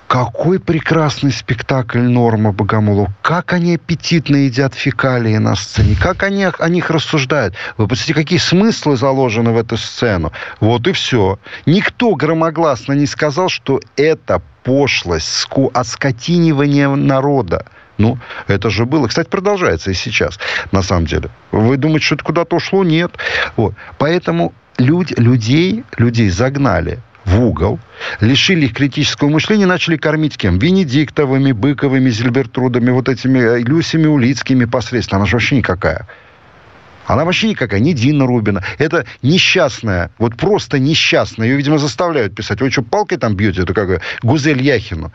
какой 0.06 0.60
прекрасный 0.60 1.32
спектакль 1.32 2.00
Норма 2.00 2.52
Богомолов. 2.52 3.08
Как 3.22 3.52
они 3.52 3.74
аппетитно 3.74 4.36
едят 4.36 4.74
фекалии 4.74 5.36
на 5.38 5.56
сцене. 5.56 5.96
Как 6.00 6.22
они 6.22 6.46
о 6.46 6.68
них 6.68 6.90
рассуждают. 6.90 7.54
Вы 7.76 7.88
посмотрите, 7.88 8.14
какие 8.14 8.38
смыслы 8.38 8.96
заложены 8.96 9.52
в 9.52 9.58
эту 9.58 9.76
сцену. 9.76 10.32
Вот 10.60 10.86
и 10.86 10.92
все. 10.92 11.38
Никто 11.66 12.14
громогласно 12.14 12.92
не 12.92 13.06
сказал, 13.06 13.48
что 13.48 13.80
это 13.96 14.42
пошлость, 14.62 15.32
ску, 15.32 15.70
оскотинивание 15.74 16.88
народа. 16.88 17.66
Ну, 17.98 18.18
это 18.48 18.70
же 18.70 18.86
было. 18.86 19.06
Кстати, 19.08 19.28
продолжается 19.28 19.90
и 19.90 19.94
сейчас, 19.94 20.38
на 20.72 20.82
самом 20.82 21.06
деле. 21.06 21.30
Вы 21.52 21.76
думаете, 21.76 22.06
что 22.06 22.14
это 22.16 22.24
куда-то 22.24 22.56
ушло? 22.56 22.82
Нет. 22.82 23.12
Вот. 23.56 23.74
Поэтому 23.98 24.52
люди, 24.78 25.14
людей, 25.16 25.84
людей 25.96 26.28
загнали 26.28 27.00
в 27.24 27.40
угол, 27.40 27.78
лишили 28.20 28.66
их 28.66 28.74
критического 28.74 29.28
мышления, 29.28 29.66
начали 29.66 29.96
кормить 29.96 30.36
кем? 30.36 30.58
Венедиктовыми, 30.58 31.52
Быковыми, 31.52 32.10
Зильбертрудами, 32.10 32.90
вот 32.90 33.08
этими 33.08 33.38
э, 33.38 33.58
Люсями 33.60 34.06
Улицкими 34.06 34.64
посредственно. 34.66 35.18
Она 35.18 35.26
же 35.26 35.36
вообще 35.36 35.56
никакая. 35.56 36.06
Она 37.06 37.24
вообще 37.24 37.48
никакая, 37.48 37.80
не 37.80 37.92
Дина 37.92 38.26
Рубина. 38.26 38.62
Это 38.78 39.04
несчастная, 39.22 40.10
вот 40.18 40.36
просто 40.36 40.78
несчастная. 40.78 41.48
Ее, 41.48 41.56
видимо, 41.56 41.78
заставляют 41.78 42.34
писать. 42.34 42.60
Вы 42.60 42.70
что, 42.70 42.82
палкой 42.82 43.18
там 43.18 43.36
бьете? 43.36 43.62
Это 43.62 43.74
как 43.74 44.00
Гузель 44.22 44.62
Яхину 44.62 45.12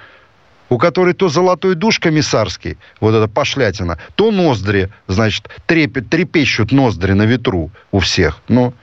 у 0.69 0.77
которой 0.77 1.13
то 1.13 1.29
золотой 1.29 1.75
душ 1.75 1.99
комиссарский, 1.99 2.77
вот 3.01 3.15
эта 3.15 3.27
пошлятина, 3.27 3.97
то 4.15 4.31
ноздри, 4.31 4.89
значит, 5.07 5.49
трепет, 5.65 6.09
трепещут 6.09 6.71
ноздри 6.71 7.13
на 7.13 7.23
ветру 7.23 7.71
у 7.91 7.99
всех. 7.99 8.41
Ну, 8.47 8.73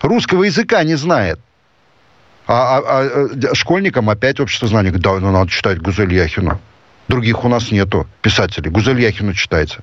русского 0.00 0.44
языка 0.44 0.82
не 0.84 0.94
знает. 0.94 1.40
А, 2.46 2.78
а, 2.78 3.28
а 3.50 3.54
школьникам 3.54 4.10
опять 4.10 4.40
общество 4.40 4.68
знаний. 4.68 4.90
Да, 4.90 5.18
ну, 5.18 5.30
надо 5.30 5.50
читать 5.50 5.78
Гузель 5.78 6.12
Яхину. 6.12 6.60
Других 7.08 7.44
у 7.44 7.48
нас 7.48 7.70
нету 7.70 8.06
писателей. 8.20 8.70
Гузель 8.70 9.00
Яхину 9.00 9.34
читайте. 9.34 9.78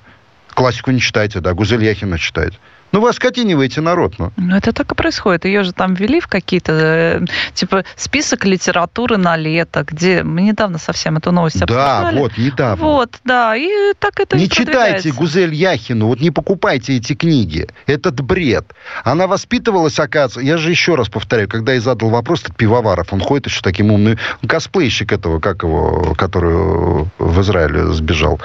Классику 0.48 0.90
не 0.90 1.00
читайте, 1.00 1.40
да, 1.40 1.54
Гузель 1.54 1.84
Яхина 1.84 2.18
читайте. 2.18 2.58
Ну, 2.92 3.00
вы 3.00 3.10
оскотиниваете 3.10 3.80
народ, 3.80 4.14
ну. 4.18 4.32
Ну, 4.36 4.56
это 4.56 4.72
так 4.72 4.90
и 4.90 4.94
происходит. 4.94 5.44
Ее 5.44 5.62
же 5.62 5.72
там 5.72 5.94
ввели 5.94 6.20
в 6.20 6.26
какие-то, 6.26 6.72
э, 6.72 7.20
типа, 7.54 7.84
список 7.94 8.44
литературы 8.44 9.16
на 9.16 9.36
лето, 9.36 9.84
где 9.86 10.24
мы 10.24 10.42
недавно 10.42 10.78
совсем 10.78 11.16
эту 11.16 11.30
новость 11.30 11.62
обсуждали. 11.62 12.16
Да, 12.16 12.20
вот, 12.20 12.36
недавно. 12.36 12.84
Вот, 12.84 13.20
да, 13.24 13.54
и 13.56 13.92
так 13.98 14.18
это 14.18 14.36
Не 14.36 14.48
читайте 14.48 15.12
Гузель 15.12 15.54
Яхину, 15.54 16.06
вот 16.08 16.20
не 16.20 16.30
покупайте 16.30 16.96
эти 16.96 17.14
книги. 17.14 17.68
Этот 17.86 18.20
бред. 18.20 18.74
Она 19.04 19.26
воспитывалась, 19.26 19.98
оказывается, 19.98 20.40
я 20.40 20.56
же 20.56 20.70
еще 20.70 20.96
раз 20.96 21.08
повторяю, 21.08 21.48
когда 21.48 21.72
я 21.72 21.80
задал 21.80 22.10
вопрос, 22.10 22.42
этот 22.42 22.56
Пивоваров, 22.56 23.12
он 23.12 23.20
ходит 23.20 23.46
еще 23.46 23.60
таким 23.62 23.92
умным, 23.92 24.18
косплейщик 24.46 25.12
этого, 25.12 25.38
как 25.38 25.62
его, 25.62 26.14
который 26.16 27.08
в 27.18 27.40
Израиле 27.40 27.86
сбежал, 27.92 28.40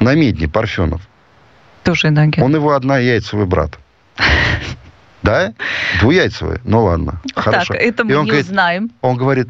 на 0.00 0.14
медне 0.14 0.48
Парфенов. 0.48 1.00
Тоже 1.86 2.08
иногент. 2.08 2.44
Он 2.44 2.54
его 2.54 2.74
однояйцевый 2.74 3.46
брат. 3.46 3.78
Да? 5.22 5.54
Двуяйцевый? 5.98 6.60
Ну 6.62 6.84
ладно. 6.84 7.20
Хорошо. 7.34 7.74
Так, 7.74 7.82
это 7.82 8.04
мы 8.04 8.12
не 8.12 8.26
говорит, 8.26 8.44
узнаем. 8.44 8.90
Он 9.00 9.16
говорит, 9.16 9.48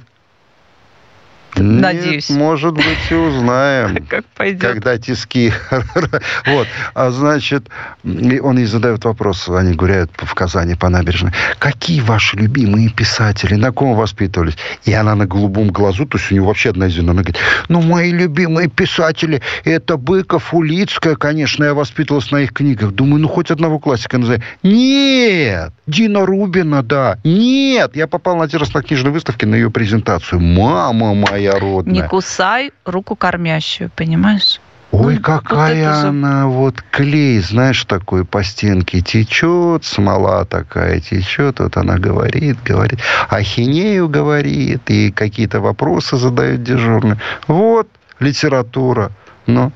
Надеюсь. 1.57 2.29
Нет, 2.29 2.39
может 2.39 2.75
быть, 2.75 3.11
и 3.11 3.15
узнаем. 3.15 4.07
Как 4.09 4.25
пойдет. 4.37 4.61
Когда 4.61 4.99
тиски. 4.99 5.53
вот. 6.47 6.67
А 6.95 7.11
значит, 7.11 7.69
он 8.05 8.59
ей 8.59 8.67
задает 8.67 9.05
вопрос, 9.05 9.49
они 9.49 9.75
гуляют 9.75 10.11
в 10.17 10.35
Казани 10.35 10.75
по 10.75 10.89
набережной. 10.89 11.33
Какие 11.59 12.01
ваши 12.01 12.37
любимые 12.37 12.91
писатели? 12.91 13.55
На 13.55 13.73
ком 13.73 13.95
воспитывались? 13.95 14.57
И 14.85 14.93
она 14.93 15.15
на 15.15 15.27
голубом 15.27 15.69
глазу, 15.69 16.07
то 16.07 16.19
есть 16.19 16.31
у 16.31 16.35
нее 16.35 16.43
вообще 16.43 16.71
одна 16.71 16.87
из 16.87 16.99
она 16.99 17.13
говорит, 17.13 17.37
ну, 17.69 17.83
мои 17.83 18.11
любимые 18.11 18.69
писатели, 18.69 19.43
это 19.65 19.97
Быков, 19.97 20.53
Улицкая, 20.55 21.17
конечно, 21.17 21.65
я 21.65 21.75
воспитывалась 21.75 22.31
на 22.31 22.39
их 22.39 22.53
книгах. 22.53 22.93
Думаю, 22.93 23.21
ну, 23.21 23.29
хоть 23.29 23.51
одного 23.51 23.79
классика 23.79 24.19
назови. 24.19 24.43
Нет! 24.63 25.73
Дина 25.87 26.27
Рубина, 26.27 26.83
да. 26.83 27.19
Нет! 27.25 27.95
Я 27.95 28.07
попал 28.07 28.37
на 28.37 28.45
один 28.45 28.61
раз 28.61 28.75
на 28.75 28.83
книжной 28.83 29.13
выставке 29.13 29.47
на 29.47 29.55
ее 29.55 29.71
презентацию. 29.71 30.41
Мама 30.41 31.15
моя 31.15 31.46
моя 31.47 31.61
родная. 31.61 31.95
Не 31.95 32.09
кусай 32.09 32.73
руку 32.85 33.17
кормящую, 33.17 33.91
понимаешь? 33.95 34.61
Ой, 34.93 35.17
ну, 35.17 35.21
какая 35.21 35.89
вот 35.89 36.05
она, 36.05 36.47
вот 36.47 36.81
клей, 36.91 37.41
знаешь, 37.41 37.85
такой 37.85 38.25
по 38.25 38.45
стенке 38.45 39.01
течет, 39.01 39.85
смола 39.85 40.45
такая 40.45 41.01
течет, 41.01 41.59
вот 41.59 41.77
она 41.77 41.99
говорит, 41.99 42.63
говорит, 42.63 43.01
ахинею 43.29 44.09
говорит, 44.09 44.83
и 44.89 45.11
какие-то 45.11 45.61
вопросы 45.61 46.17
задает 46.17 46.63
дежурные. 46.63 47.19
Вот 47.47 47.89
литература. 48.21 49.11
Ну, 49.47 49.73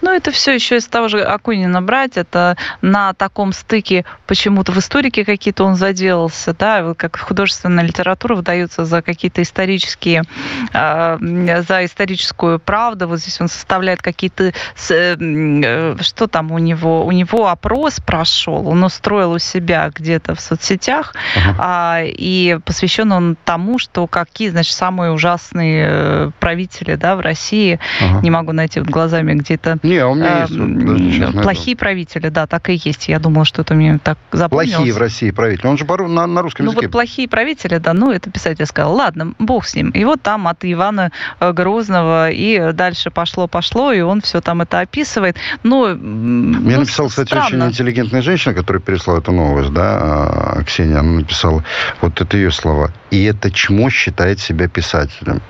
но 0.00 0.12
это 0.12 0.30
все 0.30 0.54
еще 0.54 0.76
из 0.76 0.86
того 0.86 1.08
же 1.08 1.22
Акунина 1.22 1.80
брать. 1.80 2.16
Это 2.16 2.56
на 2.82 3.14
таком 3.14 3.52
стыке 3.52 4.04
почему-то 4.26 4.72
в 4.72 4.78
историке 4.78 5.24
какие-то 5.24 5.64
он 5.64 5.76
заделался, 5.76 6.54
да, 6.54 6.94
как 6.94 7.18
художественная 7.18 7.84
литература 7.84 8.34
выдается 8.34 8.84
за 8.84 9.02
какие-то 9.02 9.42
исторические, 9.42 10.24
э, 10.72 11.62
за 11.68 11.84
историческую 11.84 12.58
правду. 12.58 13.08
Вот 13.08 13.20
здесь 13.20 13.40
он 13.40 13.48
составляет 13.48 14.02
какие-то, 14.02 14.52
э, 14.90 15.96
что 16.00 16.26
там 16.26 16.50
у 16.52 16.58
него, 16.58 17.06
у 17.06 17.12
него 17.12 17.48
опрос 17.48 18.00
прошел, 18.00 18.68
он 18.68 18.82
устроил 18.82 19.32
у 19.32 19.38
себя 19.38 19.90
где-то 19.94 20.34
в 20.34 20.40
соцсетях, 20.40 21.14
uh-huh. 21.36 22.02
э, 22.02 22.08
и 22.08 22.58
посвящен 22.64 23.12
он 23.12 23.36
тому, 23.44 23.78
что 23.78 24.06
какие, 24.06 24.48
значит, 24.50 24.74
самые 24.74 25.12
ужасные 25.12 25.86
э, 25.88 26.30
правители, 26.40 26.96
да, 26.96 27.16
в 27.16 27.20
России, 27.20 27.78
uh-huh. 28.00 28.22
не 28.22 28.30
могу 28.30 28.52
найти 28.52 28.80
вот 28.80 28.88
глазами 28.88 29.32
где-то 29.52 29.78
Не, 29.82 30.04
у 30.06 30.14
меня 30.14 30.46
есть. 30.48 31.42
плохие 31.42 31.76
правители, 31.76 32.28
да, 32.28 32.46
так 32.46 32.68
и 32.68 32.80
есть. 32.82 33.08
Я 33.08 33.18
думала, 33.18 33.44
что 33.44 33.62
это 33.62 33.74
мне 33.74 33.98
так 34.02 34.18
запомнилось. 34.32 34.74
Плохие 34.74 34.94
в 34.94 34.98
России 34.98 35.30
правители. 35.30 35.66
Он 35.66 35.78
же 35.78 35.84
на, 35.84 36.26
на 36.26 36.42
русском 36.42 36.66
ну, 36.66 36.72
языке. 36.72 36.86
Ну 36.86 36.88
вот 36.88 36.92
плохие 36.92 37.28
правители, 37.28 37.78
да, 37.78 37.92
ну 37.92 38.10
это 38.10 38.30
писатель 38.30 38.66
сказал, 38.66 38.94
ладно, 38.94 39.34
бог 39.38 39.66
с 39.66 39.74
ним. 39.74 39.90
И 39.90 40.04
вот 40.04 40.22
там 40.22 40.48
от 40.48 40.64
Ивана 40.64 41.12
э, 41.40 41.52
Грозного 41.52 42.30
и 42.30 42.72
дальше 42.72 43.10
пошло-пошло, 43.10 43.92
и 43.92 44.00
он 44.00 44.20
все 44.20 44.40
там 44.40 44.62
это 44.62 44.80
описывает. 44.80 45.36
Но, 45.62 45.88
Мне 45.88 46.74
ну, 46.74 46.80
написала, 46.80 47.08
кстати, 47.08 47.28
странно. 47.28 47.46
очень 47.46 47.64
интеллигентная 47.70 48.22
женщина, 48.22 48.54
которая 48.54 48.82
переслала 48.82 49.18
эту 49.18 49.32
новость, 49.32 49.72
да, 49.72 49.98
а, 50.00 50.62
Ксения, 50.64 50.98
она 50.98 51.20
написала, 51.20 51.64
вот 52.00 52.20
это 52.20 52.36
ее 52.36 52.50
слова, 52.50 52.92
и 53.10 53.24
это 53.24 53.50
чмо 53.50 53.90
считает 53.90 54.40
себя 54.40 54.68
писателем. 54.68 55.42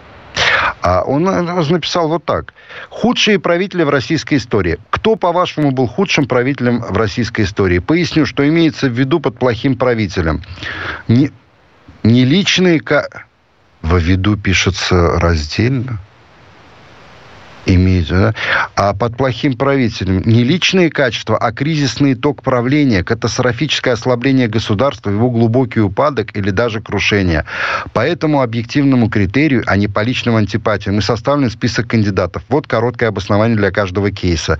А 0.82 1.02
он 1.02 1.24
написал 1.24 2.08
вот 2.08 2.24
так. 2.24 2.54
Худшие 2.88 3.38
правители 3.38 3.84
в 3.84 3.90
российской 3.90 4.36
истории. 4.36 4.78
Кто, 4.90 5.16
по-вашему, 5.16 5.70
был 5.70 5.86
худшим 5.86 6.26
правителем 6.26 6.80
в 6.80 6.96
российской 6.96 7.42
истории? 7.42 7.78
Поясню, 7.78 8.26
что 8.26 8.46
имеется 8.48 8.88
в 8.88 8.92
виду 8.92 9.20
под 9.20 9.38
плохим 9.38 9.76
правителем. 9.76 10.42
Не, 11.08 11.30
не 12.02 12.24
личные... 12.24 12.82
Во 13.82 13.98
виду 13.98 14.36
пишется 14.36 15.18
раздельно 15.18 15.98
имеет, 17.66 18.08
да? 18.08 18.34
а 18.76 18.94
под 18.94 19.16
плохим 19.16 19.56
правителем 19.56 20.22
не 20.24 20.44
личные 20.44 20.90
качества, 20.90 21.36
а 21.36 21.52
кризисный 21.52 22.14
итог 22.14 22.42
правления, 22.42 23.04
катастрофическое 23.04 23.94
ослабление 23.94 24.48
государства, 24.48 25.10
его 25.10 25.30
глубокий 25.30 25.80
упадок 25.80 26.36
или 26.36 26.50
даже 26.50 26.80
крушение. 26.80 27.44
По 27.92 28.00
этому 28.00 28.42
объективному 28.42 29.08
критерию, 29.08 29.62
а 29.66 29.76
не 29.76 29.88
по 29.88 30.02
личным 30.02 30.36
антипатиям, 30.36 30.98
и 30.98 31.02
составлен 31.02 31.50
список 31.50 31.88
кандидатов. 31.88 32.42
Вот 32.48 32.66
короткое 32.66 33.08
обоснование 33.08 33.56
для 33.56 33.70
каждого 33.70 34.10
кейса. 34.10 34.58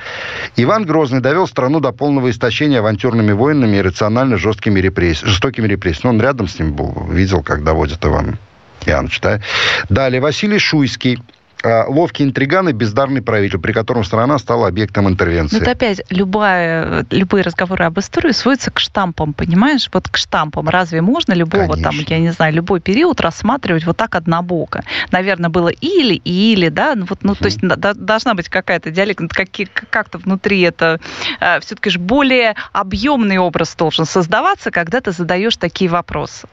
Иван 0.57 0.85
Грозный 0.85 1.21
довел 1.21 1.47
страну 1.47 1.81
до 1.81 1.93
полного 1.93 2.31
истощения 2.31 2.79
авантюрными 2.79 3.33
войнами 3.33 3.77
и 3.77 3.83
рационально 3.83 4.37
жесткими 4.37 4.81
репрессиями, 4.81 5.31
жестокими 5.31 5.67
репрессиями. 5.67 6.03
Ну, 6.05 6.11
он 6.11 6.21
рядом 6.21 6.49
с 6.49 6.59
ним 6.59 6.73
был, 6.73 7.07
видел, 7.11 7.43
как 7.43 7.65
доводит 7.65 8.05
Иван 8.05 8.39
Яныч, 8.87 9.21
да? 9.21 9.41
Далее, 9.89 10.21
Василий 10.21 10.59
Шуйский 10.59 11.19
ловкий 11.63 12.25
интриган 12.25 12.69
и 12.69 12.73
бездарный 12.73 13.23
правитель, 13.23 13.59
при 13.59 13.73
котором 13.73 14.05
страна 14.05 14.39
стала 14.39 14.69
объектом 14.69 15.09
интервенции. 15.09 15.57
Ну, 15.57 15.63
это 15.63 15.73
опять 15.73 16.03
любая, 16.11 17.07
любые 17.11 17.43
разговоры 17.43 17.85
об 17.85 17.99
истории 17.99 18.33
сводятся 18.33 18.71
к 18.71 18.81
штампам, 18.81 19.33
понимаешь? 19.33 19.89
Вот 19.93 20.09
к 20.09 20.17
штампам. 20.17 20.69
Разве 20.69 21.01
можно 21.01 21.33
любого 21.33 21.75
Конечно. 21.75 21.91
там, 21.91 21.95
я 22.09 22.19
не 22.19 22.31
знаю, 22.31 22.55
любой 22.55 22.81
период 22.81 23.21
рассматривать 23.21 23.85
вот 23.87 23.97
так 23.97 24.15
однобоко? 24.15 24.83
Наверное, 25.11 25.51
было 25.51 25.69
или, 25.69 26.15
или, 26.15 26.69
да? 26.69 26.95
Ну, 26.97 27.07
вот, 27.09 27.21
ну, 27.23 27.33
угу. 27.33 27.39
то 27.41 27.45
есть 27.47 27.61
да, 27.61 27.95
должна 27.95 28.35
быть 28.35 28.49
какая-то 28.49 28.91
диалект, 28.91 29.23
как, 29.33 29.49
как-то 29.91 30.19
внутри 30.19 30.61
это 30.63 31.01
э, 31.41 31.61
все-таки 31.61 31.91
же 31.91 31.99
более 31.99 32.55
объемный 32.73 33.39
образ 33.39 33.75
должен 33.77 34.05
создаваться, 34.05 34.71
когда 34.71 35.01
ты 35.01 35.13
задаешь 35.13 35.57
такие 35.57 35.91
вопросы. 35.91 36.49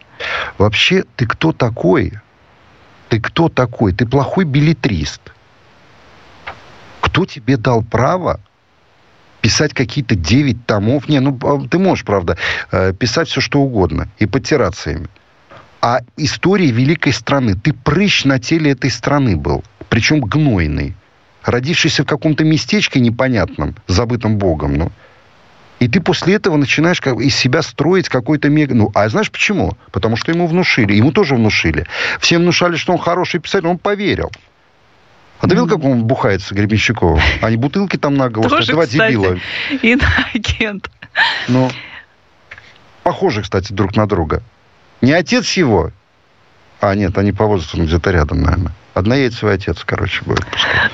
Вообще, 0.57 1.05
ты 1.15 1.25
кто 1.25 1.51
такой? 1.51 2.13
Ты 3.09 3.19
кто 3.19 3.49
такой? 3.49 3.91
Ты 3.91 4.05
плохой 4.05 4.45
билетрист. 4.45 5.21
Кто 7.01 7.25
тебе 7.25 7.57
дал 7.57 7.81
право 7.81 8.39
писать 9.41 9.73
какие-то 9.73 10.15
9 10.15 10.65
томов? 10.65 11.09
Не, 11.09 11.19
ну 11.19 11.37
а, 11.43 11.67
ты 11.67 11.79
можешь, 11.79 12.05
правда, 12.05 12.37
э, 12.71 12.93
писать 12.93 13.27
все, 13.27 13.41
что 13.41 13.59
угодно 13.59 14.07
и 14.19 14.27
подтираться 14.27 14.91
ими. 14.91 15.07
А 15.81 16.01
истории 16.17 16.67
великой 16.67 17.13
страны. 17.13 17.55
Ты 17.55 17.73
прыщ 17.73 18.25
на 18.25 18.37
теле 18.39 18.71
этой 18.71 18.91
страны 18.91 19.37
был. 19.37 19.63
Причем 19.89 20.21
гнойный. 20.21 20.95
Родившийся 21.43 22.03
в 22.03 22.05
каком-то 22.05 22.43
местечке 22.43 22.99
непонятном, 22.99 23.75
забытом 23.87 24.37
Богом. 24.37 24.75
Ну. 24.75 24.91
И 25.79 25.87
ты 25.87 26.01
после 26.01 26.35
этого 26.35 26.57
начинаешь 26.57 26.99
как, 26.99 27.19
из 27.19 27.35
себя 27.35 27.61
строить 27.61 28.09
какой-то 28.09 28.49
мега... 28.49 28.75
Ну, 28.75 28.91
а 28.93 29.07
знаешь 29.07 29.31
почему? 29.31 29.77
Потому 29.91 30.17
что 30.17 30.31
ему 30.31 30.45
внушили. 30.45 30.93
Ему 30.93 31.11
тоже 31.11 31.35
внушили. 31.35 31.85
Всем 32.19 32.41
внушали, 32.41 32.75
что 32.75 32.91
он 32.91 32.99
хороший 32.99 33.39
писатель, 33.39 33.67
он 33.67 33.77
поверил. 33.77 34.31
А 35.39 35.47
ты 35.47 35.51
видел, 35.51 35.67
как 35.67 35.83
он 35.85 36.03
бухается, 36.03 36.53
Гребенщиков? 36.53 37.21
Они 37.41 37.55
бутылки 37.55 37.95
там 37.95 38.15
на 38.15 38.29
голову 38.29 38.49
Тоже, 38.49 38.73
два 38.73 38.85
кстати, 38.85 39.11
дебила. 39.11 39.39
Иноагент. 39.81 40.91
Ну, 41.47 41.71
похожи, 43.03 43.41
кстати, 43.41 43.71
друг 43.71 43.95
на 43.95 44.05
друга. 44.05 44.43
Не 44.99 45.13
отец 45.13 45.53
его, 45.53 45.91
а 46.81 46.95
нет, 46.95 47.17
они 47.17 47.31
по 47.31 47.45
возрасту 47.45 47.83
где-то 47.83 48.11
рядом, 48.11 48.41
наверное. 48.41 48.71
Однояйцевый 48.93 49.53
отец, 49.53 49.83
короче, 49.85 50.23
будет. 50.25 50.45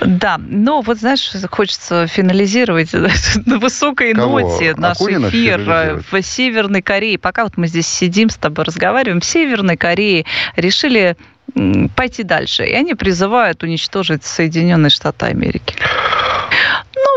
Да, 0.02 0.38
но 0.38 0.82
вот, 0.82 1.00
знаешь, 1.00 1.32
хочется 1.50 2.08
финализировать 2.08 2.92
на 3.46 3.58
высокой 3.58 4.14
Кого? 4.14 4.40
ноте 4.40 4.76
наш 4.76 4.98
Акунина 4.98 5.28
эфир 5.28 5.60
э, 5.68 6.02
в 6.12 6.22
Северной 6.22 6.82
Корее. 6.82 7.18
Пока 7.18 7.44
вот 7.44 7.58
мы 7.58 7.68
здесь 7.68 7.88
сидим 7.88 8.30
с 8.30 8.36
тобой, 8.36 8.66
разговариваем, 8.66 9.22
в 9.22 9.26
Северной 9.26 9.78
Корее 9.78 10.26
решили 10.56 11.18
пойти 11.96 12.24
дальше. 12.24 12.66
И 12.66 12.74
они 12.74 12.96
призывают 12.96 13.64
уничтожить 13.64 14.26
Соединенные 14.26 14.90
Штаты 14.90 15.28
Америки 15.28 15.76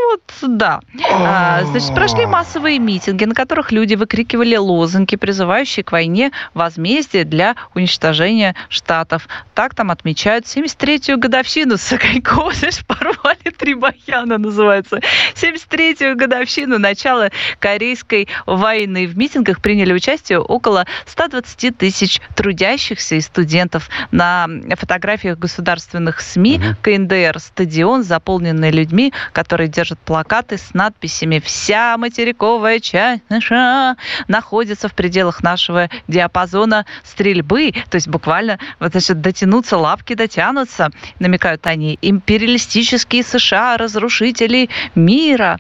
вот, 0.08 0.22
да. 0.56 0.80
А, 1.12 1.64
значит, 1.64 1.94
прошли 1.94 2.24
массовые 2.24 2.78
митинги, 2.78 3.24
на 3.24 3.34
которых 3.34 3.72
люди 3.72 3.94
выкрикивали 3.94 4.56
лозунги, 4.56 5.16
призывающие 5.16 5.84
к 5.84 5.92
войне 5.92 6.32
возмездие 6.54 7.24
для 7.24 7.56
уничтожения 7.74 8.54
штатов. 8.70 9.28
Так 9.54 9.74
там 9.74 9.90
отмечают 9.90 10.46
73-ю 10.46 11.18
годовщину 11.18 11.76
Сакайкова. 11.76 12.54
Знаешь, 12.54 12.86
порвали 12.86 13.50
три 13.56 13.74
баяна, 13.74 14.38
называется. 14.38 15.00
73-ю 15.34 16.16
годовщину 16.16 16.78
начала 16.78 17.30
Корейской 17.58 18.28
войны. 18.46 19.06
В 19.06 19.18
митингах 19.18 19.60
приняли 19.60 19.92
участие 19.92 20.40
около 20.40 20.86
120 21.04 21.76
тысяч 21.76 22.20
трудящихся 22.34 23.16
и 23.16 23.20
студентов. 23.20 23.90
На 24.10 24.48
фотографиях 24.78 25.38
государственных 25.38 26.20
СМИ 26.20 26.56
угу. 26.56 26.76
КНДР 26.80 27.38
стадион, 27.40 28.04
заполненный 28.04 28.70
людьми, 28.70 29.12
которые 29.32 29.68
держат 29.68 29.97
плакаты 30.04 30.58
с 30.58 30.74
надписями 30.74 31.38
«Вся 31.38 31.96
материковая 31.98 32.80
часть 32.80 33.22
наша 33.28 33.96
находится 34.26 34.88
в 34.88 34.94
пределах 34.94 35.42
нашего 35.42 35.90
диапазона 36.08 36.86
стрельбы». 37.04 37.72
То 37.90 37.96
есть 37.96 38.08
буквально 38.08 38.58
вот, 38.80 38.92
значит, 38.92 39.20
дотянуться, 39.20 39.76
лапки 39.76 40.14
дотянутся, 40.14 40.90
намекают 41.18 41.66
они. 41.66 41.98
Империалистические 42.02 43.22
США, 43.22 43.76
разрушители 43.76 44.70
мира. 44.94 45.58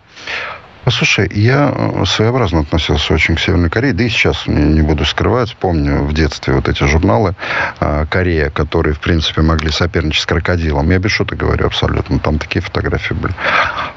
Послушай, 0.88 1.30
я 1.34 1.70
э, 1.70 2.04
своеобразно 2.06 2.60
относился 2.60 3.12
очень 3.12 3.34
к 3.34 3.40
Северной 3.40 3.68
Корее, 3.68 3.92
да 3.92 4.04
и 4.04 4.08
сейчас 4.08 4.46
не, 4.46 4.80
буду 4.80 5.04
скрывать. 5.04 5.54
Помню 5.54 6.02
в 6.02 6.14
детстве 6.14 6.54
вот 6.54 6.66
эти 6.66 6.82
журналы 6.84 7.34
э, 7.78 8.06
Корея, 8.08 8.48
которые, 8.48 8.94
в 8.94 8.98
принципе, 8.98 9.42
могли 9.42 9.70
соперничать 9.70 10.22
с 10.22 10.24
крокодилом. 10.24 10.90
Я 10.90 10.98
без 10.98 11.10
шуток 11.10 11.36
говорю 11.36 11.66
абсолютно. 11.66 12.18
Там 12.20 12.38
такие 12.38 12.62
фотографии 12.62 13.12
были 13.12 13.34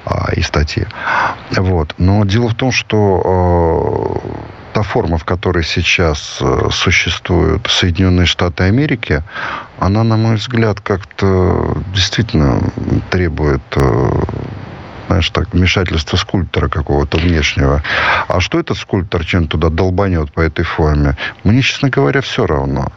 э, 0.05 0.33
и 0.35 0.41
статьи. 0.41 0.85
Вот. 1.51 1.95
Но 1.97 2.25
дело 2.25 2.49
в 2.49 2.55
том, 2.55 2.73
что 2.73 4.21
э, 4.25 4.73
та 4.73 4.83
форма, 4.83 5.17
в 5.17 5.23
которой 5.23 5.63
сейчас 5.63 6.39
э, 6.41 6.67
существуют 6.73 7.67
Соединенные 7.67 8.25
Штаты 8.25 8.65
Америки, 8.65 9.23
она, 9.79 10.03
на 10.03 10.17
мой 10.17 10.35
взгляд, 10.35 10.81
как-то 10.81 11.73
действительно 11.93 12.59
требует 13.11 13.61
знаешь, 15.11 15.29
так, 15.31 15.53
вмешательство 15.53 16.15
скульптора 16.15 16.69
какого-то 16.69 17.17
внешнего. 17.17 17.83
А 18.29 18.39
что 18.39 18.59
этот 18.61 18.77
скульптор 18.77 19.25
чем 19.25 19.47
туда 19.47 19.69
долбанет 19.69 20.31
по 20.31 20.39
этой 20.39 20.63
форме? 20.63 21.17
Мне, 21.43 21.61
честно 21.61 21.89
говоря, 21.89 22.21
все 22.21 22.45
равно. 22.45 22.87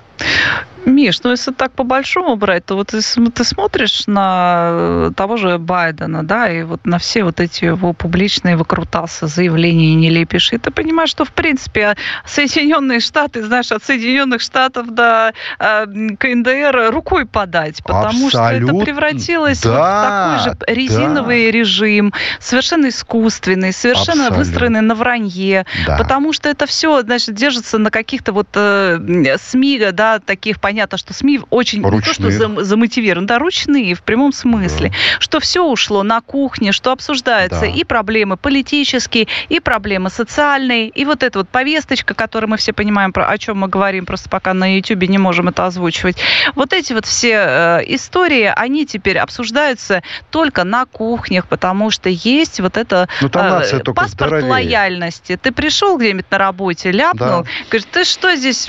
Миш, 0.86 1.22
ну 1.22 1.30
если 1.30 1.52
так 1.52 1.72
по-большому 1.72 2.36
брать, 2.36 2.66
то 2.66 2.74
вот 2.74 2.92
если 2.92 3.24
ты 3.26 3.44
смотришь 3.44 4.06
на 4.06 4.68
э, 4.70 5.10
того 5.16 5.36
же 5.36 5.58
Байдена, 5.58 6.22
да, 6.22 6.50
и 6.50 6.62
вот 6.62 6.84
на 6.84 6.98
все 6.98 7.24
вот 7.24 7.40
эти 7.40 7.64
его 7.64 7.92
публичные 7.92 8.56
выкрутасы, 8.56 9.26
заявления 9.26 9.94
не 9.94 10.10
лепишь, 10.10 10.52
и 10.52 10.58
ты 10.58 10.70
понимаешь, 10.70 11.10
что 11.10 11.24
в 11.24 11.32
принципе 11.32 11.96
Соединенные 12.26 13.00
Штаты, 13.00 13.42
знаешь, 13.42 13.72
от 13.72 13.82
Соединенных 13.82 14.40
Штатов 14.40 14.92
до 14.94 15.32
э, 15.58 15.86
КНДР 16.18 16.90
рукой 16.90 17.24
подать, 17.26 17.82
потому 17.82 18.26
Абсолютно. 18.26 18.68
что 18.68 18.74
это 18.74 18.84
превратилось 18.84 19.62
да, 19.62 19.70
вот 19.70 19.78
в 19.78 20.52
такой 20.52 20.68
же 20.68 20.74
резиновый 20.76 21.46
да. 21.46 21.58
режим, 21.58 22.12
совершенно 22.40 22.88
искусственный, 22.88 23.72
совершенно 23.72 24.26
Абсолютно. 24.26 24.38
выстроенный 24.38 24.80
на 24.82 24.94
вранье, 24.94 25.64
да. 25.86 25.96
потому 25.96 26.32
что 26.32 26.48
это 26.48 26.66
все, 26.66 27.00
значит, 27.02 27.34
держится 27.34 27.78
на 27.78 27.90
каких-то 27.90 28.32
вот 28.32 28.48
э, 28.54 29.36
СМИ, 29.38 29.80
да, 29.92 30.18
таких 30.18 30.60
понятных 30.60 30.73
понятно, 30.74 30.98
что 30.98 31.14
СМИ 31.14 31.40
очень 31.50 31.82
Ручные. 31.84 32.00
не 32.00 32.04
то, 32.04 32.14
что 32.14 32.30
зам, 32.32 32.64
замотивированы, 32.64 33.28
да, 33.28 33.38
ручные 33.38 33.94
в 33.94 34.02
прямом 34.02 34.32
смысле, 34.32 34.88
да. 34.88 35.20
что 35.20 35.38
все 35.38 35.64
ушло 35.64 36.02
на 36.02 36.20
кухне, 36.20 36.72
что 36.72 36.90
обсуждаются 36.90 37.60
да. 37.60 37.66
и 37.66 37.84
проблемы 37.84 38.36
политические, 38.36 39.28
и 39.48 39.60
проблемы 39.60 40.10
социальные, 40.10 40.88
и 40.88 41.04
вот 41.04 41.22
эта 41.22 41.38
вот 41.38 41.48
повесточка, 41.48 42.14
которую 42.14 42.50
мы 42.50 42.56
все 42.56 42.72
понимаем, 42.72 43.12
про, 43.12 43.28
о 43.28 43.38
чем 43.38 43.58
мы 43.58 43.68
говорим, 43.68 44.04
просто 44.04 44.28
пока 44.28 44.52
на 44.52 44.74
YouTube 44.74 45.08
не 45.08 45.18
можем 45.18 45.48
это 45.48 45.64
озвучивать. 45.64 46.16
Вот 46.56 46.72
эти 46.72 46.92
вот 46.92 47.06
все 47.06 47.34
э, 47.46 47.80
истории, 47.94 48.52
они 48.56 48.84
теперь 48.84 49.18
обсуждаются 49.18 50.02
только 50.30 50.64
на 50.64 50.86
кухнях, 50.86 51.46
потому 51.46 51.90
что 51.90 52.08
есть 52.08 52.58
вот 52.58 52.76
это 52.76 53.08
ну, 53.20 53.28
э, 53.28 53.80
паспорт 53.94 54.10
здоровее. 54.10 54.50
лояльности. 54.50 55.38
Ты 55.40 55.52
пришел 55.52 55.98
где-нибудь 55.98 56.28
на 56.32 56.38
работе, 56.38 56.90
ляпнул, 56.90 57.44
да. 57.44 57.48
говоришь, 57.70 57.86
ты 57.92 58.04
что 58.04 58.34
здесь, 58.34 58.68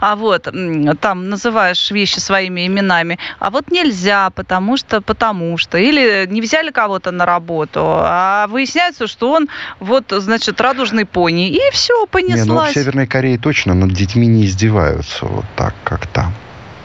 а 0.00 0.16
вот 0.16 0.48
там 1.00 1.27
называешь 1.28 1.90
вещи 1.90 2.18
своими 2.18 2.66
именами, 2.66 3.18
а 3.38 3.50
вот 3.50 3.70
нельзя, 3.70 4.30
потому 4.30 4.76
что, 4.76 5.00
потому 5.00 5.58
что, 5.58 5.78
или 5.78 6.26
не 6.28 6.40
взяли 6.40 6.70
кого-то 6.70 7.10
на 7.10 7.26
работу, 7.26 7.80
а 7.84 8.46
выясняется, 8.48 9.06
что 9.06 9.32
он 9.32 9.48
вот, 9.80 10.04
значит, 10.10 10.60
радужный 10.60 11.04
пони, 11.04 11.50
и 11.50 11.60
все, 11.72 12.06
понеслась. 12.06 12.46
Не, 12.46 12.52
ну, 12.52 12.64
в 12.64 12.70
Северной 12.72 13.06
Корее 13.06 13.38
точно 13.38 13.74
над 13.74 13.92
детьми 13.92 14.26
не 14.26 14.46
издеваются 14.46 15.26
вот 15.26 15.44
так, 15.56 15.74
как 15.84 16.06
там. 16.06 16.34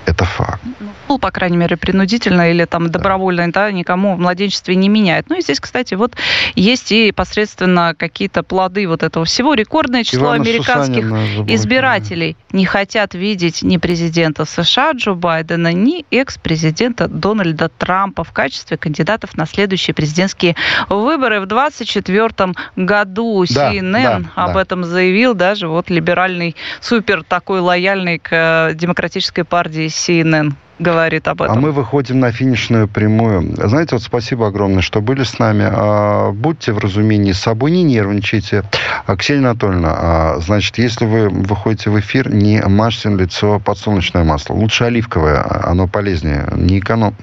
Это 0.05 0.25
факт. 0.25 0.61
Ну, 1.07 1.17
по 1.17 1.31
крайней 1.31 1.57
мере, 1.57 1.77
принудительно 1.77 2.51
или 2.51 2.65
там 2.65 2.89
добровольно, 2.89 3.51
да, 3.51 3.71
никому 3.71 4.15
в 4.15 4.19
младенчестве 4.19 4.75
не 4.75 4.89
меняет. 4.89 5.29
Ну 5.29 5.37
и 5.37 5.41
здесь, 5.41 5.59
кстати, 5.59 5.93
вот 5.93 6.15
есть 6.55 6.91
и 6.91 7.11
посредственно 7.11 7.95
какие-то 7.97 8.43
плоды 8.43 8.87
вот 8.87 9.03
этого 9.03 9.25
всего. 9.25 9.53
Рекордное 9.53 10.03
число 10.03 10.35
Ивана 10.35 10.43
американских 10.43 11.05
избирателей 11.47 12.35
не 12.51 12.65
хотят 12.65 13.13
видеть 13.13 13.63
ни 13.63 13.77
президента 13.77 14.45
США 14.45 14.91
Джо 14.91 15.13
Байдена, 15.13 15.71
ни 15.71 16.05
экс-президента 16.11 17.07
Дональда 17.07 17.69
Трампа 17.69 18.23
в 18.23 18.31
качестве 18.31 18.77
кандидатов 18.77 19.37
на 19.37 19.45
следующие 19.45 19.93
президентские 19.93 20.55
выборы 20.89 21.39
в 21.39 21.45
2024 21.45 22.53
году. 22.75 23.45
Да, 23.49 23.73
CNN 23.73 24.03
да, 24.03 24.21
об 24.35 24.53
да. 24.53 24.61
этом 24.61 24.83
заявил 24.83 25.33
даже 25.33 25.67
вот 25.67 25.89
либеральный, 25.89 26.55
супер 26.81 27.23
такой 27.23 27.59
лояльный 27.59 28.19
к 28.19 28.29
э, 28.31 28.73
демократической 28.73 29.43
партии 29.43 29.92
CNN 29.93 30.53
говорит 30.79 31.27
об 31.27 31.41
этом. 31.41 31.57
А 31.57 31.59
мы 31.59 31.71
выходим 31.71 32.19
на 32.19 32.31
финишную 32.31 32.87
прямую. 32.87 33.55
Знаете, 33.55 33.95
вот 33.95 34.03
спасибо 34.03 34.47
огромное, 34.47 34.81
что 34.81 35.01
были 35.01 35.23
с 35.23 35.39
нами. 35.39 35.65
А, 35.69 36.31
будьте 36.31 36.73
в 36.73 36.79
разумении 36.79 37.31
с 37.31 37.39
собой, 37.39 37.71
не 37.71 37.83
нервничайте. 37.83 38.63
А, 39.05 39.15
Ксения 39.15 39.49
Анатольевна, 39.49 39.93
а, 39.93 40.39
значит, 40.39 40.77
если 40.77 41.05
вы 41.05 41.29
выходите 41.29 41.89
в 41.89 41.99
эфир, 41.99 42.33
не 42.33 42.61
мажьте 42.61 43.09
на 43.09 43.21
лицо 43.21 43.59
подсолнечное 43.59 44.23
масло. 44.23 44.53
Лучше 44.53 44.85
оливковое, 44.85 45.45
оно 45.65 45.87
полезнее. 45.87 46.47
Не 46.53 46.79
эконом... 46.79 47.15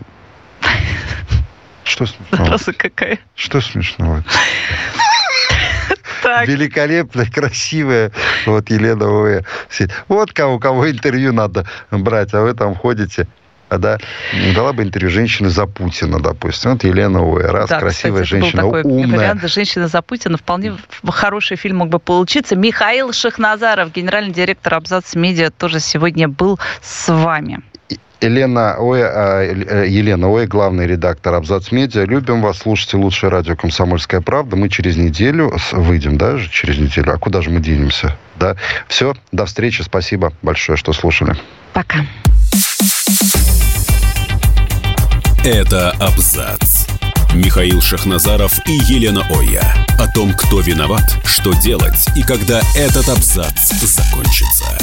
Что 1.85 2.07
смешного? 2.07 2.59
какая? 2.77 3.19
Что 3.35 3.61
смешного? 3.61 4.23
Так. 6.23 6.47
Великолепная, 6.49 7.27
красивая. 7.27 8.13
Вот 8.47 8.71
Елена 8.71 9.07
Оя. 9.07 9.45
Вот 10.09 10.33
кого, 10.33 10.59
кого 10.59 10.91
интервью 10.91 11.33
надо 11.33 11.67
брать, 11.91 12.35
а 12.35 12.43
вы 12.43 12.55
там 12.55 12.75
ходите 12.75 13.27
да, 13.79 13.99
дала 14.55 14.73
бы 14.73 14.83
интервью 14.83 15.11
женщины 15.11 15.49
за 15.49 15.67
Путина, 15.67 16.21
допустим. 16.21 16.73
Вот 16.73 16.85
Елена 16.85 17.23
Ой, 17.23 17.45
раз, 17.45 17.69
да, 17.69 17.79
красивая 17.79 18.23
кстати, 18.23 18.41
женщина, 18.41 18.63
был 18.63 18.73
такой 18.73 18.93
умная. 18.93 19.19
вариант, 19.19 19.43
женщина 19.45 19.89
за 19.89 20.03
Путина. 20.03 20.37
Вполне 20.39 20.77
хороший 21.07 21.57
фильм 21.57 21.79
мог 21.79 21.89
бы 21.89 21.99
получиться. 21.99 22.57
Михаил 22.57 23.13
Шахназаров, 23.13 23.93
генеральный 23.93 24.33
директор 24.33 24.75
Абзац 24.75 25.15
Медиа, 25.15 25.51
тоже 25.51 25.81
сегодня 25.81 26.29
был 26.29 26.59
с 26.83 27.13
вами. 27.13 27.61
Елена 28.21 28.77
Ой, 28.79 29.01
а, 29.03 29.43
э, 29.43 29.87
Елена 29.89 30.29
Ой, 30.29 30.47
главный 30.47 30.87
редактор 30.87 31.35
Абзац 31.35 31.73
Медиа. 31.73 32.05
Любим 32.05 32.43
вас, 32.43 32.59
слушайте 32.59 32.99
лучшее 32.99 33.31
радио 33.31 33.57
«Комсомольская 33.57 34.21
правда». 34.21 34.57
Мы 34.57 34.69
через 34.69 34.97
неделю 34.97 35.53
выйдем, 35.73 36.19
да, 36.19 36.39
через 36.51 36.79
неделю. 36.79 37.15
А 37.15 37.19
куда 37.19 37.41
же 37.41 37.51
мы 37.51 37.61
денемся? 37.61 38.17
Да. 38.37 38.57
Все, 38.89 39.15
до 39.33 39.47
встречи. 39.47 39.83
Спасибо 39.83 40.33
большое, 40.43 40.77
что 40.77 40.93
слушали. 40.93 41.35
Пока. 41.73 42.01
Это 45.43 45.91
Абзац. 45.93 46.87
Михаил 47.35 47.81
Шахназаров 47.81 48.53
и 48.67 48.73
Елена 48.73 49.25
Оя. 49.31 49.63
О 49.99 50.07
том, 50.13 50.35
кто 50.35 50.61
виноват, 50.61 51.17
что 51.25 51.53
делать 51.55 52.07
и 52.17 52.23
когда 52.23 52.61
этот 52.75 53.09
абзац 53.09 53.71
закончится. 53.83 54.77